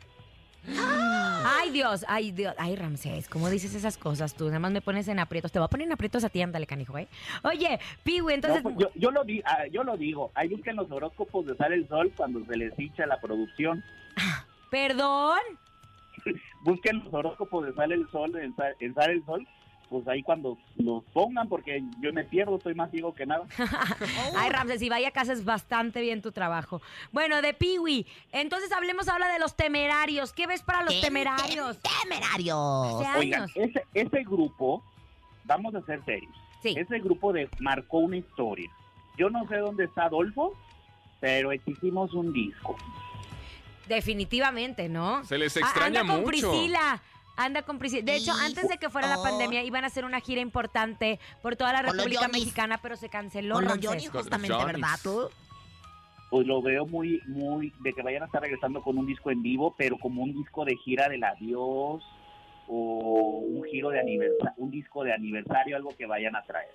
Ay, 0.66 1.70
Dios, 1.70 2.05
ay, 2.09 2.33
Dios, 2.33 2.55
ay, 2.59 2.77
Ramsés, 2.77 3.29
¿cómo 3.29 3.50
dices 3.50 3.74
esas 3.74 3.98
cosas 3.98 4.35
tú? 4.35 4.46
Nada 4.46 4.61
más 4.61 4.72
me 4.72 4.81
pones 4.81 5.09
en 5.09 5.18
aprietos. 5.18 5.53
Te 5.53 5.59
voy 5.59 5.66
a 5.66 5.68
poner 5.68 5.87
en 5.87 5.92
aprietos 5.92 6.24
a 6.24 6.31
ti, 6.31 6.40
ándale, 6.40 6.66
canijo, 6.66 6.96
¿eh? 6.96 7.09
Oye, 7.42 7.79
Piwi, 8.03 8.35
entonces... 8.35 8.64
No, 8.64 8.70
pues, 8.74 8.87
yo, 8.87 9.00
yo 9.00 9.11
lo 9.11 9.24
di, 9.24 9.42
ah, 9.44 9.66
yo 9.70 9.85
lo 9.85 9.96
digo, 9.96 10.33
hay 10.35 10.48
busquen 10.48 10.77
los 10.77 10.90
horóscopos 10.90 11.46
de 11.46 11.57
Sale 11.57 11.77
el 11.77 11.88
Sol 11.88 12.12
cuando 12.16 12.44
se 12.46 12.57
les 12.57 12.79
hincha 12.79 13.07
la 13.07 13.20
producción. 13.20 13.85
¿Perdón? 14.70 15.40
Busquen 16.64 17.05
los 17.05 17.12
horóscopos 17.12 17.66
de 17.66 17.74
Sale 17.74 17.94
el 17.94 18.11
Sol 18.11 18.35
en, 18.37 18.55
en 18.81 18.94
Sale 18.94 19.12
el 19.12 19.24
Sol, 19.27 19.46
pues 19.88 20.07
ahí 20.09 20.23
cuando 20.23 20.59
los 20.77 21.05
pongan, 21.12 21.49
porque 21.49 21.83
yo 22.01 22.12
me 22.12 22.25
pierdo, 22.25 22.57
estoy 22.57 22.75
más 22.75 22.90
ciego 22.90 23.14
que 23.14 23.27
nada. 23.27 23.44
Ay, 24.37 24.51
Ramsés, 24.51 24.81
si 24.81 24.88
vaya 24.88 25.09
a 25.09 25.11
casa 25.12 25.33
es 25.33 25.44
bastante 25.44 26.01
bien 26.01 26.23
tu 26.23 26.33
trabajo. 26.33 26.81
Bueno, 27.12 27.42
de 27.42 27.55
Piwi, 27.55 28.07
entonces 28.33 28.73
hablemos 28.73 29.09
ahora 29.09 29.33
de 29.33 29.38
los 29.38 29.55
temerarios. 29.57 30.33
¿Qué 30.33 30.47
ves 30.47 30.62
para 30.62 30.83
los 30.83 30.94
¿Qué 30.94 31.01
temerarios? 31.03 31.79
¡Temerarios! 32.03 33.07
Oigan, 33.18 33.49
ese, 33.55 33.85
ese 33.94 34.25
grupo, 34.25 34.83
vamos 35.44 35.75
a 35.75 35.83
ser 35.83 36.05
serios. 36.05 36.33
Ese 36.64 36.99
grupo 36.99 37.33
de 37.33 37.49
marcó 37.61 37.99
una 37.99 38.16
historia. 38.16 38.70
Yo 39.18 39.29
no 39.29 39.47
sé 39.49 39.59
dónde 39.59 39.85
está 39.85 40.05
Adolfo, 40.05 40.55
pero 41.20 41.53
hicimos 41.53 42.14
un 42.14 42.33
disco. 42.33 42.75
Definitivamente, 43.87 44.88
¿no? 44.88 45.23
Se 45.25 45.37
les 45.37 45.57
Ah, 45.59 45.61
extraña 45.61 46.01
anda 46.01 46.14
con 46.14 46.23
mucho. 46.25 46.51
Priscila. 46.51 47.03
Anda 47.37 47.62
con 47.62 47.79
Priscila. 47.79 48.05
De 48.05 48.16
hecho, 48.16 48.33
antes 48.33 48.68
de 48.68 48.79
que 48.79 48.88
fuera 48.88 49.09
la 49.09 49.23
pandemia, 49.23 49.62
iban 49.62 49.85
a 49.85 49.88
hacer 49.88 50.05
una 50.05 50.20
gira 50.20 50.40
importante 50.40 51.18
por 51.42 51.57
toda 51.57 51.73
la 51.73 51.83
Con 51.83 51.97
República. 51.97 52.29
Mexicana, 52.29 52.79
pero 52.81 52.97
se 52.97 53.09
canceló. 53.09 53.57
Con 53.57 53.64
los. 53.64 53.79
Johnny 53.83 54.07
justamente, 54.07 54.64
¿verdad 54.64 54.99
tú? 55.03 55.29
Pues 56.31 56.47
lo 56.47 56.62
veo 56.62 56.87
muy, 56.87 57.20
muy, 57.27 57.73
de 57.81 57.92
que 57.92 58.03
vayan 58.03 58.23
a 58.23 58.27
estar 58.27 58.42
regresando 58.42 58.83
con 58.83 58.99
un 58.99 59.07
disco 59.07 59.31
en 59.31 59.42
vivo, 59.42 59.75
pero 59.77 59.99
como 59.99 60.23
un 60.23 60.33
disco 60.33 60.64
de 60.64 60.77
gira 60.77 61.09
del 61.09 61.23
adiós 61.23 62.03
o 62.66 63.42
un 63.47 63.64
giro 63.64 63.90
de 63.90 64.01
aniversario, 64.01 64.55
un 64.57 64.70
disco 64.70 65.05
de 65.05 65.12
aniversario, 65.12 65.77
algo 65.77 65.90
que 65.97 66.07
vayan 66.07 66.35
a 66.35 66.42
traer. 66.42 66.70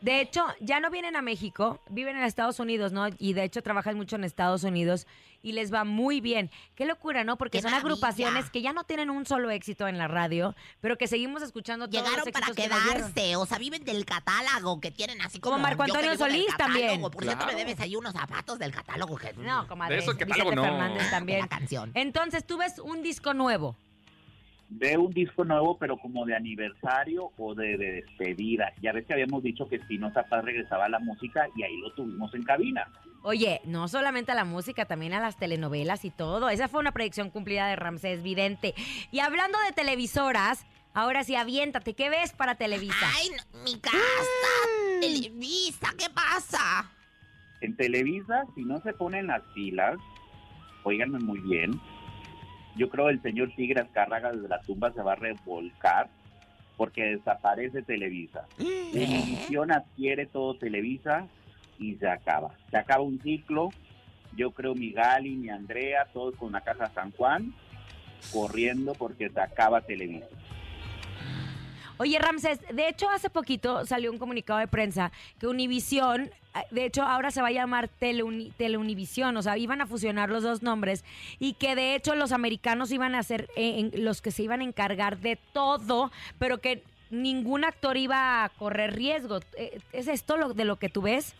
De 0.00 0.20
hecho, 0.20 0.44
ya 0.60 0.78
no 0.78 0.90
vienen 0.90 1.16
a 1.16 1.22
México, 1.22 1.80
viven 1.88 2.16
en 2.16 2.24
Estados 2.24 2.60
Unidos, 2.60 2.92
¿no? 2.92 3.06
Y 3.18 3.32
de 3.32 3.44
hecho 3.44 3.62
trabajan 3.62 3.96
mucho 3.96 4.16
en 4.16 4.24
Estados 4.24 4.62
Unidos 4.62 5.06
y 5.42 5.52
les 5.52 5.72
va 5.72 5.84
muy 5.84 6.20
bien. 6.20 6.50
Qué 6.74 6.84
locura, 6.84 7.24
¿no? 7.24 7.38
Porque 7.38 7.58
¡Qué 7.58 7.62
son 7.62 7.70
maravilla! 7.70 7.92
agrupaciones 7.94 8.50
que 8.50 8.62
ya 8.62 8.72
no 8.72 8.84
tienen 8.84 9.10
un 9.10 9.24
solo 9.26 9.50
éxito 9.50 9.88
en 9.88 9.96
la 9.96 10.08
radio, 10.08 10.54
pero 10.80 10.98
que 10.98 11.06
seguimos 11.06 11.42
escuchando 11.42 11.88
todos 11.88 12.04
Llegaron 12.04 12.24
los 12.26 12.32
para 12.32 12.48
que 12.48 12.64
quedarse, 12.64 13.36
o 13.36 13.46
sea, 13.46 13.58
viven 13.58 13.84
del 13.84 14.04
catálogo 14.04 14.80
que 14.80 14.90
tienen 14.90 15.20
así 15.22 15.40
como... 15.40 15.54
Como 15.56 15.62
Marco 15.62 15.86
yo 15.86 15.94
Antonio 15.94 16.10
del 16.10 16.18
Solís 16.18 16.46
catálogo. 16.46 16.80
también. 16.80 17.00
Por 17.00 17.22
cierto, 17.24 17.46
me 17.46 17.54
debes 17.54 17.80
ahí 17.80 17.96
unos 17.96 18.12
zapatos 18.12 18.58
del 18.58 18.72
catálogo. 18.72 19.16
Que... 19.16 19.32
No, 19.34 19.66
comadre. 19.66 19.96
De 19.96 20.00
Vicente 20.24 20.26
no. 20.54 20.62
Fernández 20.62 21.10
también. 21.10 21.40
La 21.40 21.48
canción. 21.48 21.90
Entonces, 21.94 22.44
tú 22.44 22.58
ves 22.58 22.78
un 22.80 23.02
disco 23.02 23.32
nuevo. 23.32 23.76
Veo 24.68 25.02
un 25.02 25.12
disco 25.12 25.44
nuevo, 25.44 25.78
pero 25.78 25.96
como 25.96 26.24
de 26.24 26.34
aniversario 26.34 27.30
o 27.38 27.54
de, 27.54 27.76
de 27.76 27.92
despedida. 27.92 28.72
Ya 28.82 28.92
ves 28.92 29.06
que 29.06 29.12
habíamos 29.12 29.42
dicho 29.42 29.68
que 29.68 29.76
Espinoza 29.76 30.24
Paz 30.24 30.44
regresaba 30.44 30.86
a 30.86 30.88
la 30.88 30.98
música 30.98 31.46
y 31.56 31.62
ahí 31.62 31.76
lo 31.78 31.92
tuvimos 31.92 32.34
en 32.34 32.42
cabina. 32.42 32.88
Oye, 33.22 33.60
no 33.64 33.88
solamente 33.88 34.30
a 34.30 34.36
la 34.36 34.44
música, 34.44 34.84
también 34.84 35.12
a 35.12 35.20
las 35.20 35.36
telenovelas 35.36 36.04
y 36.04 36.10
todo. 36.10 36.48
Esa 36.48 36.68
fue 36.68 36.78
una 36.80 36.92
predicción 36.92 37.30
cumplida 37.30 37.66
de 37.66 37.74
Ramsés 37.74 38.22
Vidente. 38.22 38.74
Y 39.10 39.18
hablando 39.18 39.58
de 39.66 39.72
televisoras, 39.72 40.64
ahora 40.94 41.24
sí, 41.24 41.34
aviéntate. 41.34 41.94
¿Qué 41.94 42.08
ves 42.08 42.32
para 42.32 42.54
Televisa? 42.54 43.10
¡Ay, 43.16 43.30
no, 43.30 43.64
mi 43.64 43.80
casa! 43.80 43.96
¡Televisa! 45.00 45.88
¿Qué 45.98 46.06
pasa? 46.14 46.90
En 47.60 47.76
Televisa, 47.76 48.44
si 48.54 48.64
no 48.64 48.80
se 48.82 48.92
ponen 48.92 49.26
las 49.26 49.42
pilas, 49.54 49.96
oíganme 50.84 51.18
muy 51.18 51.40
bien, 51.40 51.80
yo 52.76 52.88
creo 52.88 53.08
el 53.08 53.20
señor 53.22 53.52
Tigre 53.56 53.80
Azcárraga 53.80 54.32
desde 54.32 54.48
la 54.48 54.60
tumba 54.60 54.92
se 54.92 55.02
va 55.02 55.12
a 55.12 55.16
revolcar 55.16 56.08
porque 56.76 57.04
desaparece 57.04 57.82
Televisa. 57.82 58.46
Univisión 58.58 59.72
adquiere 59.72 60.26
todo 60.26 60.54
Televisa, 60.54 61.26
y 61.78 61.94
se 61.96 62.08
acaba. 62.08 62.52
Se 62.70 62.76
acaba 62.76 63.02
un 63.02 63.20
ciclo. 63.20 63.70
Yo 64.36 64.50
creo 64.50 64.74
mi 64.74 64.92
Gali, 64.92 65.36
mi 65.36 65.48
Andrea, 65.48 66.06
todos 66.12 66.36
con 66.36 66.52
la 66.52 66.60
caja 66.60 66.90
San 66.94 67.10
Juan, 67.12 67.54
corriendo 68.32 68.92
porque 68.94 69.30
se 69.30 69.40
acaba 69.40 69.80
Televisa. 69.80 70.26
Oye, 71.98 72.18
Ramsés, 72.18 72.60
de 72.72 72.88
hecho 72.88 73.08
hace 73.08 73.30
poquito 73.30 73.86
salió 73.86 74.12
un 74.12 74.18
comunicado 74.18 74.58
de 74.58 74.68
prensa 74.68 75.12
que 75.40 75.46
Univisión, 75.46 76.24
eh, 76.24 76.30
de 76.70 76.84
hecho 76.84 77.02
ahora 77.02 77.30
se 77.30 77.40
va 77.40 77.48
a 77.48 77.52
llamar 77.52 77.88
Teleuni- 78.00 78.52
Teleunivisión, 78.58 79.34
o 79.36 79.42
sea, 79.42 79.56
iban 79.56 79.80
a 79.80 79.86
fusionar 79.86 80.28
los 80.28 80.42
dos 80.42 80.62
nombres 80.62 81.04
y 81.38 81.54
que 81.54 81.74
de 81.74 81.94
hecho 81.94 82.14
los 82.14 82.32
americanos 82.32 82.92
iban 82.92 83.14
a 83.14 83.22
ser 83.22 83.48
eh, 83.56 83.90
los 83.94 84.20
que 84.20 84.30
se 84.30 84.42
iban 84.42 84.60
a 84.60 84.64
encargar 84.64 85.18
de 85.20 85.38
todo, 85.54 86.10
pero 86.38 86.58
que 86.58 86.82
ningún 87.08 87.64
actor 87.64 87.96
iba 87.96 88.44
a 88.44 88.48
correr 88.50 88.94
riesgo. 88.94 89.40
Eh, 89.56 89.78
¿Es 89.92 90.06
esto 90.08 90.36
lo, 90.36 90.52
de 90.52 90.66
lo 90.66 90.76
que 90.76 90.90
tú 90.90 91.00
ves? 91.02 91.34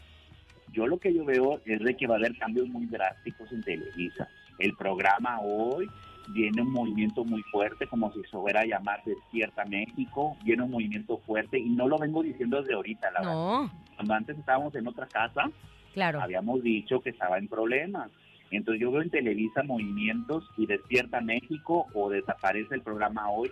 Yo 0.73 0.87
lo 0.87 0.99
que 0.99 1.13
yo 1.13 1.25
veo 1.25 1.61
es 1.67 1.81
de 1.81 1.97
que 1.97 2.07
va 2.07 2.15
a 2.15 2.19
haber 2.19 2.37
cambios 2.39 2.67
muy 2.69 2.87
drásticos 2.87 3.53
en 3.53 3.63
Televisa. 3.63 4.29
El 4.59 4.75
programa 4.75 5.39
hoy 5.41 5.91
viene 6.29 6.63
un 6.63 6.73
movimiento 6.73 7.25
muy 7.25 7.43
fuerte, 7.45 7.87
como 7.87 8.13
si 8.13 8.23
se 8.23 8.37
fuera 8.37 8.61
a 8.61 8.67
llamar 8.67 9.03
Despierta 9.05 9.65
México, 9.65 10.37
viene 10.45 10.63
un 10.63 10.71
movimiento 10.71 11.19
fuerte 11.19 11.59
y 11.59 11.69
no 11.71 11.89
lo 11.89 11.99
vengo 11.99 12.23
diciendo 12.23 12.61
desde 12.61 12.75
ahorita, 12.75 13.11
la 13.13 13.21
verdad. 13.21 13.73
Cuando 13.97 14.15
antes 14.15 14.39
estábamos 14.39 14.75
en 14.75 14.87
otra 14.87 15.07
casa, 15.07 15.51
claro. 15.95 16.21
habíamos 16.21 16.63
dicho 16.63 17.01
que 17.01 17.11
estaba 17.11 17.39
en 17.39 17.49
problemas. 17.49 18.11
Entonces 18.51 18.81
yo 18.81 18.93
veo 18.93 19.03
en 19.03 19.11
Televisa 19.11 19.63
movimientos 19.63 20.49
y 20.57 20.67
despierta 20.67 21.21
México 21.21 21.87
o 21.95 22.11
desaparece 22.11 22.75
el 22.75 22.83
programa 22.83 23.29
hoy. 23.31 23.51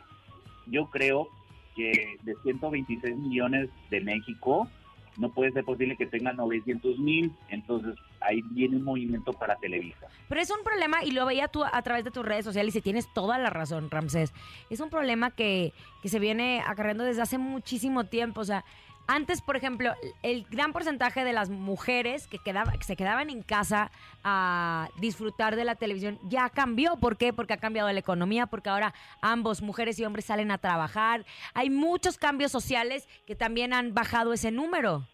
Yo 0.66 0.86
creo 0.90 1.28
que 1.74 2.16
de 2.22 2.34
126 2.42 3.16
millones 3.16 3.70
de 3.90 4.00
México 4.00 4.68
no 5.18 5.30
puede 5.30 5.52
ser 5.52 5.64
posible 5.64 5.96
que 5.96 6.06
tengan 6.06 6.36
900 6.36 6.98
mil. 6.98 7.32
Entonces 7.48 7.94
ahí 8.24 8.42
viene 8.50 8.76
un 8.76 8.84
movimiento 8.84 9.32
para 9.32 9.56
Televisa. 9.56 10.06
Pero 10.28 10.40
es 10.40 10.50
un 10.50 10.62
problema, 10.64 11.04
y 11.04 11.10
lo 11.10 11.26
veía 11.26 11.48
tú 11.48 11.64
a 11.64 11.82
través 11.82 12.04
de 12.04 12.10
tus 12.10 12.24
redes 12.24 12.44
sociales, 12.44 12.74
y 12.76 12.80
tienes 12.80 13.12
toda 13.12 13.38
la 13.38 13.50
razón, 13.50 13.90
Ramsés. 13.90 14.32
Es 14.70 14.80
un 14.80 14.90
problema 14.90 15.30
que, 15.30 15.72
que 16.02 16.08
se 16.08 16.18
viene 16.18 16.62
acarreando 16.66 17.04
desde 17.04 17.22
hace 17.22 17.38
muchísimo 17.38 18.04
tiempo. 18.04 18.40
O 18.40 18.44
sea, 18.44 18.64
antes, 19.06 19.42
por 19.42 19.56
ejemplo, 19.56 19.92
el 20.22 20.44
gran 20.50 20.72
porcentaje 20.72 21.24
de 21.24 21.34
las 21.34 21.50
mujeres 21.50 22.26
que, 22.26 22.38
quedaba, 22.38 22.72
que 22.72 22.84
se 22.84 22.96
quedaban 22.96 23.28
en 23.28 23.42
casa 23.42 23.90
a 24.22 24.88
disfrutar 24.98 25.56
de 25.56 25.64
la 25.64 25.74
televisión 25.74 26.18
ya 26.22 26.48
cambió. 26.48 26.96
¿Por 26.96 27.18
qué? 27.18 27.32
Porque 27.34 27.52
ha 27.52 27.58
cambiado 27.58 27.92
la 27.92 27.98
economía, 27.98 28.46
porque 28.46 28.70
ahora 28.70 28.94
ambos, 29.20 29.60
mujeres 29.60 29.98
y 29.98 30.04
hombres, 30.04 30.24
salen 30.24 30.50
a 30.50 30.58
trabajar. 30.58 31.26
Hay 31.52 31.68
muchos 31.68 32.16
cambios 32.16 32.50
sociales 32.50 33.06
que 33.26 33.36
también 33.36 33.74
han 33.74 33.92
bajado 33.92 34.32
ese 34.32 34.50
número. 34.50 35.06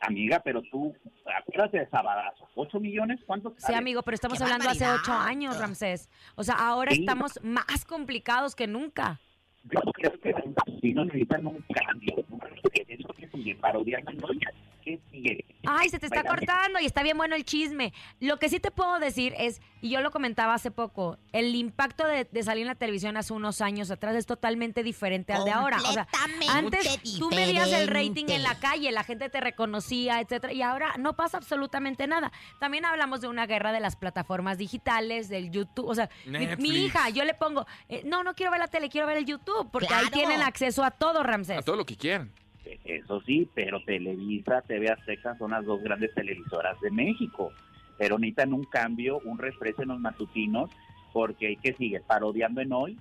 Amiga, 0.00 0.40
pero 0.42 0.62
tú, 0.62 0.94
acuérdate 1.38 1.80
de 1.80 1.86
Sabadazo, 1.90 2.48
¿8 2.54 2.80
millones? 2.80 3.20
¿Cuántos? 3.26 3.52
Sí, 3.58 3.74
amigo, 3.74 4.02
pero 4.02 4.14
estamos 4.14 4.40
hablando 4.40 4.68
hace 4.68 4.84
barbaridad. 4.84 5.02
ocho 5.02 5.12
años, 5.12 5.58
Ramsés. 5.58 6.08
O 6.36 6.42
sea, 6.42 6.54
ahora 6.54 6.92
Sí. 6.92 7.00
estamos 7.00 7.38
más 7.42 7.84
complicados 7.84 8.54
que 8.54 8.66
nunca. 8.66 9.20
Yo 9.64 9.80
creo 9.92 10.18
que 10.20 10.34
si 10.80 10.94
no 10.94 11.04
necesitan 11.04 11.46
un 11.46 11.62
cambio, 11.74 12.14
¿qué 12.72 12.86
es 12.88 13.06
que 13.16 13.28
sigue? 13.28 13.54
Parodiando. 13.56 14.10
¿Qué 14.98 15.10
sigue? 15.10 15.44
Ay, 15.66 15.88
se 15.88 15.98
te 15.98 16.06
está 16.06 16.24
cortando 16.24 16.80
y 16.80 16.86
está 16.86 17.02
bien 17.02 17.16
bueno 17.16 17.36
el 17.36 17.44
chisme. 17.44 17.92
Lo 18.18 18.38
que 18.38 18.48
sí 18.48 18.60
te 18.60 18.70
puedo 18.70 18.98
decir 18.98 19.34
es, 19.38 19.60
y 19.80 19.90
yo 19.90 20.00
lo 20.00 20.10
comentaba 20.10 20.54
hace 20.54 20.70
poco, 20.70 21.18
el 21.32 21.54
impacto 21.54 22.06
de, 22.06 22.24
de 22.24 22.42
salir 22.42 22.62
en 22.62 22.68
la 22.68 22.74
televisión 22.74 23.16
hace 23.16 23.32
unos 23.32 23.60
años 23.60 23.90
atrás 23.90 24.16
es 24.16 24.26
totalmente 24.26 24.82
diferente 24.82 25.32
al 25.32 25.44
de 25.44 25.50
ahora. 25.50 25.78
O 25.78 25.92
sea, 25.92 26.08
antes 26.50 27.00
tú 27.18 27.30
medías 27.30 27.70
el 27.72 27.88
rating 27.88 28.10
diferente. 28.10 28.34
en 28.36 28.42
la 28.42 28.54
calle, 28.58 28.90
la 28.92 29.04
gente 29.04 29.28
te 29.28 29.40
reconocía, 29.40 30.20
etcétera, 30.20 30.52
y 30.52 30.62
ahora 30.62 30.94
no 30.98 31.14
pasa 31.16 31.36
absolutamente 31.38 32.06
nada. 32.06 32.32
También 32.58 32.84
hablamos 32.84 33.20
de 33.20 33.28
una 33.28 33.46
guerra 33.46 33.72
de 33.72 33.80
las 33.80 33.96
plataformas 33.96 34.58
digitales, 34.58 35.28
del 35.28 35.50
YouTube, 35.50 35.86
o 35.86 35.94
sea, 35.94 36.08
mi, 36.26 36.68
hija, 36.70 37.10
yo 37.10 37.24
le 37.24 37.34
pongo, 37.34 37.66
eh, 37.88 38.02
no, 38.04 38.22
no 38.24 38.34
quiero 38.34 38.52
ver 38.52 38.60
la 38.60 38.68
tele, 38.68 38.88
quiero 38.88 39.06
ver 39.06 39.18
el 39.18 39.24
YouTube, 39.24 39.70
porque 39.70 39.92
ahí 39.92 40.06
tienen 40.10 40.42
acceso 40.42 40.84
a 40.84 40.90
todo, 40.90 41.20
A 41.20 41.22
Ramsés. 41.22 41.64
todo 41.64 41.76
lo 41.76 41.86
que 41.86 41.96
quieran. 41.96 42.32
Eso 42.84 43.20
sí, 43.22 43.48
pero 43.54 43.82
Televisa, 43.84 44.62
TV 44.62 44.90
Azteca 44.90 45.36
son 45.38 45.52
las 45.52 45.64
dos 45.64 45.82
grandes 45.82 46.14
televisoras 46.14 46.78
de 46.80 46.90
México. 46.90 47.52
Pero 47.98 48.18
necesitan 48.18 48.52
un 48.52 48.64
cambio, 48.64 49.18
un 49.24 49.38
refresco 49.38 49.82
en 49.82 49.88
los 49.88 50.00
matutinos, 50.00 50.70
porque 51.12 51.56
¿qué 51.62 51.74
sigue? 51.74 52.00
Parodiando 52.00 52.60
en 52.60 52.72
hoy, 52.72 52.98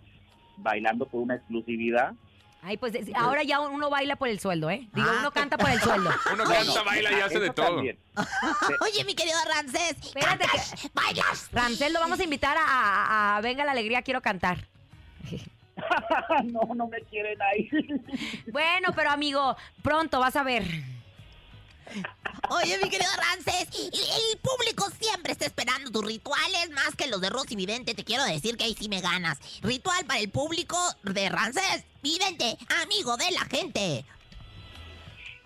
bailando 0.57 1.05
por 1.05 1.21
una 1.21 1.35
exclusividad. 1.35 2.13
Ay, 2.61 2.75
pues 2.75 2.93
es- 2.93 3.09
ahora 3.15 3.43
ya 3.43 3.61
uno 3.61 3.89
baila 3.89 4.17
por 4.17 4.27
el 4.27 4.39
sueldo, 4.39 4.69
¿eh? 4.69 4.85
Digo, 4.93 5.07
uno 5.19 5.31
canta 5.31 5.57
por 5.57 5.69
el 5.69 5.79
sueldo. 5.79 6.09
Uno 6.33 6.43
canta, 6.43 6.83
baila 6.83 7.11
y 7.17 7.21
hace 7.21 7.39
de 7.39 7.49
todo. 7.51 7.79
Oye, 8.81 9.05
mi 9.05 9.15
querido 9.15 9.37
Ramsés. 9.55 9.91
Espérate 10.03 10.45
¿cantas? 10.45 10.89
¿Bailas? 10.93 11.49
Ramsés, 11.53 11.93
lo 11.93 11.99
vamos 12.01 12.19
a 12.19 12.23
invitar 12.25 12.57
a, 12.57 12.63
a- 12.65 13.37
a 13.37 13.41
Venga 13.41 13.63
la 13.63 13.71
Alegría, 13.71 14.01
quiero 14.01 14.21
cantar. 14.21 14.67
no, 16.45 16.73
no 16.75 16.87
me 16.87 17.01
quieren 17.03 17.41
ahí. 17.41 17.69
Bueno, 18.51 18.89
pero 18.95 19.11
amigo, 19.11 19.55
pronto 19.81 20.19
vas 20.19 20.35
a 20.35 20.43
ver. 20.43 20.63
Oye, 22.49 22.77
mi 22.81 22.89
querido 22.89 23.09
Ramsés, 23.17 23.67
el 23.73 24.39
público 24.39 24.85
siempre 24.99 25.31
está 25.31 25.45
esperando 25.45 25.91
tus 25.91 26.05
rituales 26.05 26.69
más 26.71 26.95
que 26.95 27.07
los 27.07 27.21
de 27.21 27.29
Rosy 27.29 27.55
Vidente. 27.55 27.93
Te 27.95 28.03
quiero 28.03 28.23
decir 28.25 28.57
que 28.57 28.65
ahí 28.65 28.75
sí 28.77 28.89
me 28.89 29.01
ganas. 29.01 29.39
Ritual 29.61 30.05
para 30.05 30.19
el 30.19 30.29
público 30.29 30.77
de 31.03 31.29
Ramsés 31.29 31.85
Vidente, 32.03 32.57
amigo 32.83 33.17
de 33.17 33.31
la 33.31 33.41
gente. 33.45 34.05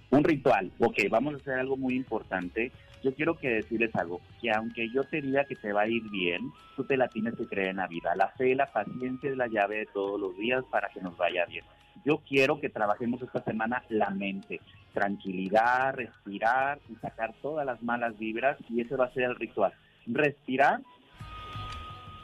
Un 0.10 0.24
ritual. 0.24 0.72
Ok, 0.80 0.98
vamos 1.10 1.34
a 1.34 1.38
hacer 1.38 1.60
algo 1.60 1.78
muy 1.78 1.96
importante. 1.96 2.72
Yo 3.04 3.14
quiero 3.14 3.38
que 3.38 3.50
decirles 3.50 3.94
algo, 3.96 4.22
que 4.42 4.50
aunque 4.52 4.90
yo 4.90 5.04
te 5.04 5.22
diga 5.22 5.44
que 5.46 5.56
te 5.56 5.74
va 5.74 5.82
a 5.82 5.88
ir 5.88 6.10
bien, 6.10 6.52
tú 6.76 6.86
te 6.86 6.96
la 6.96 7.10
tienes 7.10 7.36
que 7.36 7.48
creer 7.48 7.70
en 7.70 7.78
la 7.78 7.88
vida. 7.88 8.16
La 8.16 8.30
fe, 8.30 8.56
la 8.56 8.72
paciencia 8.72 9.30
es 9.30 9.36
la 9.38 9.48
llave 9.48 9.80
de 9.80 9.86
todos 9.88 10.20
los 10.20 10.38
días 10.38 10.64
para 10.72 10.90
que 10.90 11.02
nos 11.02 11.18
vaya 11.18 11.46
bien. 11.46 11.66
Yo 12.06 12.20
quiero 12.28 12.60
que 12.60 12.70
trabajemos 12.70 13.22
esta 13.22 13.44
semana 13.44 13.84
la 13.90 14.10
mente, 14.10 14.62
tranquilidad, 14.94 15.94
respirar 15.96 16.80
y 16.90 16.96
sacar 16.96 17.34
todas 17.42 17.66
las 17.66 17.82
malas 17.84 18.18
vibras 18.18 18.58
y 18.70 18.82
ese 18.82 18.96
va 18.96 19.06
a 19.06 19.14
ser 19.14 19.24
el 19.24 19.36
ritual. 19.36 19.74
Respirar 20.08 20.80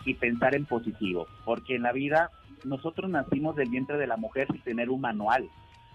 y 0.06 0.13
pensar 0.13 0.56
en 0.56 0.65
positivo, 0.65 1.28
porque 1.46 1.76
en 1.76 1.84
la 1.84 1.92
vida 1.92 2.32
nosotros 2.63 3.10
nacimos 3.10 3.56
del 3.56 3.70
vientre 3.70 3.98
de 3.98 4.08
la 4.08 4.18
mujer 4.18 4.48
sin 4.52 4.62
tener 4.62 4.89
un 4.89 5.02
manual. 5.02 5.50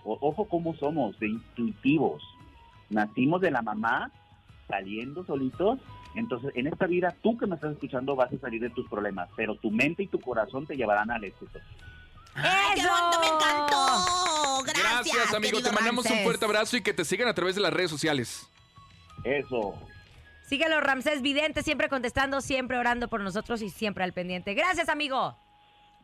O- 0.04 0.18
ojo 0.20 0.46
cómo 0.46 0.74
somos, 0.74 1.18
de 1.18 1.28
intuitivos. 1.28 2.22
Nacimos 2.90 3.40
de 3.40 3.50
la 3.50 3.62
mamá 3.62 4.10
saliendo 4.68 5.24
solitos. 5.24 5.78
Entonces, 6.14 6.52
en 6.54 6.66
esta 6.66 6.86
vida, 6.86 7.14
tú 7.22 7.36
que 7.36 7.46
me 7.46 7.56
estás 7.56 7.72
escuchando 7.72 8.14
vas 8.14 8.32
a 8.32 8.38
salir 8.38 8.60
de 8.60 8.70
tus 8.70 8.88
problemas, 8.88 9.28
pero 9.36 9.56
tu 9.56 9.70
mente 9.70 10.04
y 10.04 10.06
tu 10.06 10.20
corazón 10.20 10.66
te 10.66 10.76
llevarán 10.76 11.10
al 11.10 11.24
éxito. 11.24 11.58
¡Ay, 12.34 12.74
qué 12.74 12.80
¡Eso! 12.80 12.90
bonito! 12.90 13.20
¡Me 13.20 13.26
encantó! 13.26 14.64
Gracias, 14.64 15.14
Gracias, 15.14 15.34
amigo. 15.34 15.60
Te 15.60 15.72
mandamos 15.72 16.06
un 16.06 16.18
fuerte 16.18 16.44
abrazo 16.44 16.76
y 16.76 16.82
que 16.82 16.92
te 16.94 17.04
sigan 17.04 17.28
a 17.28 17.34
través 17.34 17.54
de 17.54 17.60
las 17.60 17.72
redes 17.72 17.90
sociales. 17.90 18.48
Eso. 19.24 19.74
Síguelo, 20.46 20.80
Ramsés 20.80 21.22
Vidente, 21.22 21.62
siempre 21.62 21.88
contestando, 21.88 22.40
siempre 22.40 22.78
orando 22.78 23.08
por 23.08 23.20
nosotros 23.20 23.62
y 23.62 23.70
siempre 23.70 24.04
al 24.04 24.12
pendiente. 24.12 24.54
Gracias, 24.54 24.88
amigo. 24.88 25.36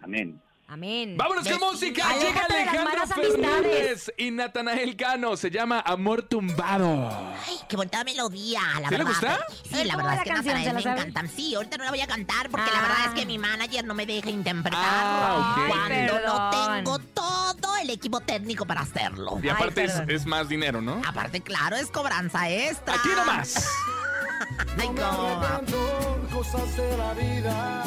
Amén. 0.01 0.41
Amén. 0.73 1.17
¡Vámonos 1.17 1.43
con 1.43 1.53
Besitos. 1.55 1.73
música! 1.73 2.09
Aléjate 2.11 2.55
Llega 2.55 2.71
de 2.71 2.79
las 2.97 3.11
Alejandro. 3.11 3.33
Fernández 3.33 4.13
y 4.17 4.31
Natanael 4.31 4.95
Cano. 4.97 5.37
Se 5.37 5.51
llama 5.51 5.81
Amor 5.85 6.23
Tumbado. 6.23 7.11
Ay, 7.49 7.57
qué 7.69 7.75
bonita 7.77 8.05
melodía, 8.05 8.61
la 8.81 8.89
¿Sí 8.89 8.97
le 8.97 9.05
verdad. 9.05 9.07
gusta? 9.09 9.39
Sí, 9.69 9.85
la 9.85 9.95
¿cómo 9.95 10.07
verdad 10.07 10.15
es 10.15 10.23
que 10.23 10.31
canción? 10.31 10.55
Natanael 10.55 10.63
¿Se 10.63 10.69
la 10.69 10.73
me 10.75 10.83
sabe? 10.83 11.01
encantan. 11.01 11.29
Sí, 11.29 11.55
ahorita 11.57 11.77
no 11.77 11.85
la 11.85 11.91
voy 11.91 12.01
a 12.03 12.07
cantar 12.07 12.51
porque 12.51 12.71
la 12.71 12.79
Ah. 12.79 12.83
verdad 12.83 13.05
es 13.09 13.21
que 13.21 13.27
mi 13.27 13.39
manager 13.39 13.85
no 13.85 13.95
me 13.95 14.07
deja 14.07 14.31
interpretarlo. 14.31 14.87
Ah, 14.89 15.57
ok. 15.59 15.69
Cuando 15.69 15.93
Ay, 15.93 16.25
no 16.25 16.51
tengo 16.85 16.99
todo 17.15 17.77
el 17.83 17.91
equipo 17.91 18.21
técnico 18.21 18.65
para 18.65 18.83
hacerlo. 18.83 19.41
Y 19.43 19.49
aparte 19.49 19.81
Ay, 19.93 20.15
es, 20.15 20.25
más 20.25 20.49
dinero, 20.49 20.81
¿no? 20.81 21.03
Aparte, 21.05 21.41
claro, 21.41 21.75
es 21.75 21.89
cobranza 21.89 22.49
extra. 22.49 22.95
Aquí 22.95 23.09
nomás. 23.17 23.67
Ay, 24.79 24.89
No 24.89 25.63
me 25.63 26.29
cosas 26.33 26.77
de 26.77 26.97
la 26.97 27.13
vida 27.15 27.85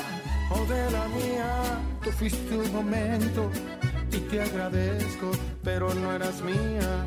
o 0.49 0.65
de 0.65 0.91
la 0.91 1.07
mía. 1.07 1.81
Tú 2.03 2.11
fuiste 2.11 2.57
un 2.57 2.73
momento 2.73 3.49
y 4.11 4.17
te 4.17 4.41
agradezco, 4.41 5.31
pero 5.63 5.93
no 5.93 6.11
eras 6.13 6.41
mía. 6.41 7.05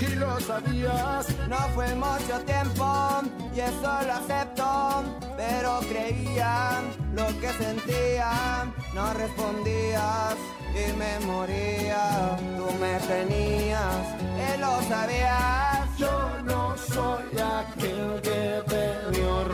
Y 0.00 0.14
lo 0.14 0.40
sabías. 0.40 1.26
No 1.48 1.58
fue 1.74 1.94
mucho 1.94 2.40
tiempo 2.46 3.20
y 3.54 3.60
eso 3.60 3.92
lo 4.06 4.12
acepto, 4.12 5.02
pero 5.36 5.80
creía 5.88 6.80
lo 7.14 7.26
que 7.40 7.48
sentía, 7.52 8.64
no 8.94 9.12
respondías 9.14 10.36
y 10.72 10.92
me 10.96 11.26
moría. 11.26 12.36
Tú 12.56 12.66
me 12.80 12.98
tenías 13.00 14.04
y 14.46 14.60
lo 14.60 14.80
sabías. 14.88 15.98
Yo 15.98 16.30
no 16.44 16.76
soy 16.76 17.38
aquel 17.38 18.20
que 18.22 18.62
te 18.66 19.18
dio 19.18 19.44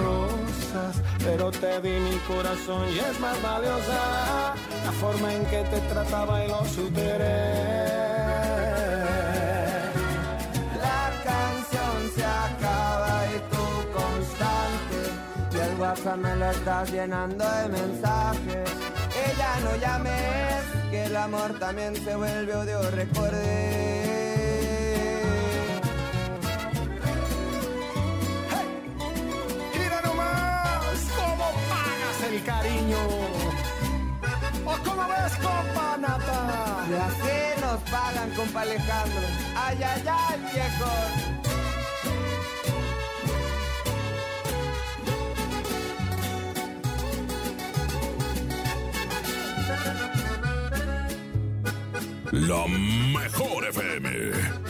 pero 1.25 1.51
te 1.51 1.81
di 1.81 1.99
mi 2.01 2.17
corazón 2.29 2.89
y 2.91 2.99
es 2.99 3.19
más 3.21 3.41
valiosa 3.43 4.55
la 4.85 4.93
forma 4.93 5.35
en 5.35 5.45
que 5.47 5.63
te 5.65 5.81
trataba 5.93 6.45
y 6.45 6.49
lo 6.49 6.65
superé. 6.65 7.87
La 10.87 11.05
canción 11.31 11.95
se 12.15 12.25
acaba 12.25 13.13
y 13.35 13.39
tú 13.53 13.65
constante, 14.01 14.99
y 15.53 15.59
el 15.69 15.81
WhatsApp 15.81 16.19
me 16.19 16.37
lo 16.37 16.51
estás 16.51 16.91
llenando 16.93 17.45
de 17.45 17.69
mensajes. 17.69 18.71
Ella 19.29 19.51
no 19.65 19.77
llames, 19.77 20.63
que 20.91 21.05
el 21.05 21.17
amor 21.17 21.59
también 21.59 21.95
se 21.97 22.15
vuelve 22.17 22.55
odio, 22.55 22.91
recordé. 22.91 24.26
El 32.37 32.45
cariño. 32.45 32.99
¿O 34.65 34.77
cómo 34.85 35.09
ves, 35.09 35.33
compa 35.37 35.97
Nata? 35.99 36.87
Y 36.91 36.95
así 36.95 37.61
nos 37.61 37.81
pagan, 37.91 38.31
compa 38.31 38.61
Alejandro. 38.63 39.27
Ay, 39.57 39.79
ay, 39.83 40.03
ay, 40.07 40.41
viejo. 40.53 40.91
La 52.33 52.67
mejor 52.67 53.65
FM. 53.69 54.67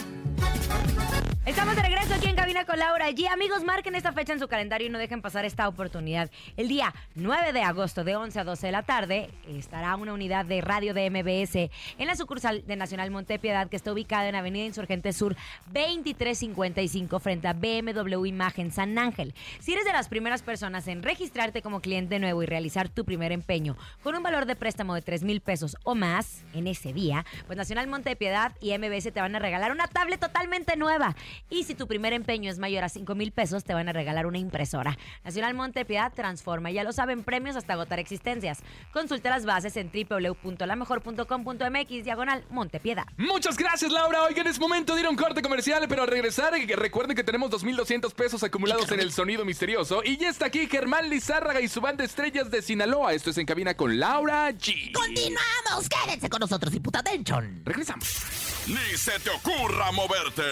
Estamos 1.47 1.77
de 1.77 1.83
regreso 1.83 2.13
aquí 2.13 2.27
en 2.27 2.35
Cabina 2.35 2.65
con 2.65 2.77
Laura 2.77 3.09
G. 3.11 3.29
Amigos, 3.29 3.63
marquen 3.63 3.95
esta 3.95 4.11
fecha 4.11 4.33
en 4.33 4.41
su 4.41 4.49
calendario 4.49 4.89
y 4.89 4.91
no 4.91 4.99
dejen 4.99 5.23
pasar 5.23 5.45
esta 5.45 5.69
oportunidad. 5.69 6.29
El 6.57 6.67
día 6.67 6.93
9 7.15 7.53
de 7.53 7.63
agosto 7.63 8.03
de 8.03 8.17
11 8.17 8.41
a 8.41 8.45
12 8.45 8.67
de 8.67 8.73
la 8.73 8.83
tarde 8.83 9.31
estará 9.47 9.95
una 9.95 10.13
unidad 10.13 10.45
de 10.45 10.61
radio 10.61 10.93
de 10.93 11.09
MBS 11.09 11.71
en 11.99 12.07
la 12.09 12.17
sucursal 12.17 12.67
de 12.67 12.75
Nacional 12.75 13.13
Montepiedad 13.13 13.69
que 13.69 13.77
está 13.77 13.93
ubicada 13.93 14.29
en 14.29 14.35
Avenida 14.35 14.65
Insurgente 14.65 15.13
Sur 15.13 15.37
2355 15.67 17.21
frente 17.21 17.47
a 17.47 17.53
BMW 17.53 18.27
Imagen 18.27 18.73
San 18.73 18.99
Ángel. 18.99 19.33
Si 19.61 19.73
eres 19.73 19.85
de 19.85 19.93
las 19.93 20.09
primeras 20.09 20.43
personas 20.43 20.89
en 20.89 21.05
registrarte 21.05 21.63
como 21.63 21.81
cliente 21.81 22.19
nuevo 22.19 22.43
y 22.43 22.47
realizar 22.47 22.89
tu 22.89 23.05
primer 23.05 23.31
empeño 23.31 23.77
con 24.03 24.17
un 24.17 24.23
valor 24.25 24.47
de 24.47 24.57
préstamo 24.57 24.97
de 24.97 25.03
3 25.03 25.23
mil 25.23 25.41
pesos 25.41 25.77
o 25.85 25.95
más 25.95 26.43
en 26.55 26.67
ese 26.67 26.93
día, 26.93 27.25
pues 27.47 27.57
Nacional 27.57 27.87
Montepiedad 27.87 28.51
y 28.61 28.77
MBS 28.77 29.13
te 29.13 29.21
van 29.21 29.37
a 29.37 29.39
regalar 29.39 29.71
una 29.71 29.87
tablet 29.87 30.19
totalmente 30.19 30.77
nueva. 30.77 31.15
Y 31.51 31.65
si 31.65 31.75
tu 31.75 31.87
primer 31.87 32.13
empeño 32.13 32.51
es 32.51 32.59
mayor 32.59 32.85
a 32.85 32.89
5 32.89 33.15
mil 33.15 33.33
pesos, 33.33 33.65
te 33.65 33.75
van 33.75 33.89
a 33.89 33.93
regalar 33.93 34.27
una 34.27 34.39
impresora. 34.39 34.97
Nacional 35.25 35.55
Montepiedad 35.55 36.13
transforma, 36.13 36.71
ya 36.71 36.85
lo 36.85 36.93
saben, 36.93 37.25
premios 37.25 37.57
hasta 37.57 37.75
agotar 37.75 37.99
existencias. 37.99 38.61
Consulta 38.93 39.31
las 39.31 39.47
bases 39.47 39.77
en 39.77 39.91
www.lamejor.com.mx, 39.93 42.05
diagonal 42.05 42.45
Montepiedad. 42.51 43.07
Muchas 43.17 43.57
gracias, 43.57 43.93
Laura. 43.93 44.25
Oigan, 44.25 44.47
es 44.47 44.59
momento 44.59 44.95
de 44.95 45.01
ir 45.01 45.07
a 45.07 45.11
un 45.11 45.17
corte 45.17 45.43
comercial, 45.43 45.87
pero 45.89 46.03
al 46.03 46.09
regresar, 46.09 46.55
eh, 46.55 46.67
recuerden 46.77 47.17
que 47.17 47.25
tenemos 47.25 47.51
2.200 47.51 48.13
pesos 48.15 48.43
acumulados 48.43 48.91
en 48.93 49.01
el 49.01 49.13
sonido 49.13 49.45
misterioso. 49.45 50.03
Y 50.05 50.17
ya 50.17 50.29
está 50.29 50.47
aquí 50.47 50.67
Germán 50.67 51.11
Lizárraga 51.11 51.61
y 51.61 51.69
su 51.69 51.81
banda 51.81 52.05
Estrellas 52.05 52.51
de 52.51 52.63
Sinaloa. 52.63 53.13
Esto 53.13 53.31
es 53.31 53.39
En 53.39 53.47
Cabina 53.47 53.75
con 53.75 53.99
Laura 53.99 54.51
G. 54.51 54.93
Continuamos, 54.93 55.89
quédense 55.89 56.29
con 56.29 56.41
nosotros 56.41 56.75
y 56.75 56.81
puta 56.81 57.01
atención. 57.01 57.63
Regresamos. 57.65 58.46
Ni 58.67 58.97
se 58.97 59.13
te 59.21 59.31
ocurra 59.31 59.93
moverte. 59.93 60.43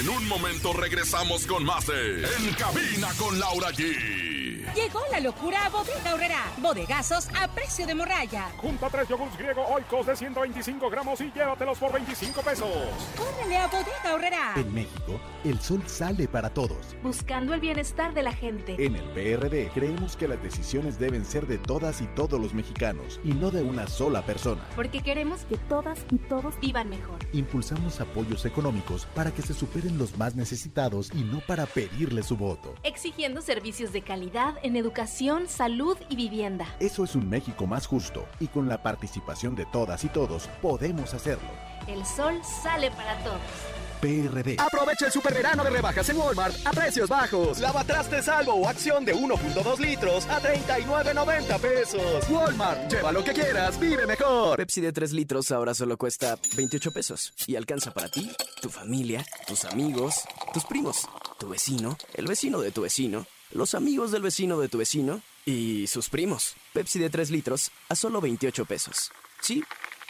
En 0.00 0.08
un 0.08 0.26
momento 0.28 0.72
regresamos 0.72 1.46
con 1.46 1.62
más 1.62 1.86
de 1.86 2.24
En 2.24 2.54
Cabina 2.54 3.08
con 3.18 3.38
Laura 3.38 3.68
G. 3.68 4.40
Llegó 4.74 5.00
la 5.10 5.20
locura 5.20 5.66
a 5.66 5.68
Bodega 5.68 6.14
Horrera. 6.14 6.44
Bodegazos 6.58 7.28
a 7.38 7.48
precio 7.48 7.86
de 7.86 7.94
morralla. 7.94 8.50
Junta 8.56 8.88
tres 8.88 9.08
yogurts 9.08 9.36
griego 9.36 9.62
oikos 9.66 10.06
de 10.06 10.16
125 10.16 10.88
gramos 10.88 11.20
y 11.20 11.32
llévatelos 11.32 11.76
por 11.76 11.92
25 11.92 12.40
pesos. 12.40 12.68
¡Córrele 13.16 13.56
a 13.58 13.66
Bodega 13.66 14.14
Horrera! 14.14 14.52
En 14.56 14.72
México, 14.72 15.20
el 15.44 15.60
sol 15.60 15.82
sale 15.86 16.28
para 16.28 16.50
todos. 16.50 16.96
Buscando 17.02 17.52
el 17.52 17.60
bienestar 17.60 18.14
de 18.14 18.22
la 18.22 18.32
gente. 18.32 18.76
En 18.78 18.94
el 18.96 19.04
PRD 19.10 19.70
creemos 19.74 20.16
que 20.16 20.28
las 20.28 20.42
decisiones 20.42 20.98
deben 20.98 21.24
ser 21.24 21.46
de 21.46 21.58
todas 21.58 22.00
y 22.00 22.06
todos 22.06 22.40
los 22.40 22.54
mexicanos 22.54 23.20
y 23.24 23.32
no 23.32 23.50
de 23.50 23.62
una 23.62 23.86
sola 23.88 24.24
persona. 24.24 24.66
Porque 24.76 25.02
queremos 25.02 25.42
que 25.46 25.56
todas 25.56 25.98
y 26.10 26.18
todos 26.18 26.58
vivan 26.60 26.88
mejor. 26.88 27.18
Impulsamos 27.50 28.00
apoyos 28.00 28.46
económicos 28.46 29.06
para 29.12 29.32
que 29.32 29.42
se 29.42 29.54
superen 29.54 29.98
los 29.98 30.16
más 30.16 30.36
necesitados 30.36 31.10
y 31.12 31.24
no 31.24 31.40
para 31.40 31.66
pedirle 31.66 32.22
su 32.22 32.36
voto. 32.36 32.76
Exigiendo 32.84 33.42
servicios 33.42 33.92
de 33.92 34.02
calidad 34.02 34.54
en 34.62 34.76
educación, 34.76 35.48
salud 35.48 35.96
y 36.08 36.14
vivienda. 36.14 36.68
Eso 36.78 37.02
es 37.02 37.16
un 37.16 37.28
México 37.28 37.66
más 37.66 37.88
justo 37.88 38.24
y 38.38 38.46
con 38.46 38.68
la 38.68 38.84
participación 38.84 39.56
de 39.56 39.66
todas 39.66 40.04
y 40.04 40.08
todos 40.10 40.46
podemos 40.62 41.12
hacerlo. 41.12 41.50
El 41.88 42.06
sol 42.06 42.40
sale 42.62 42.92
para 42.92 43.18
todos. 43.24 43.79
PRD. 44.00 44.56
Aprovecha 44.58 45.06
el 45.06 45.12
super 45.12 45.34
verano 45.34 45.62
de 45.62 45.70
rebajas 45.70 46.08
en 46.08 46.16
Walmart 46.16 46.54
a 46.66 46.70
precios 46.70 47.08
bajos. 47.08 47.58
Lavatraste 47.58 48.22
salvo 48.22 48.54
o 48.54 48.68
acción 48.68 49.04
de 49.04 49.14
1.2 49.14 49.78
litros 49.78 50.26
a 50.26 50.40
39.90 50.40 51.60
pesos. 51.60 52.30
Walmart, 52.30 52.90
lleva 52.90 53.12
lo 53.12 53.22
que 53.22 53.32
quieras, 53.32 53.78
vive 53.78 54.06
mejor. 54.06 54.56
Pepsi 54.56 54.80
de 54.80 54.92
3 54.92 55.12
litros 55.12 55.52
ahora 55.52 55.74
solo 55.74 55.96
cuesta 55.96 56.38
28 56.56 56.92
pesos 56.92 57.32
y 57.46 57.56
alcanza 57.56 57.92
para 57.92 58.08
ti, 58.08 58.30
tu 58.60 58.70
familia, 58.70 59.24
tus 59.46 59.64
amigos, 59.64 60.24
tus 60.52 60.64
primos, 60.64 61.08
tu 61.38 61.48
vecino, 61.48 61.96
el 62.14 62.26
vecino 62.26 62.60
de 62.60 62.70
tu 62.70 62.82
vecino, 62.82 63.26
los 63.52 63.74
amigos 63.74 64.12
del 64.12 64.22
vecino 64.22 64.58
de 64.58 64.68
tu 64.68 64.78
vecino 64.78 65.20
y 65.44 65.86
sus 65.86 66.08
primos. 66.08 66.54
Pepsi 66.72 66.98
de 66.98 67.10
3 67.10 67.30
litros 67.30 67.70
a 67.88 67.94
solo 67.94 68.20
28 68.20 68.64
pesos. 68.64 69.10
Sí, 69.40 69.62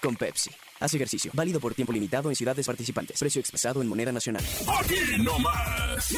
con 0.03 0.17
Pepsi. 0.17 0.51
Haz 0.81 0.95
ejercicio. 0.95 1.31
Válido 1.35 1.61
por 1.61 1.75
tiempo 1.75 1.93
limitado 1.93 2.31
en 2.31 2.37
ciudades 2.37 2.67
participantes. 2.67 3.21
Precio 3.21 3.41
expresado 3.41 3.83
en 3.83 3.89
moneda 3.89 4.13
nacional. 4.13 4.43
Aquí 4.81 5.23
nomás. 5.23 6.15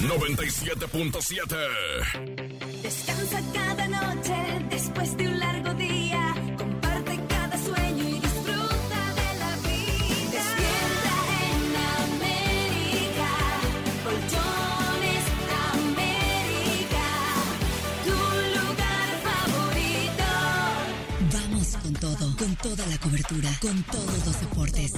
97.7. 0.00 2.82
Descansa 2.82 3.42
cada 3.52 3.88
noche 3.88 4.34
después 4.70 5.16
de 5.16 5.26
un 5.28 5.33
toda 22.64 22.86
la 22.86 22.96
cobertura, 22.96 23.50
con 23.60 23.82
todos 23.82 24.24
los 24.24 24.40
deportes. 24.40 24.94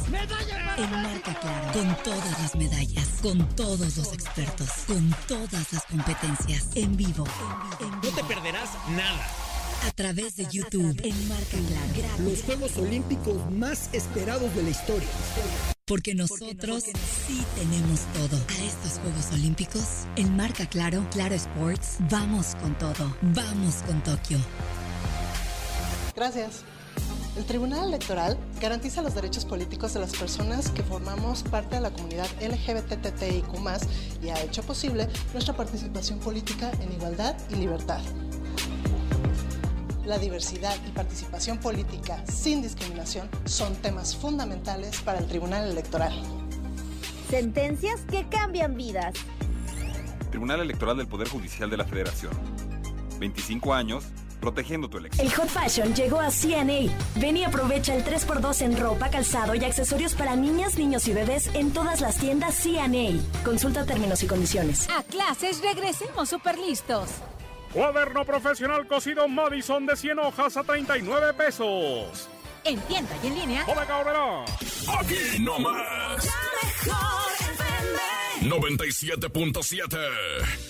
En 0.76 0.90
marca 1.02 1.35
claro, 1.40 1.72
con 1.72 1.96
todas 2.05 2.40
las 2.40 2.55
medallas, 2.55 3.09
con 3.20 3.48
todos 3.57 3.96
los 3.96 4.12
expertos, 4.12 4.68
con 4.87 5.12
todas 5.26 5.72
las 5.72 5.85
competencias, 5.87 6.68
en 6.76 6.96
vivo. 6.96 7.24
No 7.81 8.09
te 8.11 8.22
perderás 8.22 8.70
nada. 8.90 9.26
A 9.85 9.90
través 9.90 10.37
de 10.37 10.46
YouTube, 10.48 10.96
en 11.02 11.29
marca 11.29 11.59
claro. 11.66 12.31
Los 12.31 12.42
Juegos 12.44 12.76
Olímpicos 12.76 13.50
más 13.50 13.90
esperados 13.92 14.55
de 14.55 14.62
la 14.62 14.70
historia. 14.70 15.09
Porque 15.87 16.14
nosotros 16.14 16.85
sí 16.85 17.44
tenemos 17.57 18.00
todo. 18.14 18.40
A 18.48 18.64
estos 18.64 19.00
Juegos 19.00 19.33
Olímpicos, 19.33 20.07
en 20.14 20.37
marca 20.37 20.68
claro, 20.68 21.05
Claro 21.11 21.35
Sports, 21.35 21.96
vamos 22.09 22.55
con 22.62 22.79
todo. 22.79 23.16
Vamos 23.22 23.74
con 23.88 24.00
Tokio. 24.05 24.38
Gracias. 26.14 26.62
El 27.37 27.44
Tribunal 27.44 27.88
Electoral 27.88 28.38
garantiza 28.62 29.03
los 29.03 29.14
derechos 29.14 29.44
políticos 29.44 29.92
de 29.92 30.01
las 30.01 30.16
personas 30.16 30.70
que 30.70 30.83
formamos 30.83 31.42
parte 31.42 31.75
de 31.75 31.83
la 31.83 31.90
comunidad 31.90 32.27
LGBTTIQ 32.40 33.44
y 34.22 34.31
ha 34.31 34.40
hecho 34.42 34.62
posible 34.62 35.07
nuestra 35.35 35.55
participación 35.55 36.18
política 36.18 36.70
en 36.81 36.92
igualdad 36.92 37.37
y 37.51 37.57
libertad. 37.57 38.01
La 40.07 40.18
diversidad 40.18 40.75
y 40.88 40.92
participación 40.92 41.59
política 41.59 42.25
sin 42.27 42.62
discriminación 42.62 43.29
son 43.44 43.75
temas 43.77 44.16
fundamentales 44.16 45.03
para 45.03 45.18
el 45.18 45.27
Tribunal 45.27 45.70
Electoral. 45.70 46.14
Sentencias 47.29 48.01
que 48.11 48.27
cambian 48.31 48.75
vidas. 48.77 49.14
Tribunal 50.31 50.61
Electoral 50.61 50.96
del 50.96 51.07
Poder 51.07 51.29
Judicial 51.29 51.68
de 51.68 51.77
la 51.77 51.85
Federación. 51.85 52.33
25 53.18 53.75
años 53.75 54.05
protegiendo 54.46 54.88
tu 54.88 54.98
elección. 54.98 55.26
El 55.26 55.35
Hot 55.35 55.48
Fashion 55.48 55.92
llegó 55.92 56.20
a 56.20 56.30
CNA. 56.30 56.92
Ven 57.16 57.37
y 57.37 57.42
aprovecha 57.42 57.94
el 57.96 58.04
3x2 58.04 58.62
en 58.62 58.78
ropa, 58.78 59.11
calzado 59.11 59.56
y 59.56 59.64
accesorios 59.64 60.14
para 60.14 60.37
niñas, 60.37 60.78
niños 60.78 61.09
y 61.09 61.12
bebés 61.12 61.50
en 61.54 61.72
todas 61.72 62.00
las 62.00 62.18
tiendas 62.18 62.54
CNA. 62.54 63.20
Consulta 63.44 63.85
términos 63.85 64.22
y 64.22 64.28
condiciones. 64.28 64.88
A 64.88 65.02
clases 65.02 65.61
regresemos 65.62 66.28
super 66.28 66.56
listos. 66.59 67.09
Cuaderno 67.72 68.24
profesional 68.24 68.87
cosido 68.87 69.26
Madison 69.26 69.85
de 69.85 69.96
100 69.96 70.18
hojas 70.20 70.56
a 70.56 70.62
39 70.62 71.35
pesos. 71.35 72.28
En 72.62 72.78
tienda 72.82 73.16
y 73.24 73.26
en 73.26 73.34
línea. 73.34 73.64
Bodega. 73.64 74.44
Aquí 75.01 75.40
nomás. 75.40 76.24
La 76.24 76.92
mejor. 76.94 77.36
97.7. 78.51 79.97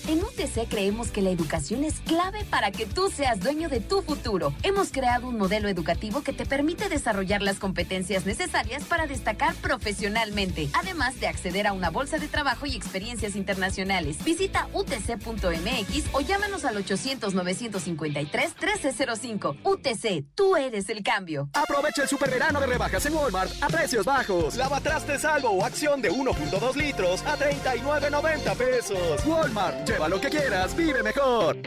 En 0.07 0.23
UTC 0.23 0.69
creemos 0.69 1.09
que 1.09 1.21
la 1.21 1.29
educación 1.29 1.83
es 1.83 1.99
clave 2.01 2.45
para 2.49 2.71
que 2.71 2.85
tú 2.85 3.09
seas 3.09 3.39
dueño 3.39 3.69
de 3.69 3.79
tu 3.79 4.01
futuro. 4.01 4.53
Hemos 4.63 4.91
creado 4.91 5.27
un 5.27 5.37
modelo 5.37 5.69
educativo 5.69 6.23
que 6.23 6.33
te 6.33 6.45
permite 6.45 6.89
desarrollar 6.89 7.41
las 7.41 7.59
competencias 7.59 8.25
necesarias 8.25 8.83
para 8.83 9.07
destacar 9.07 9.55
profesionalmente, 9.55 10.69
además 10.73 11.19
de 11.19 11.27
acceder 11.27 11.67
a 11.67 11.73
una 11.73 11.89
bolsa 11.89 12.17
de 12.17 12.27
trabajo 12.27 12.65
y 12.65 12.75
experiencias 12.75 13.35
internacionales. 13.35 14.17
Visita 14.23 14.67
utc.mx 14.73 16.05
o 16.13 16.21
llámanos 16.21 16.65
al 16.65 16.83
800-953-1305. 16.85 19.57
UTC, 19.63 20.25
tú 20.35 20.55
eres 20.55 20.89
el 20.89 21.03
cambio. 21.03 21.49
Aprovecha 21.53 22.03
el 22.03 22.09
super 22.09 22.29
verano 22.29 22.59
de 22.59 22.67
rebajas 22.67 23.05
en 23.05 23.13
Walmart 23.13 23.51
a 23.61 23.67
precios 23.67 24.05
bajos. 24.05 24.55
Lavatraste 24.55 25.19
salvo 25.19 25.49
o 25.49 25.65
acción 25.65 26.01
de 26.01 26.11
1.2 26.11 26.75
litros 26.75 27.23
a 27.25 27.35
39.90 27.67 28.55
pesos. 28.55 29.25
Walmart, 29.25 29.85
lleva 29.87 30.07
lo 30.07 30.21
que 30.21 30.29
quieras, 30.29 30.75
vive 30.75 31.03
mejor. 31.03 31.57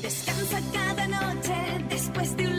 Descansa 0.00 0.58
cada 0.72 1.06
noche 1.06 1.54
después 1.90 2.36
de 2.36 2.49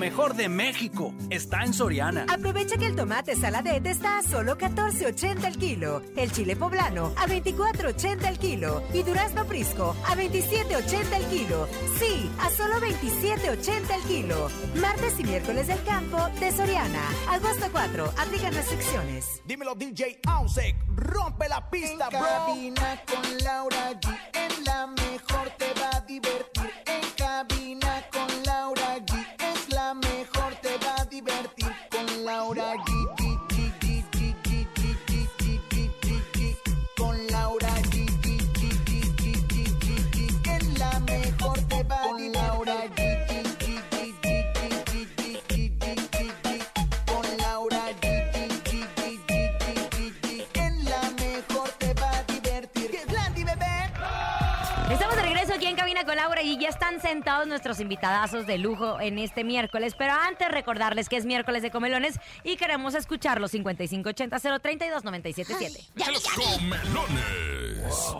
mejor 0.00 0.34
de 0.34 0.48
México 0.48 1.14
está 1.28 1.62
en 1.62 1.74
Soriana. 1.74 2.24
Aprovecha 2.28 2.78
que 2.78 2.86
el 2.86 2.96
tomate 2.96 3.36
saladet 3.36 3.86
está 3.86 4.18
a 4.18 4.22
solo 4.22 4.56
14.80 4.56 5.44
el 5.44 5.58
kilo, 5.58 6.02
el 6.16 6.32
chile 6.32 6.56
poblano 6.56 7.12
a 7.16 7.26
24.80 7.28 8.26
el 8.26 8.38
kilo 8.38 8.82
y 8.94 9.02
durazno 9.02 9.44
prisco 9.44 9.94
a 10.08 10.16
27.80 10.16 11.16
el 11.16 11.24
kilo. 11.26 11.68
Sí, 11.98 12.30
a 12.40 12.48
solo 12.50 12.76
27.80 12.80 13.94
el 13.94 14.02
kilo. 14.08 14.48
Martes 14.80 15.20
y 15.20 15.24
miércoles 15.24 15.66
del 15.66 15.82
campo 15.84 16.16
de 16.40 16.50
Soriana. 16.50 17.02
Agosto 17.28 17.66
4, 17.70 18.14
aplican 18.16 18.54
restricciones. 18.54 19.26
Dímelo 19.44 19.74
DJ 19.74 20.18
Ausek, 20.26 20.76
rompe 20.96 21.46
la 21.48 21.68
pista, 21.70 22.08
En 22.10 22.18
bro. 22.18 22.20
cabina 22.26 23.02
con 23.06 23.38
Laura 23.44 23.92
G. 24.00 24.18
En 24.32 24.64
la 24.64 24.86
mejor 24.86 25.50
te 25.58 25.66
va 25.78 25.90
a 25.98 26.00
divertir. 26.00 26.70
Están 56.70 57.00
sentados 57.00 57.46
nuestros 57.46 57.80
invitadazos 57.80 58.46
de 58.46 58.56
lujo 58.56 59.00
en 59.00 59.18
este 59.18 59.44
miércoles. 59.44 59.94
Pero 59.98 60.14
antes 60.14 60.48
recordarles 60.48 61.08
que 61.08 61.16
es 61.16 61.26
miércoles 61.26 61.62
de 61.62 61.70
comelones 61.70 62.18
y 62.44 62.56
queremos 62.56 62.94
escucharlos 62.94 63.50
5580 63.50 64.60
032 64.60 65.04
977. 65.04 65.84
Los 66.10 66.24
comelones. 66.28 68.14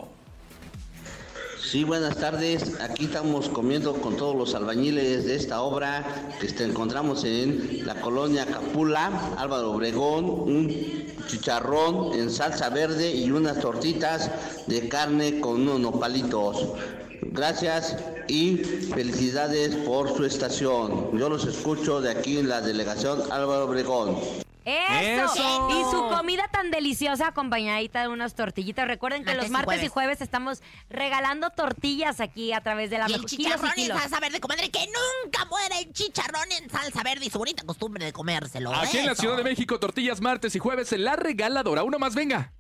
Sí, 1.62 1.84
buenas 1.84 2.16
tardes. 2.16 2.80
Aquí 2.80 3.04
estamos 3.04 3.48
comiendo 3.48 3.94
con 3.94 4.16
todos 4.16 4.34
los 4.34 4.54
albañiles 4.56 5.26
de 5.26 5.36
esta 5.36 5.60
obra 5.60 6.04
que 6.40 6.46
este, 6.46 6.64
encontramos 6.64 7.22
en 7.22 7.86
la 7.86 7.94
colonia 8.00 8.44
Capula, 8.46 9.36
Álvaro 9.36 9.70
Obregón, 9.70 10.24
un 10.24 11.06
chicharrón 11.28 12.18
en 12.18 12.30
salsa 12.30 12.70
verde 12.70 13.14
y 13.14 13.30
unas 13.30 13.60
tortitas 13.60 14.32
de 14.66 14.88
carne 14.88 15.38
con 15.38 15.60
unos 15.60 15.78
nopalitos. 15.78 16.66
Gracias 17.22 17.96
y 18.28 18.56
felicidades 18.92 19.74
por 19.76 20.16
su 20.16 20.24
estación. 20.24 21.16
Yo 21.18 21.28
los 21.28 21.44
escucho 21.46 22.00
de 22.00 22.10
aquí 22.10 22.38
en 22.38 22.48
la 22.48 22.60
delegación 22.60 23.20
Álvaro 23.30 23.66
Obregón. 23.66 24.16
¡Eso! 24.64 25.32
¡Eso! 25.32 25.68
Y 25.70 25.90
su 25.90 26.08
comida 26.14 26.48
tan 26.48 26.70
deliciosa 26.70 27.28
acompañadita 27.28 28.02
de 28.02 28.08
unas 28.08 28.34
tortillitas. 28.34 28.86
Recuerden 28.86 29.24
que 29.24 29.30
Martes 29.30 29.42
los 29.44 29.50
martes 29.50 29.74
y 29.76 29.88
jueves. 29.88 29.92
jueves 29.92 30.20
estamos 30.20 30.62
regalando 30.88 31.50
tortillas 31.50 32.20
aquí 32.20 32.52
a 32.52 32.60
través 32.60 32.90
de 32.90 32.98
la 32.98 33.08
Y 33.08 33.14
el 33.14 33.24
kilos 33.24 33.28
y 33.28 33.56
chicharrón 33.56 33.72
en 33.78 33.88
salsa 33.88 34.20
verde, 34.20 34.40
comadre, 34.40 34.70
que 34.70 34.86
nunca 34.86 35.44
muera 35.46 35.78
el 35.78 35.92
chicharrón 35.92 36.52
en 36.52 36.70
salsa 36.70 37.02
verde 37.02 37.26
y 37.26 37.30
su 37.30 37.38
bonita 37.38 37.64
costumbre 37.64 38.04
de 38.04 38.12
comérselo. 38.12 38.74
Aquí 38.74 38.98
en 38.98 39.06
la. 39.06 39.14
Ciudad 39.14 39.36
de 39.36 39.44
México, 39.44 39.78
tortillas 39.78 40.20
martes 40.20 40.54
y 40.54 40.58
jueves 40.58 40.92
en 40.92 41.04
la 41.04 41.16
regaladora. 41.16 41.82
Uno 41.82 41.98
más, 41.98 42.14
venga. 42.14 42.52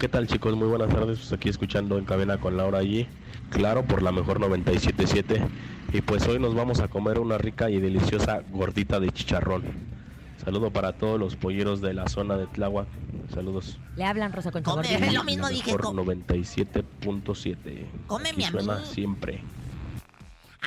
¿Qué 0.00 0.08
tal 0.08 0.26
chicos? 0.26 0.56
Muy 0.56 0.66
buenas 0.66 0.88
tardes, 0.88 1.18
pues 1.18 1.32
aquí 1.32 1.48
escuchando 1.50 1.98
en 1.98 2.04
cabina 2.06 2.38
con 2.38 2.56
Laura 2.56 2.78
allí, 2.78 3.06
claro, 3.50 3.84
por 3.84 4.02
la 4.02 4.10
mejor 4.12 4.40
977. 4.40 5.42
Y 5.92 6.00
pues 6.00 6.26
hoy 6.26 6.38
nos 6.38 6.54
vamos 6.54 6.80
a 6.80 6.88
comer 6.88 7.18
una 7.18 7.36
rica 7.36 7.68
y 7.68 7.78
deliciosa 7.80 8.42
gordita 8.50 8.98
de 8.98 9.10
chicharrón. 9.10 9.62
Saludo 10.42 10.70
para 10.72 10.94
todos 10.94 11.20
los 11.20 11.36
polleros 11.36 11.82
de 11.82 11.92
la 11.92 12.08
zona 12.08 12.38
de 12.38 12.46
Tláhuac. 12.46 12.88
Saludos. 13.34 13.78
Le 13.94 14.04
hablan 14.04 14.32
Rosa 14.32 14.50
Concha 14.50 14.70
Come, 14.70 14.88
Gordillo. 14.88 15.12
lo 15.12 15.24
mismo 15.24 15.42
La 15.42 15.48
dije. 15.50 15.76
co- 15.76 15.92
97.7. 15.92 17.86
Cómeme 18.06 18.46
a 18.46 18.50
mí. 18.50 18.58
suena 18.58 18.84
siempre. 18.86 19.42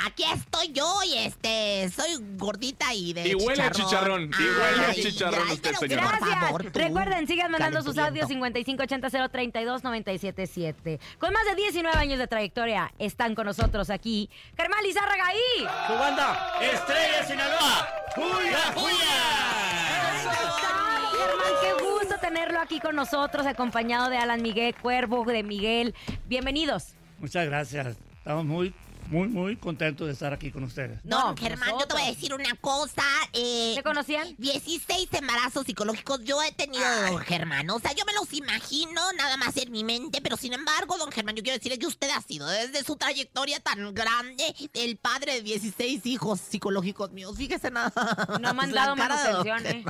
Aquí 0.05 0.23
estoy 0.23 0.71
yo 0.71 1.01
y 1.05 1.17
este, 1.19 1.89
soy 1.89 2.17
gordita 2.37 2.93
y 2.93 3.13
de 3.13 3.27
Y 3.27 3.35
huele 3.35 3.63
a 3.63 3.71
chicharrón, 3.71 4.23
y 4.23 4.43
huele 4.43 4.85
Ay, 4.87 5.01
chicharrón 5.01 5.47
ay, 5.47 5.53
usted, 5.53 5.73
señor. 5.75 5.99
Gracias. 5.99 6.39
favor, 6.39 6.63
tú. 6.71 6.79
Recuerden, 6.79 7.27
sigan 7.27 7.51
mandando 7.51 7.81
sus 7.83 7.97
audios 7.97 8.27
5580 8.27 9.29
032 9.29 9.83
977. 9.83 10.99
Con 11.19 11.33
más 11.33 11.45
de 11.45 11.55
19 11.55 11.97
años 11.97 12.19
de 12.19 12.27
trayectoria, 12.27 12.91
están 12.97 13.35
con 13.35 13.45
nosotros 13.45 13.89
aquí 13.89 14.29
Germán 14.57 14.83
Lizárraga 14.83 15.25
y... 15.33 15.59
Su 15.59 15.93
banda, 15.99 16.53
Estrella 16.61 17.23
Sinaloa. 17.25 17.87
¡Julia, 18.15 18.73
gusto 21.81 22.15
tenerlo 22.19 22.59
aquí 22.59 22.79
con 22.79 22.95
nosotros, 22.95 23.45
acompañado 23.45 24.09
de 24.09 24.17
Alan 24.17 24.41
Miguel, 24.41 24.75
Cuervo, 24.75 25.23
de 25.25 25.43
Miguel. 25.43 25.95
Bienvenidos. 26.27 26.95
Muchas 27.19 27.45
gracias. 27.45 27.97
Estamos 28.17 28.45
muy, 28.45 28.73
muy, 29.09 29.27
muy 29.27 29.55
contentos 29.57 30.07
de 30.07 30.13
estar 30.13 30.33
aquí 30.33 30.51
con 30.51 30.63
ustedes. 30.63 30.99
Don 31.03 31.35
Germán, 31.37 31.71
yo 31.79 31.85
te 31.87 31.93
voy 31.93 32.03
a 32.03 32.07
decir 32.07 32.33
una 32.33 32.55
cosa. 32.61 33.03
Eh, 33.33 33.73
¿Se 33.75 33.83
conocían? 33.83 34.35
16 34.37 35.09
embarazos 35.13 35.65
psicológicos 35.65 36.23
yo 36.23 36.41
he 36.41 36.51
tenido, 36.51 36.83
don 37.07 37.19
Germán. 37.19 37.69
O 37.69 37.79
sea, 37.79 37.91
yo 37.93 38.05
me 38.05 38.13
los 38.13 38.31
imagino 38.33 39.01
nada 39.17 39.37
más 39.37 39.55
en 39.57 39.71
mi 39.71 39.83
mente, 39.83 40.21
pero 40.21 40.37
sin 40.37 40.53
embargo, 40.53 40.97
don 40.97 41.11
Germán, 41.11 41.35
yo 41.35 41.43
quiero 41.43 41.57
decirle 41.57 41.79
que 41.79 41.87
usted 41.87 42.09
ha 42.09 42.21
sido 42.21 42.47
desde 42.47 42.83
su 42.83 42.95
trayectoria 42.95 43.59
tan 43.59 43.93
grande 43.93 44.55
el 44.73 44.97
padre 44.97 45.33
de 45.35 45.41
16 45.41 46.05
hijos 46.05 46.39
psicológicos 46.41 47.11
míos. 47.11 47.35
Fíjese 47.37 47.71
nada. 47.71 47.91
No 48.41 48.53
me 48.53 48.63
han 48.63 48.71
dado 48.71 48.95
manutención, 48.95 49.65
¿eh? 49.67 49.83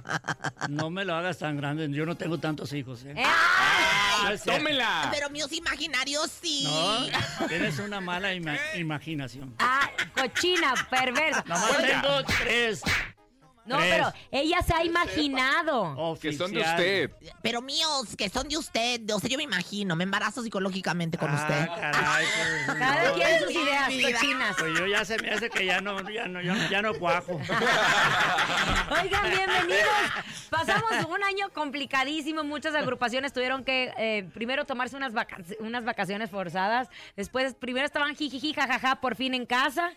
No 0.70 0.90
me 0.90 1.06
lo 1.06 1.16
hagas 1.16 1.38
tan 1.38 1.58
grande. 1.58 1.90
Yo 1.92 2.06
no 2.06 2.16
tengo 2.16 2.38
tantos 2.40 2.72
hijos. 2.74 3.02
¿eh? 3.06 3.14
¡Ah! 3.18 4.32
No. 4.46 4.54
¡Tómela! 4.54 5.10
Pero 5.12 5.30
míos 5.30 5.52
imaginarios 5.52 6.32
sí. 6.42 6.64
No, 6.66 7.48
tienes 7.48 7.78
una 7.80 8.00
mala 8.02 8.34
ima- 8.34 8.58
imaginación. 8.76 9.03
Ah, 9.60 9.90
cochina, 10.16 10.74
perversa. 10.90 11.44
Nomás 11.48 11.78
tengo 11.78 12.24
tres. 12.24 12.82
No, 13.66 13.78
tres. 13.78 13.90
pero 13.92 14.14
ella 14.32 14.62
se 14.62 14.74
ha 14.74 14.84
imaginado. 14.84 16.18
Que 16.22 16.34
son 16.34 16.52
de 16.52 16.60
Oficial. 16.60 16.76
usted. 16.80 17.12
Pero 17.42 17.62
míos, 17.62 18.16
que 18.18 18.28
son 18.30 18.48
de 18.50 18.58
usted. 18.58 19.02
O 19.12 19.20
sea, 19.20 19.30
yo 19.30 19.38
me 19.38 19.44
imagino, 19.44 19.96
me 19.96 20.04
embarazo 20.04 20.44
psicológicamente 20.44 21.18
con 21.18 21.34
usted. 21.34 21.68
Ah, 21.70 21.92
caray, 21.92 22.26
pues, 22.66 22.78
Cada 22.78 23.08
no. 23.10 23.14
quien 23.16 23.40
sus 23.40 23.52
ideas 23.52 23.86
cochinas. 24.20 24.56
Pues 24.60 24.78
yo 24.80 24.86
ya 24.88 25.06
se 25.06 25.18
me 25.20 25.30
hace 25.32 25.50
que 25.50 25.66
ya 25.66 25.80
no, 25.82 25.98
ya 26.10 26.28
no, 26.28 26.42
ya 26.42 26.54
no, 26.54 26.70
ya 26.70 26.82
no 26.82 26.94
cuajo. 26.96 27.34
Oigan, 29.02 29.30
bienvenidos. 29.30 29.88
Pasamos 30.50 30.92
un 31.10 31.24
año 31.24 31.50
complicadísimo. 31.54 32.44
Muchas 32.44 32.76
agrupaciones 32.76 33.34
tuvieron 33.34 33.64
que 33.64 33.94
eh, 33.98 34.30
primero 34.34 34.66
tomarse 34.66 34.96
unas, 34.96 35.14
vaca- 35.14 35.38
unas 35.60 35.84
vacaciones 35.86 36.30
forzadas. 36.30 36.90
Después, 37.16 37.56
primero 37.56 37.86
estaban 37.86 38.16
jijiji, 38.16 38.54
jajaja, 38.54 38.96
por 39.02 39.16
fin 39.16 39.34
en 39.34 39.46
casa. 39.46 39.92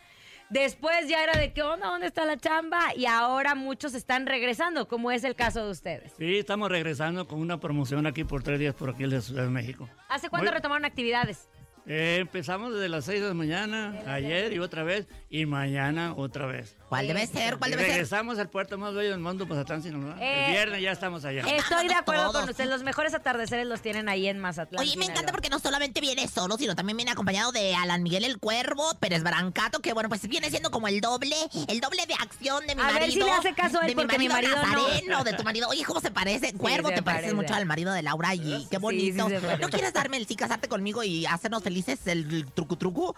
Después 0.48 1.08
ya 1.08 1.22
era 1.24 1.38
de 1.38 1.52
qué 1.52 1.62
onda, 1.62 1.88
dónde 1.88 2.06
está 2.06 2.24
la 2.24 2.36
chamba. 2.36 2.94
Y 2.96 3.06
ahora 3.06 3.54
muchos 3.54 3.94
están 3.94 4.26
regresando, 4.26 4.86
como 4.86 5.10
es 5.10 5.24
el 5.24 5.34
caso 5.34 5.64
de 5.64 5.70
ustedes. 5.72 6.12
Sí, 6.18 6.38
estamos 6.38 6.70
regresando 6.70 7.26
con 7.26 7.40
una 7.40 7.58
promoción 7.58 8.06
aquí 8.06 8.24
por 8.24 8.42
tres 8.42 8.58
días 8.60 8.74
por 8.74 8.90
aquí 8.90 9.04
en 9.04 9.10
la 9.10 9.20
Ciudad 9.20 9.42
de 9.44 9.50
México. 9.50 9.88
¿Hace 10.08 10.28
cuánto 10.30 10.46
Muy- 10.50 10.54
retomaron 10.54 10.84
actividades? 10.84 11.48
Eh, 11.88 12.18
empezamos 12.20 12.74
desde 12.74 12.88
las 12.88 13.04
6 13.04 13.20
de 13.22 13.28
la 13.28 13.34
mañana, 13.34 13.94
ayer 14.08 14.52
y 14.52 14.58
otra 14.58 14.82
vez, 14.82 15.06
y 15.30 15.46
mañana 15.46 16.14
otra 16.16 16.44
vez. 16.46 16.74
¿Cuál 16.88 17.06
debe 17.06 17.24
ser? 17.28 17.58
¿Cuál 17.58 17.70
debe 17.72 17.82
ser? 17.84 17.92
regresamos 17.92 18.38
al 18.40 18.48
puerto 18.48 18.76
más 18.76 18.92
bello 18.92 19.10
del 19.10 19.20
mundo, 19.20 19.46
Mazatlán, 19.46 19.82
Sinaloa. 19.84 20.16
Eh, 20.20 20.46
el 20.46 20.52
viernes 20.52 20.82
ya 20.82 20.90
estamos 20.90 21.24
allá. 21.24 21.42
Estoy 21.42 21.86
de 21.86 21.94
acuerdo 21.94 22.32
con 22.32 22.48
usted. 22.48 22.68
Los 22.68 22.82
mejores 22.82 23.14
atardeceres 23.14 23.66
los 23.66 23.82
tienen 23.82 24.08
ahí 24.08 24.26
en 24.26 24.40
Mazatlán. 24.40 24.80
Oye, 24.80 24.90
me 24.90 25.04
Sinaloa. 25.04 25.12
encanta 25.12 25.32
porque 25.32 25.48
no 25.48 25.60
solamente 25.60 26.00
viene 26.00 26.26
solo, 26.26 26.56
sino 26.58 26.74
también 26.74 26.96
viene 26.96 27.12
acompañado 27.12 27.52
de 27.52 27.74
Alan 27.76 28.02
Miguel 28.02 28.24
el 28.24 28.38
Cuervo, 28.38 28.96
Pérez 28.98 29.22
Brancato, 29.22 29.78
que 29.80 29.92
bueno, 29.92 30.08
pues 30.08 30.26
viene 30.28 30.50
siendo 30.50 30.72
como 30.72 30.88
el 30.88 31.00
doble, 31.00 31.36
el 31.68 31.78
doble 31.80 32.04
de 32.06 32.14
acción 32.14 32.66
de 32.66 32.74
mi 32.74 32.82
A 32.82 32.86
ver 32.86 32.94
marido. 33.02 33.12
si 33.26 33.30
le 33.30 33.30
hace 33.30 33.54
caso 33.54 33.78
a 33.80 33.82
él, 33.82 33.88
de 33.90 33.94
porque 33.94 34.18
mi 34.18 34.28
marido 34.28 34.56
no. 34.56 34.62
Nazareno, 34.62 35.22
de 35.24 35.32
tu 35.34 35.44
marido. 35.44 35.68
Oye, 35.68 35.84
¿cómo 35.84 36.00
se 36.00 36.10
parece? 36.10 36.52
Cuervo, 36.52 36.88
te 36.88 37.02
pareces 37.02 37.04
parece. 37.04 37.34
mucho 37.34 37.54
al 37.54 37.66
marido 37.66 37.92
de 37.92 38.02
Laura 38.02 38.34
y 38.34 38.66
qué 38.70 38.78
bonito. 38.78 39.28
sí. 39.28 39.34
¿No 39.60 39.68
quieres 39.68 39.92
darme 39.92 40.16
el 40.16 40.26
sí, 40.26 40.34
casarte 40.34 40.66
conmigo 40.68 41.04
y 41.04 41.26
hacernos 41.26 41.62
felices 41.62 41.75
el, 42.06 42.34
el 42.34 42.52
trucu 42.52 42.76
trucu? 42.76 43.14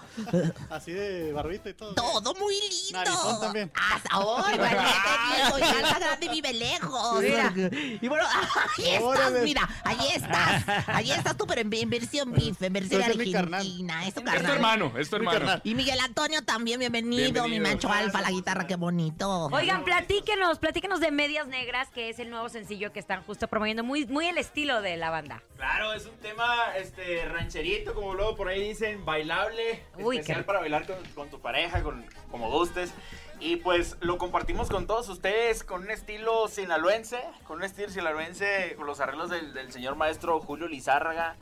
Así 0.70 0.92
de 0.92 1.32
barbita 1.32 1.70
y 1.70 1.74
todo. 1.74 1.94
Todo 1.94 2.34
muy 2.34 2.54
lindo. 2.54 2.98
Narizón 2.98 3.40
también. 3.40 3.72
¡Ay, 3.74 4.58
valiente, 4.58 4.88
viejo! 5.36 5.58
Ya 5.58 5.80
está 5.80 5.98
grande 5.98 6.26
y 6.26 6.28
vive 6.28 6.52
lejos. 6.54 7.20
Mira. 7.22 7.52
Y 8.00 8.08
bueno, 8.08 8.24
ahí 8.78 8.94
estás, 8.94 9.32
mira, 9.42 9.68
ahí 9.84 10.08
estás. 10.14 10.64
Ahí 10.88 11.10
estás 11.10 11.36
tú, 11.36 11.46
pero 11.46 11.60
en, 11.60 11.72
en 11.72 11.90
versión 11.90 12.32
beef, 12.32 12.60
en 12.62 12.72
versión 12.72 13.02
Ese 13.02 13.10
es 13.12 13.16
mi 13.16 13.32
carnal. 13.32 13.60
argentina. 13.60 14.06
Es 14.06 14.14
tu 14.14 14.22
tu 14.22 14.30
hermano, 14.30 14.92
es 14.98 15.10
tu 15.10 15.18
Mi 15.18 15.26
hermano. 15.26 15.60
Y 15.64 15.74
Miguel 15.74 16.00
Antonio 16.00 16.42
también, 16.44 16.78
bienvenido, 16.80 17.44
mi 17.44 17.50
Bienvenido. 17.50 17.62
macho 17.74 17.92
alfa, 17.92 18.20
la 18.20 18.30
guitarra, 18.30 18.66
qué 18.66 18.76
bonito. 18.76 19.46
Oigan, 19.52 19.84
platíquenos, 19.84 20.58
platíquenos 20.58 21.00
de 21.00 21.10
Medias 21.10 21.46
Negras, 21.46 21.88
que 21.90 22.08
es 22.10 22.18
el 22.18 22.30
nuevo 22.30 22.48
sencillo 22.48 22.92
que 22.92 23.00
están 23.00 23.22
justo 23.22 23.48
promoviendo, 23.48 23.82
muy, 23.84 24.06
muy 24.06 24.26
el 24.26 24.38
estilo 24.38 24.80
de 24.82 24.96
la 24.96 25.10
banda. 25.10 25.42
Claro, 25.56 25.92
es 25.92 26.06
un 26.06 26.16
tema 26.18 26.76
este 26.76 27.24
rancherito, 27.26 27.94
como 27.94 28.14
luego 28.14 28.36
por 28.36 28.47
ahí 28.48 28.68
dicen, 28.68 29.04
bailable, 29.04 29.82
Uy, 29.96 30.16
especial 30.16 30.38
qué- 30.38 30.44
para 30.44 30.60
bailar 30.60 30.86
con, 30.86 30.96
con 31.14 31.28
tu 31.30 31.40
pareja, 31.40 31.82
con 31.82 32.04
como 32.30 32.50
gustes. 32.50 32.92
Y 33.40 33.56
pues 33.56 33.96
lo 34.00 34.18
compartimos 34.18 34.68
con 34.68 34.86
todos 34.88 35.08
ustedes 35.08 35.62
con 35.62 35.82
un 35.82 35.90
estilo 35.90 36.48
sinaloense, 36.48 37.20
con 37.46 37.58
un 37.58 37.64
estilo 37.64 37.88
sinaloense, 37.88 38.74
con 38.76 38.86
los 38.86 38.98
arreglos 39.00 39.30
del, 39.30 39.54
del 39.54 39.70
señor 39.72 39.94
maestro 39.94 40.40
Julio 40.40 40.66
Lizárraga. 40.66 41.36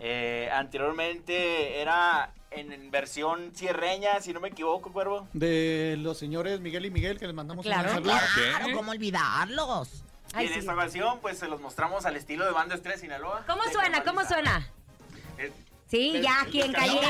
Eh, 0.00 0.48
anteriormente 0.52 1.80
era 1.80 2.32
en, 2.50 2.72
en 2.72 2.90
versión 2.90 3.52
cierreña, 3.54 4.20
si 4.20 4.32
no 4.32 4.40
me 4.40 4.48
equivoco, 4.48 4.92
cuervo. 4.92 5.28
De 5.32 5.96
los 5.98 6.18
señores 6.18 6.60
Miguel 6.60 6.86
y 6.86 6.90
Miguel, 6.90 7.18
que 7.18 7.26
les 7.26 7.34
mandamos 7.34 7.64
Claro, 7.64 7.88
un 7.90 7.94
saludo. 7.96 8.12
claro, 8.34 8.66
¿cómo 8.74 8.90
olvidarlos? 8.92 10.04
y 10.34 10.46
en 10.46 10.52
esta 10.54 10.72
ocasión, 10.72 11.18
pues 11.20 11.38
se 11.38 11.46
los 11.46 11.60
mostramos 11.60 12.06
al 12.06 12.16
estilo 12.16 12.46
de 12.46 12.52
Banda 12.52 12.74
Estrella 12.74 12.96
Sinaloa. 12.98 13.44
¿Cómo 13.46 13.62
suena? 13.70 14.02
¿Cómo 14.02 14.24
suena? 14.24 14.66
Eh, 15.36 15.52
Sí, 15.92 16.20
ya 16.22 16.40
aquí 16.40 16.62
en 16.62 16.72
caliente. 16.72 17.06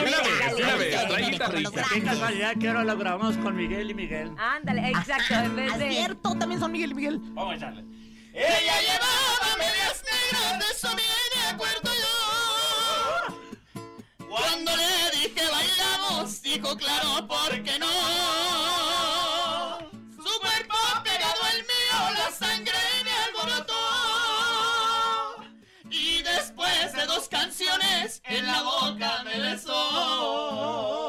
Qué 1.94 2.02
casualidad 2.02 2.56
que 2.58 2.66
ahora 2.66 2.82
lo 2.82 2.98
grabamos 2.98 3.36
con 3.36 3.54
Miguel 3.54 3.92
y 3.92 3.94
Miguel. 3.94 4.32
Ándale, 4.36 4.88
exacto, 4.88 5.34
en 5.34 5.54
vez 5.54 5.72
Es 5.72 5.78
de... 5.78 5.90
cierto, 5.90 6.36
también 6.36 6.60
son 6.60 6.72
Miguel 6.72 6.90
y 6.90 6.94
Miguel. 6.94 7.20
Vamos 7.22 7.52
a 7.52 7.56
echarle. 7.58 7.84
Ella 8.32 8.80
llevaba 8.80 9.56
medias 9.56 10.02
negras, 10.02 10.58
de 10.58 10.64
eso 10.74 10.88
bien 10.96 11.30
de 11.32 11.42
acuerdo 11.52 11.92
yo. 11.94 12.16
Cuando 14.28 14.76
le 14.76 15.10
dije 15.12 15.42
bailamos, 15.48 16.42
dijo 16.42 16.76
claro, 16.76 17.28
¿por 17.28 17.62
qué 17.62 17.78
no? 17.78 17.86
En 28.38 28.46
la 28.46 28.62
boca 28.62 29.22
me 29.24 29.38
besó. 29.38 31.01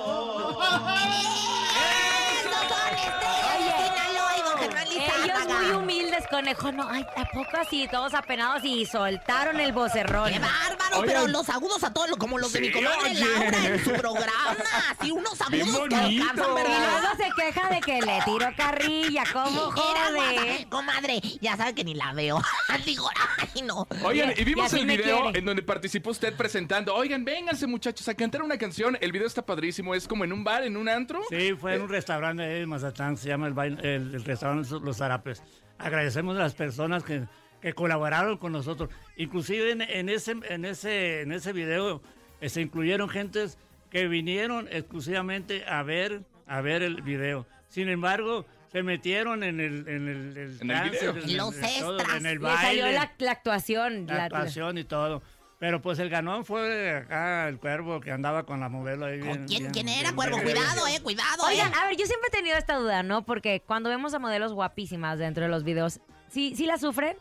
Conejo. 6.33 6.71
No, 6.71 6.87
ay, 6.89 7.05
¿a 7.15 7.25
poco 7.25 7.57
así? 7.59 7.87
Todos 7.91 8.13
apenados 8.13 8.63
y 8.63 8.85
soltaron 8.85 9.59
el 9.59 9.71
vocerrón. 9.71 10.31
¡Qué 10.31 10.39
bárbaro! 10.39 11.03
Pero 11.05 11.27
los 11.27 11.49
agudos 11.49 11.83
a 11.83 11.93
todos, 11.93 12.17
como 12.17 12.37
los 12.39 12.51
de 12.53 12.61
mi 12.61 12.71
comadre 12.71 13.11
oye. 13.11 13.19
Laura 13.25 13.65
en 13.67 13.83
su 13.83 13.91
programa. 13.93 14.55
Así 14.89 15.11
unos 15.11 15.39
agudos 15.41 15.87
que 15.89 15.95
alcanzan, 15.95 16.11
Y 16.11 16.19
¿verdad? 16.19 17.01
luego 17.01 17.17
se 17.17 17.41
queja 17.41 17.69
de 17.69 17.81
que 17.81 18.01
le 18.01 18.19
tiro 18.25 18.47
carrilla. 18.57 19.23
¿Cómo 19.31 19.73
Era 19.75 20.05
jode? 20.07 20.67
Comadre, 20.69 21.21
ya 21.41 21.55
sabe 21.57 21.73
que 21.75 21.83
ni 21.83 21.93
la 21.93 22.13
veo. 22.13 22.41
Digo, 22.85 23.09
ay, 23.53 23.61
no. 23.61 23.87
Oigan, 24.03 24.33
y 24.35 24.41
Y 24.41 24.43
vimos 24.45 24.73
el 24.73 24.85
video 24.85 25.33
en 25.35 25.45
donde 25.45 25.61
participó 25.63 26.09
usted 26.11 26.35
presentando. 26.35 26.95
Oigan, 26.95 27.23
vénganse 27.23 27.67
muchachos 27.67 28.07
a 28.07 28.13
cantar 28.15 28.41
una 28.41 28.57
canción. 28.57 28.97
El 29.01 29.11
video 29.11 29.27
está 29.27 29.45
padrísimo. 29.45 29.93
Es 29.95 30.07
como 30.07 30.23
en 30.23 30.33
un 30.33 30.43
bar, 30.43 30.63
en 30.63 30.77
un 30.77 30.89
antro. 30.89 31.21
Sí, 31.29 31.53
fue 31.59 31.75
en 31.75 31.81
un 31.83 31.89
restaurante 31.89 32.43
ahí 32.43 32.61
en 32.63 32.69
Mazatlán, 32.69 33.17
se 33.17 33.27
llama 33.29 33.47
el, 33.47 33.53
baile- 33.53 33.79
el- 33.83 34.15
el 34.15 34.23
restaurante 34.25 34.69
Los 34.81 34.97
Zarapes. 34.97 35.41
Agradecemos 35.83 36.35
a 36.37 36.39
las 36.39 36.53
personas 36.55 37.03
que, 37.03 37.23
que 37.61 37.73
colaboraron 37.73 38.37
con 38.37 38.51
nosotros. 38.53 38.89
Inclusive 39.17 39.71
en, 39.71 39.81
en 39.81 40.09
ese, 40.09 40.35
en, 40.49 40.65
ese, 40.65 41.21
en 41.21 41.31
ese 41.33 41.51
video 41.53 42.01
eh, 42.41 42.49
se 42.49 42.61
incluyeron 42.61 43.09
gentes 43.09 43.57
que 43.89 44.07
vinieron 44.07 44.67
exclusivamente 44.71 45.65
a 45.67 45.83
ver, 45.83 46.21
a 46.47 46.61
ver 46.61 46.83
el 46.83 47.01
video. 47.01 47.45
Sin 47.67 47.89
embargo, 47.89 48.45
se 48.71 48.81
metieron 48.81 49.43
en 49.43 49.59
el, 49.59 49.87
en 49.87 50.07
el, 50.07 50.37
el 50.37 50.57
En 50.61 50.71
el 50.71 50.77
dance, 50.77 50.89
video. 50.91 51.11
en 51.11 51.17
el- 51.29 51.37
Los 51.37 51.55
en 51.55 51.79
todo, 51.81 51.97
extras. 51.97 52.17
en 52.17 52.25
el 52.25 52.39
Le 52.39 52.47
salió 52.49 52.83
baile, 52.83 52.93
la, 52.93 53.11
la 53.19 53.31
actuación. 53.31 54.07
la 54.07 54.13
la- 54.15 54.23
actuación 54.25 54.77
y 54.77 54.83
todo. 54.85 55.21
Pero 55.63 55.81
pues 55.81 55.97
el 55.99 56.09
ganón 56.09 56.43
fue 56.43 56.97
acá 56.97 57.47
el 57.47 57.57
cuervo 57.57 58.01
que 58.01 58.11
andaba 58.11 58.43
con 58.45 58.59
la 58.59 58.67
modelo 58.67 59.05
ahí. 59.05 59.21
bien- 59.21 59.45
¿Quién, 59.45 59.59
bien- 59.61 59.71
quién 59.71 59.87
era, 59.87 60.01
bien 60.11 60.15
cuervo? 60.15 60.35
bella. 60.39 60.51
Cuidado, 60.55 60.87
eh, 60.87 60.99
cuidado, 61.01 61.43
Oigan, 61.47 61.71
eh. 61.71 61.75
a 61.81 61.87
ver, 61.87 61.95
yo 61.95 62.05
siempre 62.05 62.27
he 62.27 62.31
tenido 62.35 62.57
esta 62.57 62.75
duda, 62.75 63.01
¿no? 63.01 63.23
Porque 63.23 63.61
cuando 63.65 63.89
vemos 63.89 64.13
a 64.13 64.19
modelos 64.19 64.51
guapísimas 64.51 65.19
dentro 65.19 65.43
de 65.43 65.49
los 65.49 65.63
videos, 65.63 66.01
¿sí, 66.27 66.53
sí 66.57 66.65
la 66.65 66.77
sufren? 66.77 67.15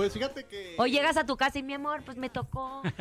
Pues 0.00 0.14
fíjate 0.14 0.44
que. 0.44 0.74
O 0.78 0.86
llegas 0.86 1.16
a 1.18 1.26
tu 1.26 1.36
casa 1.36 1.58
y 1.58 1.62
mi 1.62 1.74
amor, 1.74 2.02
pues 2.04 2.16
me 2.16 2.30
tocó. 2.30 2.80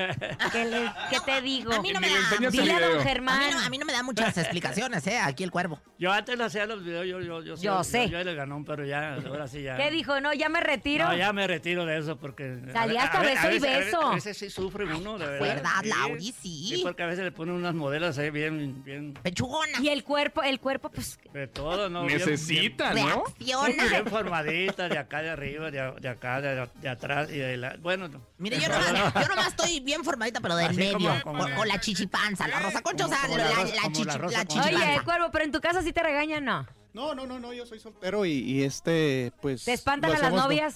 ¿Qué, 0.51 0.65
le- 0.65 0.91
qué 1.09 1.17
te 1.25 1.41
digo? 1.41 1.71
A 1.73 1.81
mí 1.81 1.93
no 1.93 2.01
me 2.01 2.09
da. 2.09 2.15
Dile 2.49 2.73
a 2.73 2.79
don 2.79 2.89
video. 2.89 2.93
A 2.93 2.97
mí, 2.97 3.03
Germán. 3.03 3.51
no, 3.51 3.59
a 3.59 3.69
mí 3.69 3.77
no 3.77 3.85
me 3.85 3.93
da 3.93 4.03
muchas 4.03 4.37
explicaciones, 4.37 5.07
¿eh? 5.07 5.17
Aquí 5.17 5.43
el 5.45 5.51
cuervo. 5.51 5.79
Yo 5.97 6.11
antes 6.11 6.37
le 6.37 6.43
hacía 6.43 6.65
los 6.65 6.83
videos, 6.83 7.05
yo, 7.07 7.21
yo, 7.21 7.41
yo, 7.41 7.55
Yo 7.55 7.83
sé. 7.85 8.09
Yo, 8.09 8.17
era 8.19 8.29
el 8.31 8.35
ganón, 8.35 8.65
pero 8.65 8.85
ya, 8.85 9.15
ahora 9.15 9.47
sí 9.47 9.61
ya. 9.61 9.77
¿Qué 9.77 9.91
dijo? 9.91 10.19
No, 10.19 10.33
ya 10.33 10.49
me 10.49 10.59
retiro. 10.59 11.05
No, 11.05 11.15
ya 11.15 11.31
me 11.31 11.47
retiro 11.47 11.85
de 11.85 11.99
eso 11.99 12.17
porque. 12.17 12.59
Salía 12.73 13.03
hasta 13.03 13.21
beso 13.21 13.47
a 13.47 13.51
y 13.51 13.59
veces- 13.59 13.69
a 13.69 13.77
ve- 13.79 13.85
beso. 13.85 14.01
A 14.01 14.15
veces 14.15 14.37
sí 14.37 14.49
sufre 14.49 14.85
uno, 14.93 15.17
de 15.17 15.25
verdad. 15.27 15.39
¿Verdad, 15.55 15.69
sí. 15.83 15.89
Lauri? 15.89 16.21
Sí. 16.41 16.65
Sí, 16.75 16.79
porque 16.83 17.03
a 17.03 17.07
veces 17.07 17.23
le 17.23 17.31
ponen 17.31 17.55
unas 17.55 17.73
modelos 17.75 18.17
ahí 18.17 18.29
bien, 18.29 18.83
bien. 18.83 19.13
Pechugona. 19.13 19.79
Y 19.81 19.87
el 19.89 20.03
cuerpo, 20.03 20.43
el 20.43 20.59
cuerpo, 20.59 20.89
pues, 20.89 21.17
De 21.33 21.47
todo, 21.47 21.89
¿no? 21.89 22.05
Bien- 22.05 22.17
Necesita, 22.19 22.93
bien, 22.93 23.07
¿no? 23.07 23.23
Bien, 23.39 23.57
Reacciona. 23.63 23.89
bien 23.89 24.07
formadita, 24.07 24.89
de 24.89 24.97
acá 24.97 25.21
de 25.21 25.29
arriba, 25.29 25.71
de, 25.71 25.93
de 25.99 26.09
acá, 26.09 26.41
de, 26.41 26.67
de 26.81 26.88
atrás 26.89 27.29
y 27.31 27.37
de 27.37 27.57
la. 27.57 27.77
Bueno, 27.77 28.07
no. 28.07 28.21
Mire, 28.37 28.59
yo 28.59 28.67
nomás, 28.69 28.91
¿no? 28.93 29.21
yo 29.21 29.27
nomás 29.27 29.47
estoy 29.47 29.79
bien 29.79 30.03
formadita, 30.03 30.39
pero 30.41 30.55
del 30.55 30.67
Así 30.67 30.77
medio. 30.77 30.97
como- 30.97 31.21
como 31.23 31.55
con, 31.55 31.67
la- 31.67 31.79
chichipanza, 31.79 32.47
la 32.47 32.59
rosa 32.59 32.81
concha, 32.81 33.05
o 33.05 33.09
sea, 33.09 33.17
como 33.23 33.37
la, 33.37 33.43
la 33.45 33.49
la, 33.49 33.55
rosa- 33.63 33.81
como 33.81 33.95
chichi- 33.95 34.05
la 34.05 34.17
rosa 34.17 34.37
la 34.39 34.45
concha. 34.45 34.61
oye, 34.63 34.71
chichipanza. 34.75 35.03
cuervo, 35.03 35.29
pero 35.31 35.45
en 35.45 35.51
tu 35.51 35.61
casa 35.61 35.81
sí 35.81 35.93
te 35.93 36.03
regañan, 36.03 36.45
¿no? 36.45 36.67
No, 36.93 37.13
no, 37.15 37.25
no, 37.25 37.39
no, 37.39 37.53
yo 37.53 37.65
soy 37.65 37.79
soltero 37.79 38.25
y, 38.25 38.31
y 38.31 38.63
este, 38.63 39.31
pues. 39.41 39.63
¿Te 39.65 39.73
espantan 39.73 40.09
lo 40.09 40.15
a 40.15 40.19
las 40.19 40.27
hacemos 40.27 40.41
con- 40.45 40.49
novias? 40.55 40.75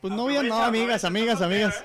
Pues 0.00 0.12
novias, 0.12 0.44
no, 0.44 0.62
amigas, 0.62 1.04
amigas, 1.04 1.40
amigas. 1.40 1.84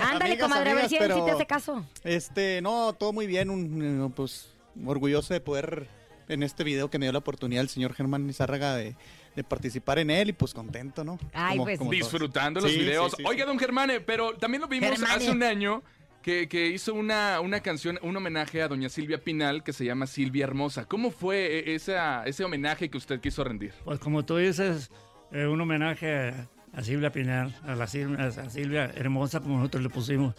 Ándale, 0.00 0.32
Amigas, 0.32 0.38
comadre, 0.40 0.70
a 0.70 0.74
ver 0.74 0.84
amigas, 0.84 0.88
si 0.90 0.96
él 0.96 1.12
sí 1.14 1.20
te 1.24 1.30
hace 1.32 1.46
caso. 1.46 1.84
Este, 2.04 2.60
no, 2.62 2.92
todo 2.94 3.12
muy 3.12 3.26
bien, 3.26 3.50
un, 3.50 4.06
eh, 4.06 4.12
pues 4.14 4.48
orgulloso 4.84 5.34
de 5.34 5.40
poder 5.40 5.88
en 6.28 6.42
este 6.42 6.64
video 6.64 6.90
que 6.90 6.98
me 6.98 7.06
dio 7.06 7.12
la 7.12 7.18
oportunidad 7.18 7.62
el 7.62 7.68
señor 7.68 7.94
Germán 7.94 8.26
Lizárraga 8.26 8.74
de, 8.74 8.96
de 9.36 9.44
participar 9.44 9.98
en 10.00 10.10
él 10.10 10.30
y 10.30 10.32
pues 10.32 10.52
contento, 10.54 11.04
¿no? 11.04 11.18
Ay, 11.32 11.58
pues. 11.58 11.78
todos. 11.78 11.90
Disfrutando 11.90 12.60
los 12.60 12.70
Sí, 12.72 12.78
videos. 12.78 13.10
sí, 13.12 13.18
sí, 13.18 13.24
Oiga, 13.24 13.44
don 13.44 13.58
Germane, 13.58 14.00
pero 14.00 14.32
también 14.34 14.62
lo 14.62 14.66
vimos 14.68 14.88
Germane. 14.90 15.14
hace 15.14 15.30
un 15.30 15.42
año 15.42 15.82
que, 16.22 16.48
que 16.48 16.68
hizo 16.68 16.94
una, 16.94 17.40
una 17.40 17.60
canción, 17.60 17.98
un 18.02 18.16
homenaje 18.16 18.62
a 18.62 18.68
doña 18.68 18.88
Silvia 18.88 19.22
Pinal 19.22 19.62
que 19.62 19.72
se 19.72 19.84
llama 19.84 20.06
Silvia 20.08 20.44
Hermosa. 20.44 20.86
¿Cómo 20.86 21.10
fue 21.12 21.58
eh, 21.58 21.74
esa, 21.76 22.24
ese 22.26 22.42
homenaje 22.44 22.88
que 22.90 22.96
usted 22.98 23.20
quiso 23.20 23.44
rendir? 23.44 23.72
Pues 23.84 24.00
como 24.00 24.24
tú 24.24 24.36
dices, 24.38 24.90
eh, 25.30 25.46
un 25.46 25.60
homenaje 25.60 26.30
a, 26.30 26.48
a 26.72 26.82
Silvia 26.82 27.12
Pinal, 27.12 27.54
a 27.64 27.74
la 27.76 27.86
Silvia, 27.86 28.24
a 28.26 28.50
Silvia 28.50 28.90
hermosa 28.96 29.40
como 29.40 29.58
nosotros 29.58 29.82
le 29.84 29.90
pusimos. 29.90 30.34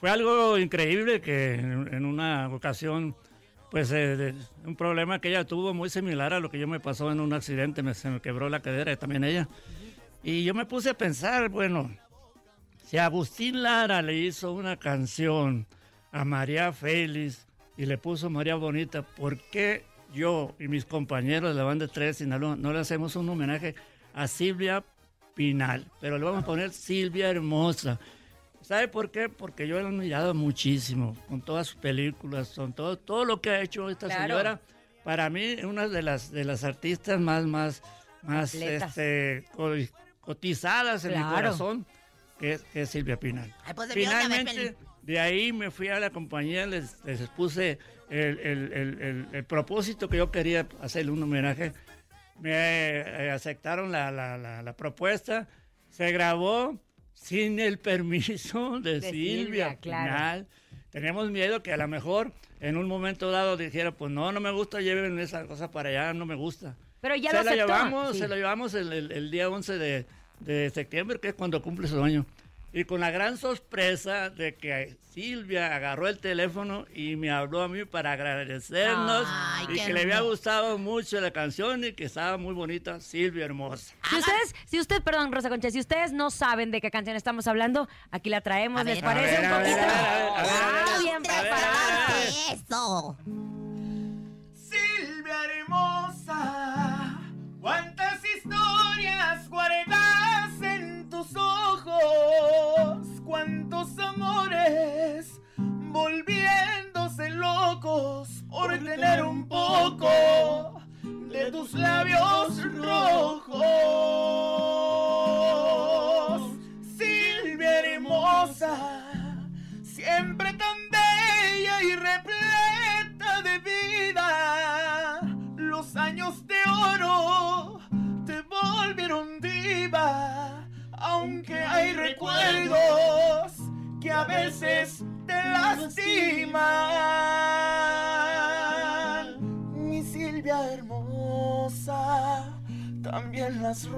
Fue 0.00 0.10
algo 0.10 0.56
increíble 0.58 1.20
que 1.20 1.54
en, 1.54 1.92
en 1.94 2.04
una 2.04 2.48
ocasión, 2.48 3.14
pues 3.70 3.92
eh, 3.92 4.34
un 4.64 4.76
problema 4.76 5.20
que 5.20 5.28
ella 5.28 5.44
tuvo 5.44 5.74
muy 5.74 5.90
similar 5.90 6.32
a 6.32 6.40
lo 6.40 6.50
que 6.50 6.58
yo 6.58 6.66
me 6.66 6.80
pasó 6.80 7.12
en 7.12 7.20
un 7.20 7.32
accidente, 7.32 7.82
me, 7.82 7.94
se 7.94 8.10
me 8.10 8.20
quebró 8.20 8.48
la 8.48 8.60
cadera 8.60 8.96
también 8.96 9.24
ella. 9.24 9.48
Y 10.22 10.44
yo 10.44 10.54
me 10.54 10.66
puse 10.66 10.90
a 10.90 10.94
pensar, 10.94 11.48
bueno, 11.48 11.90
si 12.84 12.98
Agustín 12.98 13.62
Lara 13.62 14.00
le 14.02 14.14
hizo 14.14 14.52
una 14.52 14.76
canción 14.76 15.66
a 16.10 16.24
María 16.24 16.72
Félix 16.72 17.46
y 17.76 17.86
le 17.86 17.98
puso 17.98 18.30
María 18.30 18.54
Bonita, 18.54 19.02
¿por 19.02 19.38
qué 19.50 19.84
yo 20.14 20.54
y 20.58 20.68
mis 20.68 20.86
compañeros 20.86 21.50
de 21.50 21.58
la 21.58 21.64
banda 21.64 21.86
3 21.86 22.16
Sinaloa 22.16 22.56
no 22.56 22.72
le 22.72 22.80
hacemos 22.80 23.14
un 23.16 23.28
homenaje 23.28 23.74
a 24.14 24.26
Silvia 24.26 24.82
Pinal? 25.34 25.86
Pero 26.00 26.18
le 26.18 26.24
vamos 26.24 26.42
a 26.42 26.46
poner 26.46 26.70
Silvia 26.70 27.28
Hermosa. 27.28 28.00
¿Sabe 28.68 28.86
por 28.86 29.10
qué? 29.10 29.30
Porque 29.30 29.66
yo 29.66 29.76
la 29.80 29.84
he 29.84 29.86
admirado 29.86 30.34
muchísimo, 30.34 31.16
con 31.26 31.40
todas 31.40 31.68
sus 31.68 31.76
películas, 31.76 32.52
con 32.54 32.74
todo, 32.74 32.98
todo 32.98 33.24
lo 33.24 33.40
que 33.40 33.48
ha 33.48 33.62
hecho 33.62 33.88
esta 33.88 34.08
Claro. 34.08 34.22
señora. 34.24 34.60
Para 35.04 35.30
mí, 35.30 35.42
es 35.42 35.64
una 35.64 35.88
de 35.88 36.02
las, 36.02 36.30
de 36.30 36.44
las 36.44 36.64
artistas 36.64 37.18
más, 37.18 37.46
más, 37.46 37.82
más 38.22 38.54
este, 38.54 39.46
co- 39.56 39.72
cotizadas 40.20 41.02
en 41.06 41.12
mi 41.12 41.16
Claro. 41.16 41.34
corazón, 41.34 41.86
que 42.38 42.52
es, 42.52 42.62
que 42.64 42.82
es 42.82 42.90
Silvia 42.90 43.18
Pinal. 43.18 43.54
Ay, 43.64 43.72
pues 43.72 43.90
Finalmente, 43.94 44.76
de 45.00 45.18
ahí 45.18 45.50
me 45.50 45.70
fui 45.70 45.88
a 45.88 45.98
la 45.98 46.10
compañía, 46.10 46.66
les, 46.66 47.02
les 47.06 47.22
expuse 47.22 47.78
el, 48.10 48.38
el- 48.40 48.72
el- 48.74 49.00
el- 49.02 49.28
el 49.32 49.44
propósito 49.46 50.10
que 50.10 50.18
yo 50.18 50.30
quería 50.30 50.68
hacerle 50.82 51.10
un 51.12 51.22
homenaje. 51.22 51.72
Me 52.38 52.50
eh, 52.52 53.30
aceptaron 53.30 53.90
la, 53.92 54.10
la- 54.10 54.36
la- 54.36 54.60
la 54.62 54.76
propuesta, 54.76 55.48
se 55.88 56.12
grabó 56.12 56.78
sin 57.20 57.58
el 57.60 57.78
permiso 57.78 58.80
de, 58.80 59.00
De 59.00 59.10
Silvia, 59.10 59.44
Silvia, 59.44 59.76
claro. 59.80 60.46
Tenemos 60.90 61.30
miedo 61.30 61.62
que 61.62 61.72
a 61.72 61.76
lo 61.76 61.86
mejor 61.88 62.32
en 62.60 62.76
un 62.76 62.86
momento 62.88 63.30
dado 63.30 63.56
dijera, 63.56 63.92
pues 63.92 64.10
no, 64.10 64.32
no 64.32 64.40
me 64.40 64.50
gusta, 64.50 64.80
lleven 64.80 65.18
esa 65.18 65.46
cosa 65.46 65.70
para 65.70 65.90
allá, 65.90 66.14
no 66.14 66.24
me 66.26 66.34
gusta. 66.34 66.76
Pero 67.00 67.14
ya 67.16 67.30
se 67.30 67.36
lo 67.36 67.42
la 67.44 67.50
aceptó. 67.50 67.66
llevamos, 67.66 68.12
Sí. 68.12 68.18
se 68.20 68.28
lo 68.28 68.34
llevamos 68.36 68.74
el, 68.74 68.92
el- 68.92 69.12
el 69.12 69.30
día 69.30 69.48
11 69.48 69.78
de, 69.78 70.06
de 70.40 70.70
septiembre, 70.70 71.20
que 71.20 71.28
es 71.28 71.34
cuando 71.34 71.60
cumple 71.62 71.86
su 71.88 72.02
año. 72.02 72.24
Y 72.70 72.84
con 72.84 73.00
la 73.00 73.10
gran 73.10 73.38
sorpresa 73.38 74.28
de 74.28 74.54
que 74.54 74.96
Silvia 75.14 75.74
agarró 75.74 76.06
el 76.06 76.18
teléfono 76.18 76.84
y 76.94 77.16
me 77.16 77.30
habló 77.30 77.62
a 77.62 77.68
mí 77.68 77.84
para 77.86 78.12
agradecernos 78.12 79.26
Ay, 79.26 79.66
y 79.70 79.80
que 79.86 79.92
le 79.94 80.02
había 80.02 80.20
gustado 80.20 80.76
mucho 80.76 81.18
la 81.20 81.30
canción 81.30 81.82
y 81.82 81.92
que 81.94 82.04
estaba 82.04 82.36
muy 82.36 82.52
bonita, 82.52 83.00
Silvia 83.00 83.46
hermosa. 83.46 83.94
Si 84.10 84.16
ustedes, 84.16 84.54
si 84.66 84.78
usted, 84.80 85.02
perdón, 85.02 85.32
Rosa 85.32 85.48
Concha, 85.48 85.70
si 85.70 85.80
ustedes 85.80 86.12
no 86.12 86.30
saben 86.30 86.70
de 86.70 86.82
qué 86.82 86.90
canción 86.90 87.16
estamos 87.16 87.46
hablando, 87.46 87.88
aquí 88.10 88.28
la 88.28 88.42
traemos, 88.42 88.82
A 88.82 88.84
¿les 88.84 88.96
ver, 88.96 89.04
parece 89.04 89.36
a 89.38 89.40
ver, 89.40 89.52
un 89.52 89.58
poquito? 89.64 91.02
bien. 91.02 91.22
Eso. 92.52 93.16
Silvia 94.54 95.36
hermosa, 95.60 97.18
cuántas 97.60 98.20
historias 98.24 99.48
guardas 99.48 100.62
en 100.62 101.08
tus 101.08 101.34
ojos, 101.34 101.67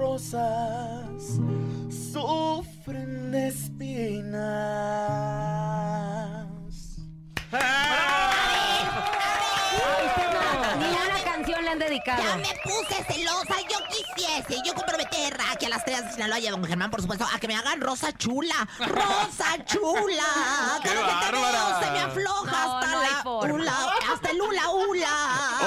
rosas 0.01 1.39
sufren 2.11 3.31
de 3.31 3.49
espinas. 3.49 4.41
Ni 10.79 10.85
una 10.85 11.23
canción 11.23 11.63
le 11.63 11.69
han 11.69 11.77
dedicado. 11.79 12.23
Ya 12.23 12.35
me 12.37 12.53
puse 12.63 13.03
celosa, 13.13 13.55
yo 14.39 14.45
quisiese, 14.45 14.61
yo 14.67 14.73
comprometer 14.73 15.37
aquí 15.51 15.65
a 15.65 15.69
las 15.69 15.83
tres 15.85 16.03
de 16.05 16.11
Sinaloa 16.13 16.39
y 16.39 16.47
a 16.47 16.51
don 16.51 16.63
Germán, 16.63 16.91
por 16.91 17.01
supuesto, 17.01 17.25
a 17.33 17.39
que 17.39 17.47
me 17.47 17.55
hagan 17.55 17.81
rosa 17.81 18.11
chula, 18.17 18.67
rosa 18.79 19.63
chula. 19.65 20.23
¡Qué 20.83 20.89
Cada 20.89 21.19
que 21.19 21.25
te 21.25 21.31
veo 21.31 21.41
bárbara! 21.41 21.79
se 21.83 21.91
me 21.91 21.99
afloja 21.99 22.51
No, 22.51 22.77
hasta 22.77 22.91
no 22.91 23.01
la 23.01 23.23
forma. 23.23 23.53
ula, 23.55 23.73
hasta 24.13 24.29
el 24.31 24.41
ula 24.41 24.69
ula. 24.69 25.07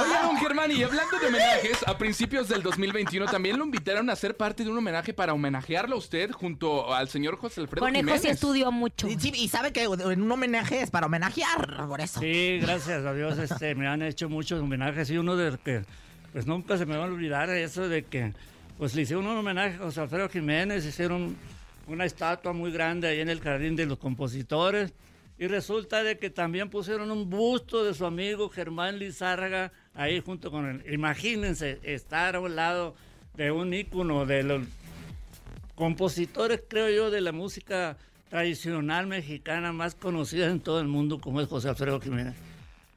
Oye, 0.03 0.23
don 0.23 0.37
Germán, 0.39 0.71
y 0.71 0.83
hablando 0.83 1.19
de 1.19 1.27
homenajes, 1.29 1.79
a 1.87 1.99
principios 1.99 2.49
del 2.49 2.62
2021 2.62 3.27
también 3.27 3.59
lo 3.59 3.65
invitaron 3.65 4.09
a 4.11 4.17
ser 4.17 4.37
parte 4.37 4.65
de 4.65 4.71
un 4.71 4.79
homenaje 4.79 5.12
para 5.15 5.33
homenajearlo 5.33 5.97
a 5.97 5.99
usted 5.99 6.31
junto 6.33 6.93
al 6.95 7.09
señor 7.09 7.37
José 7.39 7.61
Alfredo 7.61 7.85
Conejo 7.85 8.03
sí 8.05 8.12
Jiménez. 8.12 8.25
estudió 8.35 8.73
mucho. 8.73 9.09
Y, 9.09 9.19
sí, 9.19 9.33
y 9.35 9.49
sabe 9.49 9.73
que 9.73 9.85
en 9.85 10.23
un 10.23 10.31
homenaje 10.33 10.81
es 10.83 10.91
para 10.91 11.07
homenajear, 11.07 11.87
por 11.87 12.01
eso. 12.01 12.21
Sí, 12.21 12.59
gracias 12.61 13.05
a 13.05 13.12
Dios, 13.12 13.39
este, 13.39 13.75
me 13.75 13.87
han 13.89 14.03
hecho 14.03 14.29
muchos 14.29 14.61
homenajes 14.61 15.11
y 15.11 15.19
uno 15.19 15.37
de 15.37 15.51
los 15.53 15.61
que, 15.61 15.85
pues 16.33 16.47
nunca 16.47 16.77
se 16.79 16.87
me 16.87 16.97
va 16.97 17.05
a 17.05 17.09
olvidar 17.09 17.51
eso 17.51 17.89
de 17.89 18.05
que, 18.05 18.33
pues 18.79 18.95
le 18.95 19.03
hicieron 19.03 19.27
un 19.27 19.37
homenaje 19.37 19.77
a 19.77 19.79
José 19.79 20.01
Alfredo 20.01 20.29
Jiménez, 20.29 20.85
hicieron 20.85 21.37
una 21.87 22.05
estatua 22.05 22.53
muy 22.53 22.72
grande 22.72 23.09
ahí 23.09 23.20
en 23.20 23.29
el 23.29 23.41
jardín 23.41 23.77
de 23.77 23.87
los 23.87 23.99
compositores 23.99 24.93
y 25.39 25.47
resulta 25.47 26.03
de 26.03 26.18
que 26.18 26.31
también 26.31 26.70
pusieron 26.70 27.11
un 27.11 27.29
busto 27.29 27.85
de 27.85 27.95
su 27.95 28.07
amigo 28.07 28.49
Germán 28.49 28.99
Lizárraga 28.99 29.72
ahí 29.95 30.20
junto 30.20 30.51
con 30.51 30.66
él. 30.66 30.93
Imagínense 30.93 31.81
estar 31.83 32.37
a 32.37 32.41
un 32.41 32.57
lado 32.57 32.95
de 33.35 33.51
un 33.51 33.75
ícono 33.75 34.27
de 34.27 34.43
los 34.43 34.62
compositores, 35.75 36.62
creo 36.68 36.89
yo, 36.89 37.11
de 37.11 37.20
la 37.20 37.33
música 37.33 37.97
tradicional 38.29 39.07
mexicana 39.07 39.72
más 39.72 39.95
conocida 39.95 40.47
en 40.47 40.61
todo 40.61 40.81
el 40.81 40.89
mundo, 40.89 41.20
como 41.20 41.41
es 41.41 41.49
José 41.49 41.68
Alfredo 41.68 42.01
Jiménez. 42.01 42.35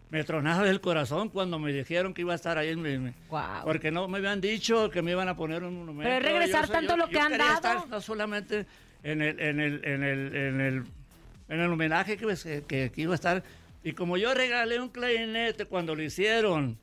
Me 0.09 0.23
tronaba 0.23 0.69
el 0.69 0.79
corazón 0.79 1.29
cuando 1.29 1.59
me 1.59 1.73
dijeron 1.73 2.13
que 2.13 2.21
iba 2.21 2.31
a 2.31 2.35
estar 2.37 2.57
ahí, 2.57 2.69
en 2.69 2.81
mi- 2.81 3.13
Guau. 3.29 3.65
porque 3.65 3.91
no 3.91 4.07
me 4.07 4.19
habían 4.19 4.39
dicho 4.39 4.89
que 4.89 5.01
me 5.01 5.11
iban 5.11 5.27
a 5.27 5.35
poner 5.35 5.63
un 5.63 5.77
monumento. 5.79 6.09
Pero 6.09 6.25
es 6.25 6.31
regresar 6.33 6.65
Yo- 6.67 6.71
tanto 6.71 6.91
yo- 6.93 6.97
lo 6.97 7.07
que 7.07 7.13
yo 7.15 7.21
han 7.21 7.27
quería 7.31 7.45
dado. 7.45 7.55
estar 7.55 7.87
no 7.89 7.99
solamente 8.01 8.65
en 9.03 9.21
el, 9.21 9.39
en 9.39 9.59
el, 9.59 9.81
en 9.85 10.03
el, 10.03 10.35
en 10.35 10.61
el, 10.61 10.83
en 11.49 11.59
el 11.59 11.71
homenaje 11.71 12.15
que, 12.17 12.25
que- 12.67 12.91
que 12.91 13.01
iba 13.01 13.11
a 13.13 13.15
estar. 13.15 13.43
Y 13.83 13.91
como 13.93 14.15
yo 14.17 14.33
regalé 14.33 14.79
un 14.79 14.89
clarinete 14.89 15.65
cuando 15.65 15.93
lo 15.93 16.01
hicieron, 16.01 16.77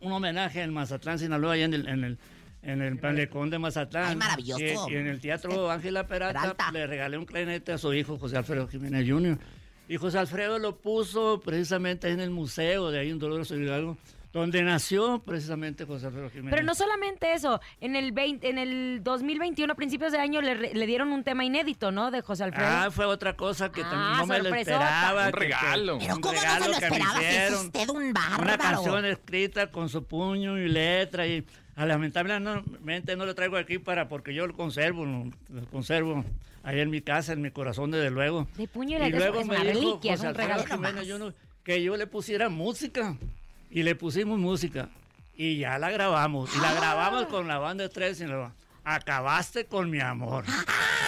un 0.00 0.12
homenaje 0.12 0.60
en 0.62 0.72
Mazatlán, 0.74 1.18
Sinaloa, 1.18 1.54
allá 1.54 1.64
en 1.64 1.74
el, 1.74 1.88
en 1.88 2.04
el, 2.04 2.18
en 2.62 2.82
el 2.82 2.98
Palecón 2.98 3.48
de 3.48 3.58
Mazatlán. 3.58 4.08
Ay, 4.10 4.16
maravilloso. 4.16 4.88
Y, 4.90 4.92
y 4.92 4.96
en 4.96 5.06
el 5.06 5.20
Teatro 5.20 5.70
Ángela 5.70 6.06
Peralta, 6.06 6.40
Peralta. 6.42 6.72
le 6.72 6.86
regalé 6.86 7.16
un 7.16 7.24
clarinete 7.24 7.72
a 7.72 7.78
su 7.78 7.92
hijo, 7.94 8.18
José 8.18 8.36
Alfredo 8.36 8.68
Jiménez 8.68 9.06
Jr. 9.08 9.38
Y 9.88 9.96
José 9.96 10.18
Alfredo 10.18 10.58
lo 10.58 10.76
puso 10.76 11.40
precisamente 11.40 12.10
en 12.10 12.20
el 12.20 12.30
museo 12.30 12.90
de 12.90 12.98
ahí 13.00 13.10
en 13.10 13.18
Dolores 13.20 13.50
Hidalgo, 13.52 13.96
donde 14.32 14.62
nació 14.62 15.20
precisamente 15.24 15.84
José 15.86 16.06
Alfredo 16.06 16.28
Jiménez. 16.28 16.50
Pero 16.50 16.62
no 16.66 16.74
solamente 16.74 17.32
eso, 17.32 17.60
en 17.80 17.94
el 17.96 18.10
20, 18.12 18.48
en 18.50 18.58
el 18.58 19.00
2021, 19.04 19.72
a 19.72 19.76
principios 19.76 20.12
de 20.12 20.18
año, 20.18 20.42
le, 20.42 20.74
le 20.74 20.86
dieron 20.86 21.12
un 21.12 21.22
tema 21.24 21.44
inédito, 21.44 21.92
¿no? 21.92 22.10
De 22.10 22.20
José 22.20 22.44
Alfredo. 22.44 22.68
Ah, 22.68 22.90
fue 22.90 23.06
otra 23.06 23.36
cosa 23.36 23.70
que 23.70 23.82
Ah, 23.82 23.90
también 23.90 24.18
no 24.18 24.26
me 24.26 24.50
lo 24.50 24.54
esperaba. 24.56 25.26
Un 25.26 25.32
que- 25.32 25.32
que- 25.32 25.38
regalo. 25.44 25.98
Pero 26.00 26.14
un 26.16 26.20
¿cómo 26.20 26.34
no 26.34 26.40
se 26.40 26.46
regalo 26.46 26.66
lo 26.66 26.78
que 26.78 26.80
me 26.80 26.86
esperaba 26.96 27.18
si 27.20 27.24
es 27.26 27.52
usted 27.54 27.88
un 27.88 28.12
bárbaro? 28.12 28.42
Una 28.42 28.58
canción 28.58 29.04
escrita 29.06 29.70
con 29.70 29.88
su 29.88 30.04
puño 30.04 30.58
y 30.58 30.68
letra 30.68 31.26
y 31.28 31.46
ah, 31.76 31.86
lamentablemente 31.86 33.16
no 33.16 33.24
lo 33.24 33.34
traigo 33.34 33.56
aquí 33.56 33.78
para 33.78 34.08
porque 34.08 34.34
yo 34.34 34.46
lo 34.46 34.54
conservo, 34.54 35.06
lo 35.06 35.64
conservo 35.70 36.24
ahí 36.66 36.80
en 36.80 36.90
mi 36.90 37.00
casa, 37.00 37.32
en 37.32 37.40
mi 37.40 37.50
corazón 37.50 37.90
desde 37.90 38.10
luego. 38.10 38.46
De 38.56 38.68
puño 38.68 38.98
y 38.98 39.08
Y 39.08 39.10
luego 39.12 39.40
es 39.40 39.46
me 39.46 39.54
una 39.56 39.64
dijo 39.64 39.80
reliquia, 39.80 40.14
es 40.14 40.20
José 40.20 40.30
un 40.32 40.40
Alfredo. 40.40 40.66
Jiménez 40.66 41.08
Jr. 41.10 41.34
que 41.64 41.82
yo 41.82 41.96
le 41.96 42.06
pusiera 42.06 42.48
música 42.48 43.16
y 43.70 43.82
le 43.82 43.94
pusimos 43.94 44.38
música 44.38 44.88
y 45.34 45.58
ya 45.58 45.78
la 45.78 45.90
grabamos 45.90 46.54
y 46.54 46.60
la 46.60 46.70
Ah. 46.70 46.74
grabamos 46.74 47.26
con 47.26 47.46
la 47.48 47.58
banda 47.58 47.88
Tres 47.88 48.20
y 48.20 48.24
lo 48.24 48.52
acabaste 48.84 49.66
con 49.66 49.90
mi 49.90 50.00
amor. 50.00 50.44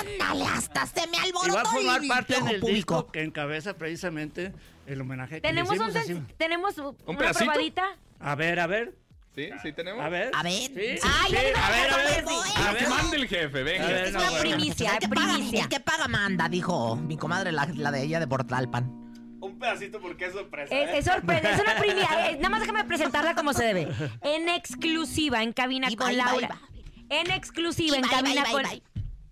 Ándale, 0.01 0.45
hasta 0.45 0.87
se 0.87 1.07
me 1.09 1.17
Y 1.29 1.33
va 1.33 1.41
a 1.41 1.45
alborotó 1.45 1.71
formar 1.71 2.01
parte 2.09 2.35
en 2.37 2.43
ojo 2.43 2.51
el 2.53 2.61
público. 2.61 2.77
disco 2.77 3.13
que 3.13 3.23
encabeza 3.23 3.75
precisamente 3.77 4.53
el 4.87 5.01
homenaje 5.01 5.41
que 5.41 5.49
le 5.49 5.49
Tenemos 5.49 5.71
un, 5.71 5.77
hicimos 5.77 5.97
así. 5.97 6.23
tenemos 6.37 6.79
una 6.79 7.19
pedacito? 7.19 7.45
probadita. 7.45 7.85
A 8.21 8.35
ver, 8.35 8.61
a 8.61 8.67
ver, 8.67 8.95
Sí, 9.39 9.51
sí 9.63 9.73
tenemos. 9.73 10.05
a 10.05 10.09
ver. 10.09 10.31
A 10.35 10.43
ver. 10.43 10.53
Sí, 10.53 10.73
Ay, 10.77 10.99
sí, 10.99 11.33
ya 11.33 11.43
me 11.43 11.59
a 11.59 11.71
ver, 11.71 11.93
a 11.93 11.97
ver. 11.97 12.25
¿eh? 12.25 12.27
A 12.57 12.73
ver. 12.73 12.89
mande 12.89 13.17
el 13.19 13.29
jefe, 13.29 13.63
venga. 13.63 13.85
A 13.85 13.89
ver, 13.89 14.05
Es 14.07 14.13
no, 14.13 14.19
una 14.21 14.41
primicia, 14.41 14.89
El 14.91 14.95
el 14.95 15.01
que, 15.01 15.09
primicia. 15.09 15.37
paga, 15.37 15.63
el 15.63 15.69
que 15.69 15.81
paga 15.81 16.09
manda, 16.09 16.49
dijo 16.49 16.97
mi 16.97 17.17
comadre, 17.17 17.53
la, 17.53 17.67
la 17.67 17.93
de 17.93 18.03
ella 18.03 18.19
de 18.19 18.27
Portlalpan. 18.27 19.39
Un 19.41 19.57
pedacito 19.61 20.01
porque 20.01 20.27
es 20.27 20.33
sorpresa. 20.33 20.75
Es, 20.75 20.89
¿eh? 20.91 20.99
es 20.99 21.05
sorpresa, 21.05 21.51
es 21.55 21.61
una 21.61 21.77
primicia. 21.77 22.31
Eh, 22.31 22.37
Nada 22.37 22.49
más 22.49 22.61
déjame 22.61 22.83
presentarla 22.85 23.37
como 23.37 23.53
se 23.53 23.65
debe. 23.65 23.87
En 24.23 24.49
exclusiva, 24.49 25.45
en 25.45 25.53
cabina 25.53 25.89
con 25.97 26.17
Laura. 26.17 26.61
En 27.09 27.31
exclusiva, 27.31 27.97
en 27.97 28.03
cabina 28.03 28.43
con. 28.51 28.65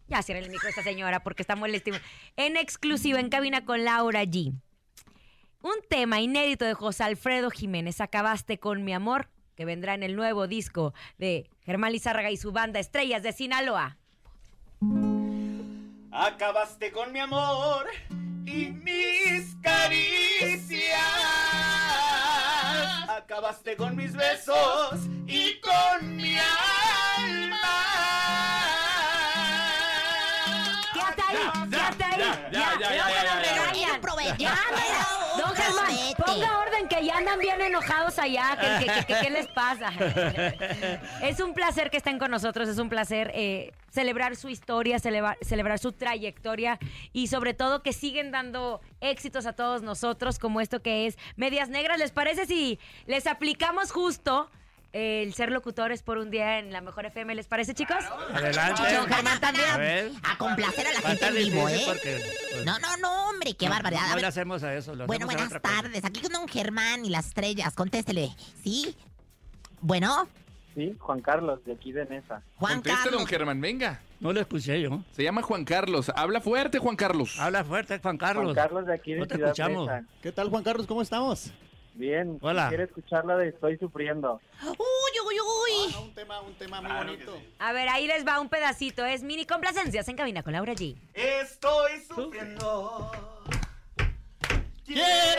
Ya 0.08 0.22
cierra 0.22 0.38
el 0.38 0.50
micro 0.50 0.68
esta 0.68 0.84
señora 0.84 1.24
porque 1.24 1.42
está 1.42 1.56
molestima. 1.56 2.00
En 2.36 2.56
exclusiva, 2.56 3.18
en 3.18 3.28
cabina 3.28 3.64
con 3.64 3.84
Laura 3.84 4.22
G. 4.22 4.52
Un 5.62 5.74
tema 5.90 6.20
inédito 6.20 6.64
de 6.64 6.74
José 6.74 7.02
Alfredo 7.02 7.50
Jiménez. 7.50 8.00
Acabaste 8.00 8.58
con 8.60 8.84
mi 8.84 8.94
amor, 8.94 9.28
que 9.56 9.64
vendrá 9.64 9.94
en 9.94 10.02
el 10.02 10.14
nuevo 10.14 10.46
disco 10.46 10.94
de 11.18 11.50
Germán 11.64 11.92
Lizárraga 11.92 12.30
y 12.30 12.36
su 12.36 12.52
banda 12.52 12.78
Estrellas 12.78 13.22
de 13.22 13.32
Sinaloa. 13.32 13.96
Acabaste 16.12 16.92
con 16.92 17.12
mi 17.12 17.18
amor 17.18 17.86
y 18.44 18.68
mis 18.68 19.56
caricias. 19.62 21.00
Acabaste 23.08 23.76
con 23.76 23.96
mis 23.96 24.14
besos 24.14 25.00
y 25.26 25.58
con 25.60 26.16
mi 26.16 26.36
alma. 26.38 27.56
Quédate 30.92 31.22
ahí, 31.22 31.70
quédate 31.70 32.04
ahí. 32.04 32.20
ya, 32.20 32.50
ya, 32.52 32.78
ya, 32.78 32.90
ya, 32.90 33.08
ya, 33.08 33.42
ya. 33.42 33.72
Quiero 33.72 34.00
provecho. 34.00 34.36
Ya, 34.38 34.56
Don 34.70 35.25
Ponga 36.24 36.58
orden 36.60 36.88
que 36.88 37.04
ya 37.04 37.18
andan 37.18 37.38
bien 37.38 37.60
enojados 37.60 38.18
allá. 38.18 38.56
¿Qué, 39.06 39.14
qué 39.22 39.30
les 39.30 39.46
pasa? 39.48 39.90
Es 41.22 41.40
un 41.40 41.54
placer 41.54 41.90
que 41.90 41.96
estén 41.96 42.18
con 42.18 42.30
nosotros, 42.30 42.68
es 42.68 42.78
un 42.78 42.88
placer 42.88 43.30
eh, 43.34 43.72
celebrar 43.90 44.36
su 44.36 44.48
historia, 44.48 44.98
celebrar, 44.98 45.36
celebrar 45.40 45.78
su 45.78 45.92
trayectoria 45.92 46.78
y 47.12 47.28
sobre 47.28 47.54
todo 47.54 47.82
que 47.82 47.92
siguen 47.92 48.30
dando 48.30 48.80
éxitos 49.00 49.46
a 49.46 49.54
todos 49.54 49.82
nosotros 49.82 50.38
como 50.38 50.60
esto 50.60 50.82
que 50.82 51.06
es 51.06 51.16
Medias 51.36 51.68
Negras. 51.68 51.98
¿Les 51.98 52.12
parece 52.12 52.46
si 52.46 52.78
les 53.06 53.26
aplicamos 53.26 53.90
justo 53.92 54.50
el 54.96 55.34
ser 55.34 55.52
locutores 55.52 56.02
por 56.02 56.16
un 56.16 56.30
día 56.30 56.58
en 56.58 56.72
la 56.72 56.80
Mejor 56.80 57.04
FM? 57.04 57.34
¿Les 57.34 57.46
parece, 57.46 57.74
chicos? 57.74 57.96
Adelante. 58.32 58.82
Don 58.94 59.06
Germán 59.06 59.40
también. 59.40 59.66
A 59.70 59.76
ver. 59.76 60.10
A 60.22 60.38
complacer 60.38 60.86
a 60.86 60.92
la 60.94 61.00
gente 61.00 61.26
en 61.26 61.34
vivo, 61.34 61.68
¿eh? 61.68 61.82
porque, 61.86 62.18
pues, 62.52 62.64
No, 62.64 62.78
no, 62.78 62.96
no, 62.96 63.28
hombre, 63.30 63.52
qué 63.54 63.68
barbaridad. 63.68 64.04
A 64.04 64.08
No 64.08 64.14
ver, 64.14 64.22
le 64.22 64.28
hacemos 64.28 64.62
a 64.62 64.74
eso. 64.74 64.94
lo 64.94 65.06
Bueno, 65.06 65.26
buenas 65.26 65.50
tardes. 65.60 66.04
Aquí 66.04 66.20
con 66.22 66.32
don 66.32 66.48
Germán 66.48 67.04
y 67.04 67.10
las 67.10 67.26
estrellas. 67.26 67.74
Contéstele. 67.74 68.30
¿Sí? 68.64 68.96
Bueno, 69.80 70.28
Sí, 70.74 70.94
Juan 70.98 71.22
Carlos, 71.22 71.64
de 71.64 71.72
aquí 71.72 71.90
de 71.90 72.04
Nesa. 72.04 72.42
Juan 72.56 72.74
Conteste, 72.74 72.98
Carlos. 73.04 73.20
don 73.20 73.26
Germán, 73.26 73.60
venga. 73.62 74.00
No 74.20 74.30
lo 74.34 74.40
escuché 74.40 74.78
yo. 74.82 75.02
Se 75.12 75.22
llama 75.22 75.40
Juan 75.40 75.64
Carlos. 75.64 76.12
Habla 76.14 76.42
fuerte, 76.42 76.78
Juan 76.78 76.96
Carlos. 76.96 77.38
Habla 77.40 77.64
fuerte, 77.64 77.98
Juan 77.98 78.18
Carlos. 78.18 78.44
Juan 78.44 78.54
Carlos 78.54 78.86
de 78.86 78.94
aquí 78.94 79.14
de 79.14 79.20
No 79.20 79.26
te 79.26 79.36
escuchamos. 79.36 79.90
¿Qué 80.22 80.32
tal, 80.32 80.50
Juan 80.50 80.62
Carlos? 80.62 80.86
¿Cómo 80.86 81.00
estamos? 81.00 81.50
Bien, 81.96 82.38
Hola. 82.42 82.68
quiere 82.68 82.84
escuchar 82.84 83.24
la 83.24 83.36
de 83.38 83.48
Estoy 83.48 83.78
Sufriendo. 83.78 84.38
Uy, 84.62 84.74
uy, 85.26 85.36
uy. 85.40 85.94
un 86.02 86.14
tema, 86.14 86.40
un 86.42 86.54
tema 86.54 86.80
muy 86.82 86.90
Claro 86.90 87.06
bonito. 87.12 87.36
sí. 87.36 87.54
A 87.58 87.72
ver, 87.72 87.88
ahí 87.88 88.06
les 88.06 88.26
va 88.26 88.38
un 88.38 88.50
pedacito. 88.50 89.04
Es 89.06 89.22
mini 89.22 89.46
complacencias 89.46 90.06
en 90.08 90.16
cabina 90.16 90.42
con 90.42 90.52
Laura 90.52 90.74
G. 90.74 90.94
Estoy 91.14 91.92
sufriendo. 92.06 93.10
Quiero 94.84 95.35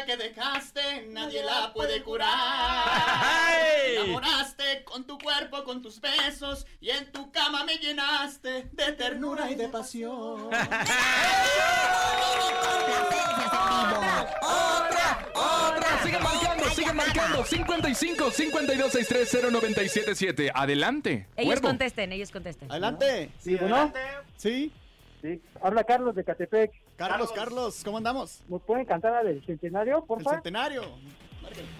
herida 0.00 0.04
que 0.06 0.16
dejaste 0.16 1.06
nadie 1.08 1.42
la 1.42 1.72
puede 1.72 2.02
curar. 2.02 2.28
Enamoraste 3.96 4.84
con 4.84 5.04
tu 5.06 5.18
cuerpo, 5.18 5.64
con 5.64 5.82
tus 5.82 6.00
besos. 6.00 6.66
Y 6.80 6.90
en 6.90 7.10
tu 7.12 7.30
cama 7.32 7.64
me 7.64 7.76
llenaste 7.76 8.68
de 8.72 8.92
ternura 8.92 9.50
y 9.50 9.54
de 9.54 9.68
pasión. 9.68 10.50
Otra, 14.42 15.26
otra. 15.34 16.02
Sigan 16.02 16.22
marcando, 16.22 16.64
llamada. 16.74 16.92
marcando. 16.94 17.44
55 17.44 18.30
52 18.30 18.92
630 18.92 19.50
977. 19.50 20.50
Adelante. 20.54 21.26
Ellos 21.36 21.52
Cuervo. 21.54 21.68
contesten, 21.68 22.12
ellos 22.12 22.30
contesten. 22.30 22.70
Adelante. 22.70 23.30
Sí, 23.38 23.56
bueno. 23.56 23.92
Sí. 24.36 24.72
Sí, 25.22 25.40
habla 25.62 25.84
Carlos 25.84 26.14
de 26.14 26.24
Catepec. 26.24 26.72
Carlos, 27.08 27.32
Carlos, 27.32 27.80
¿cómo 27.82 27.96
andamos? 27.96 28.42
¿Me 28.46 28.58
pueden 28.58 28.84
cantar 28.84 29.12
la 29.12 29.22
del 29.24 29.42
centenario, 29.46 30.04
por 30.04 30.18
El 30.18 30.24
favor? 30.24 30.38
centenario. 30.38 30.82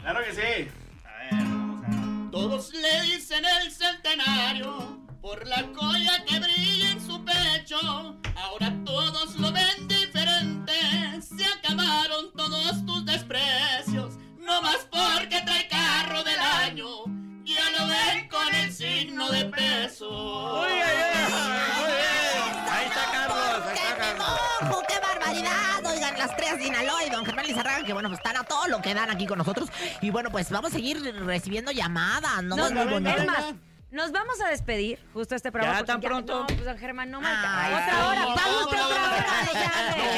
Claro 0.01 0.21
que 0.25 0.33
sí. 0.33 0.69
A 1.05 1.37
ver, 1.37 1.45
vamos 1.45 1.85
a... 1.85 2.31
Todos 2.31 2.73
le 2.73 3.03
dicen 3.03 3.45
el 3.63 3.71
centenario 3.71 4.99
por 5.21 5.47
la 5.47 5.63
colla 5.73 6.25
que 6.25 6.39
brilla 6.41 6.93
en 6.93 7.01
su 7.03 7.23
pecho. 7.23 7.77
Ahora 8.35 8.75
todos 8.87 9.37
lo 9.39 9.53
ven 9.53 9.89
diferente. 9.89 10.73
Se 11.21 11.45
acabaron 11.45 12.33
todos 12.35 12.87
tus 12.87 13.05
desprecios. 13.05 14.15
No 14.39 14.63
más 14.63 14.89
porque 14.91 15.43
trae 15.45 15.69
carro 15.69 16.25
del 16.25 16.39
año. 16.41 16.87
Ya 17.45 17.71
lo 17.79 17.87
ven 17.89 18.27
con 18.31 18.55
el 18.55 18.73
signo 18.73 19.29
de 19.31 19.45
peso. 19.45 20.63
Muy 20.63 20.73
bien. 20.73 22.20
Ahí 24.11 24.19
está 24.19 24.27
Carlos, 24.27 24.39
ahí 24.39 24.59
está 24.59 24.59
Carlos. 24.59 24.71
¡Ojo, 24.71 24.83
qué 24.89 24.99
barbaridad! 25.01 25.85
Oigan, 25.85 26.19
las 26.19 26.37
tres 26.37 26.63
Sinaloa 26.63 27.05
y 27.05 27.11
don 27.11 27.25
Germán 27.25 27.47
Lizarraga, 27.47 27.85
que 27.85 27.93
bueno, 27.93 28.09
pues 28.09 28.19
están 28.19 28.37
a 28.37 28.45
todo 28.45 28.67
lo 28.69 28.81
que 28.83 28.95
dan 28.95 29.11
aquí 29.11 29.27
con 29.27 29.39
nosotros. 29.39 29.69
Y 30.01 30.11
bueno, 30.11 30.31
pues 30.31 30.51
vamos 30.51 30.71
a 30.73 30.75
seguir 30.75 31.01
recibiendo 31.25 31.71
llamadas, 31.73 32.43
¿no? 32.43 32.57
Muy 32.57 32.85
bonito. 32.87 33.17
es 33.17 33.27
más, 33.27 33.45
nos 33.93 34.13
vamos 34.13 34.41
a 34.41 34.49
despedir 34.49 34.99
justo 35.13 35.35
este 35.35 35.51
programa. 35.51 35.81
¿Ya 35.81 35.85
tan 35.85 36.01
pronto? 36.01 36.41
No, 36.41 36.47
pues 36.47 36.65
don 36.65 36.79
Germán, 36.79 37.11
no 37.11 37.21
marca. 37.21 37.65
Ay, 37.65 37.73
otra 37.75 37.87
sí, 37.91 38.07
hora, 38.07 38.21
no, 38.21 38.35
paga 38.35 38.51
no, 38.51 38.61
usted 38.61 38.77
no, 38.77 38.87
otra 38.87 39.09
hora. 39.09 39.27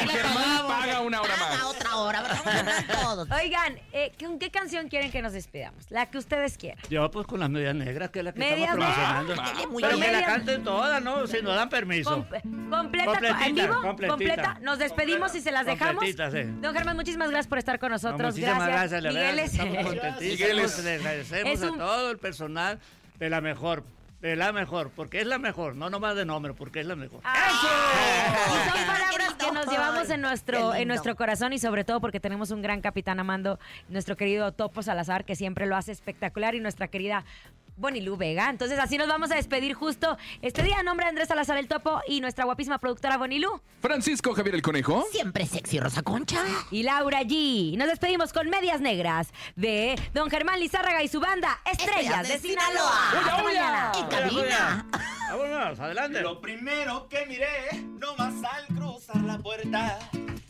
no, 0.05 0.11
Germán 0.11 0.67
paga 0.67 0.99
una 1.01 1.21
hora 1.21 1.37
más. 1.37 1.63
otra 1.63 1.95
hora, 1.97 2.21
vamos 2.21 2.45
a 2.47 2.51
ganar 2.53 2.87
todos. 2.87 3.31
Oigan, 3.31 3.79
eh, 3.91 4.11
¿con 4.19 4.37
qué 4.39 4.51
canción 4.51 4.87
quieren 4.89 5.11
que 5.11 5.21
nos 5.21 5.33
despidamos? 5.33 5.89
La 5.89 6.05
que 6.09 6.17
ustedes 6.17 6.57
quieran. 6.57 6.83
Yo 6.89 7.09
pues 7.11 7.25
con 7.27 7.39
las 7.39 7.49
medias 7.49 7.73
negras, 7.75 8.09
que 8.11 8.19
es 8.19 8.25
la 8.25 8.31
que 8.33 8.39
Medias 8.39 8.69
estamos 8.73 8.93
promocionando. 8.95 9.69
muy 9.71 9.81
Pero 9.83 9.97
bien. 9.97 10.09
que 10.09 10.11
la 10.19 10.25
canten 10.25 10.63
todas, 10.63 11.01
¿no? 11.03 11.27
Si 11.27 11.41
nos 11.41 11.55
dan 11.55 11.69
permiso. 11.69 12.09
Com- 12.11 12.25
completa, 12.69 13.05
Completita, 13.05 13.45
en 13.47 13.55
vivo, 13.55 13.81
completita. 13.81 14.07
completa. 14.07 14.57
Nos 14.61 14.79
despedimos 14.79 15.33
y 15.35 15.41
se 15.41 15.51
las 15.51 15.65
dejamos. 15.65 16.03
Sí. 16.05 16.13
Don 16.61 16.73
Germán, 16.75 16.95
muchísimas 16.95 17.29
gracias 17.29 17.47
por 17.47 17.57
estar 17.57 17.79
con 17.79 17.89
No, 17.89 17.95
nosotros. 17.95 18.33
muchísimas 18.35 18.67
gracias. 18.67 18.91
gracias, 18.91 19.03
la 19.03 19.11
verdad, 19.11 19.31
Migueles. 19.31 19.51
Estamos 19.53 19.77
contentísimos. 19.85 20.39
Migueles. 20.39 20.83
Le 20.83 20.93
agradecemos 20.95 21.53
Es 21.53 21.61
un- 21.61 21.75
a 21.75 21.77
todo 21.85 22.11
el 22.11 22.17
personal 22.19 22.79
de 23.23 23.29
la 23.29 23.39
mejor. 23.39 23.83
De 24.19 24.35
la 24.37 24.53
mejor, 24.53 24.89
porque 24.95 25.19
es 25.19 25.27
la 25.27 25.37
mejor, 25.37 25.75
no 25.75 25.89
nomás 25.89 26.15
de 26.15 26.23
nombre, 26.23 26.53
porque 26.53 26.79
es 26.79 26.85
la 26.85 26.95
mejor. 26.95 27.21
Y 27.25 28.69
son 28.69 28.85
palabras 28.85 29.33
que 29.33 29.51
nos 29.51 29.67
llevamos 29.67 30.09
en 30.09 30.21
nuestro, 30.21 30.73
en 30.73 30.87
nuestro 30.87 31.17
corazón 31.17 31.51
y 31.51 31.59
sobre 31.59 31.83
todo 31.83 31.99
porque 31.99 32.21
tenemos 32.21 32.51
un 32.51 32.61
gran 32.61 32.79
capitán 32.79 33.19
amando, 33.19 33.59
nuestro 33.89 34.15
querido 34.15 34.53
Topo 34.53 34.81
Salazar, 34.81 35.25
que 35.25 35.35
siempre 35.35 35.65
lo 35.65 35.75
hace 35.75 35.91
espectacular, 35.91 36.55
y 36.55 36.61
nuestra 36.61 36.87
querida 36.87 37.25
Bonilú 37.75 38.17
Vega. 38.17 38.49
Entonces 38.49 38.79
así 38.79 38.97
nos 38.97 39.07
vamos 39.07 39.31
a 39.31 39.35
despedir 39.35 39.73
justo 39.73 40.17
este 40.41 40.63
día. 40.63 40.83
Nombre 40.83 41.05
de 41.05 41.09
Andrés 41.09 41.27
Salazar 41.27 41.57
el 41.57 41.67
Topo 41.67 42.01
y 42.07 42.21
nuestra 42.21 42.45
guapísima 42.45 42.77
productora 42.79 43.17
Bonilú. 43.17 43.61
Francisco 43.81 44.33
Javier 44.33 44.55
el 44.55 44.61
Conejo. 44.61 45.05
Siempre 45.11 45.45
sexy, 45.45 45.79
Rosa 45.79 46.01
Concha. 46.03 46.43
Y 46.71 46.83
Laura 46.83 47.21
G. 47.21 47.77
Nos 47.77 47.87
despedimos 47.87 48.33
con 48.33 48.49
medias 48.49 48.81
negras 48.81 49.29
de 49.55 49.99
Don 50.13 50.29
Germán 50.29 50.59
Lizárraga 50.59 51.03
y 51.03 51.07
su 51.07 51.19
banda 51.19 51.59
Estrellas, 51.69 52.27
de, 52.27 52.39
Sinaloa. 52.39 53.11
Hasta 53.11 53.43
mañana. 53.43 53.91
Y 53.99 54.03
cabina. 54.09 54.87
Vámonos, 55.29 55.79
adelante. 55.79 56.21
Lo 56.21 56.39
primero 56.39 57.07
que 57.09 57.25
miré, 57.25 57.83
nomás 57.99 58.35
al 58.43 58.67
cruzar 58.67 59.21
la 59.21 59.37
puerta, 59.39 59.99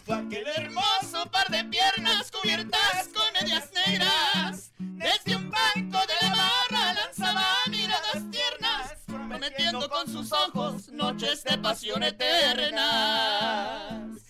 fue 0.06 0.16
aquel 0.16 0.46
hermoso 0.56 1.30
par 1.32 1.48
de 1.50 1.64
piernas 1.66 2.32
cubiertas 2.32 3.10
con 3.14 3.24
medias 3.42 3.70
negras. 3.74 4.72
Desde 4.78 5.36
un 5.36 5.50
banco 5.50 6.00
de 6.06 6.28
la 6.28 6.36
barra 6.36 6.83
prometiendo 9.44 9.90
con 9.90 10.08
sus 10.08 10.32
ojos 10.32 10.88
noches 10.90 11.44
de 11.44 11.58
pasión 11.58 12.02
eternas. 12.04 12.82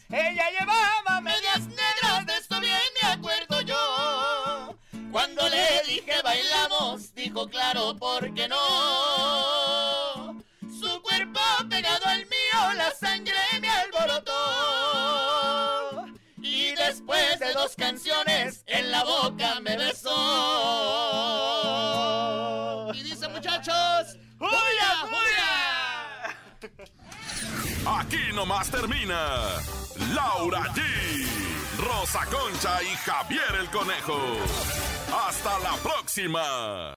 Ella 0.10 0.50
llevaba 0.60 1.22
medias 1.22 1.68
negras, 1.68 2.26
de 2.26 2.36
esto 2.38 2.60
bien 2.60 2.82
me 3.02 3.10
acuerdo 3.10 3.62
yo. 3.62 4.76
Cuando 5.12 5.48
le 5.50 5.84
dije 5.88 6.20
bailamos, 6.24 7.14
dijo 7.14 7.48
claro, 7.48 7.96
¿por 7.96 8.34
qué 8.34 8.48
no? 8.48 8.58
Su 10.62 11.00
cuerpo 11.04 11.40
pegado 11.70 12.08
al 12.08 12.26
mío, 12.26 12.74
la 12.76 12.90
sangre 12.92 13.36
me 13.62 13.70
alborotó. 13.70 14.32
Y 16.42 16.72
después 16.74 17.40
de 17.40 17.54
dos 17.54 17.76
canciones, 17.76 18.64
en 18.66 18.90
la 18.90 19.04
boca 19.04 19.60
me 19.62 19.78
besó. 19.78 20.10
Y 22.96 23.04
dice, 23.04 23.28
muchachos, 23.30 24.18
¡Julia, 24.44 24.90
Julia! 25.14 26.38
Aquí 28.00 28.34
nomás 28.34 28.70
termina 28.70 29.40
Laura 30.14 30.64
G, 30.74 30.82
Rosa 31.78 32.26
Concha 32.26 32.84
y 32.84 32.94
Javier 33.06 33.56
el 33.62 33.70
Conejo. 33.70 34.20
Hasta 35.28 35.60
la 35.60 35.76
próxima. 35.78 36.94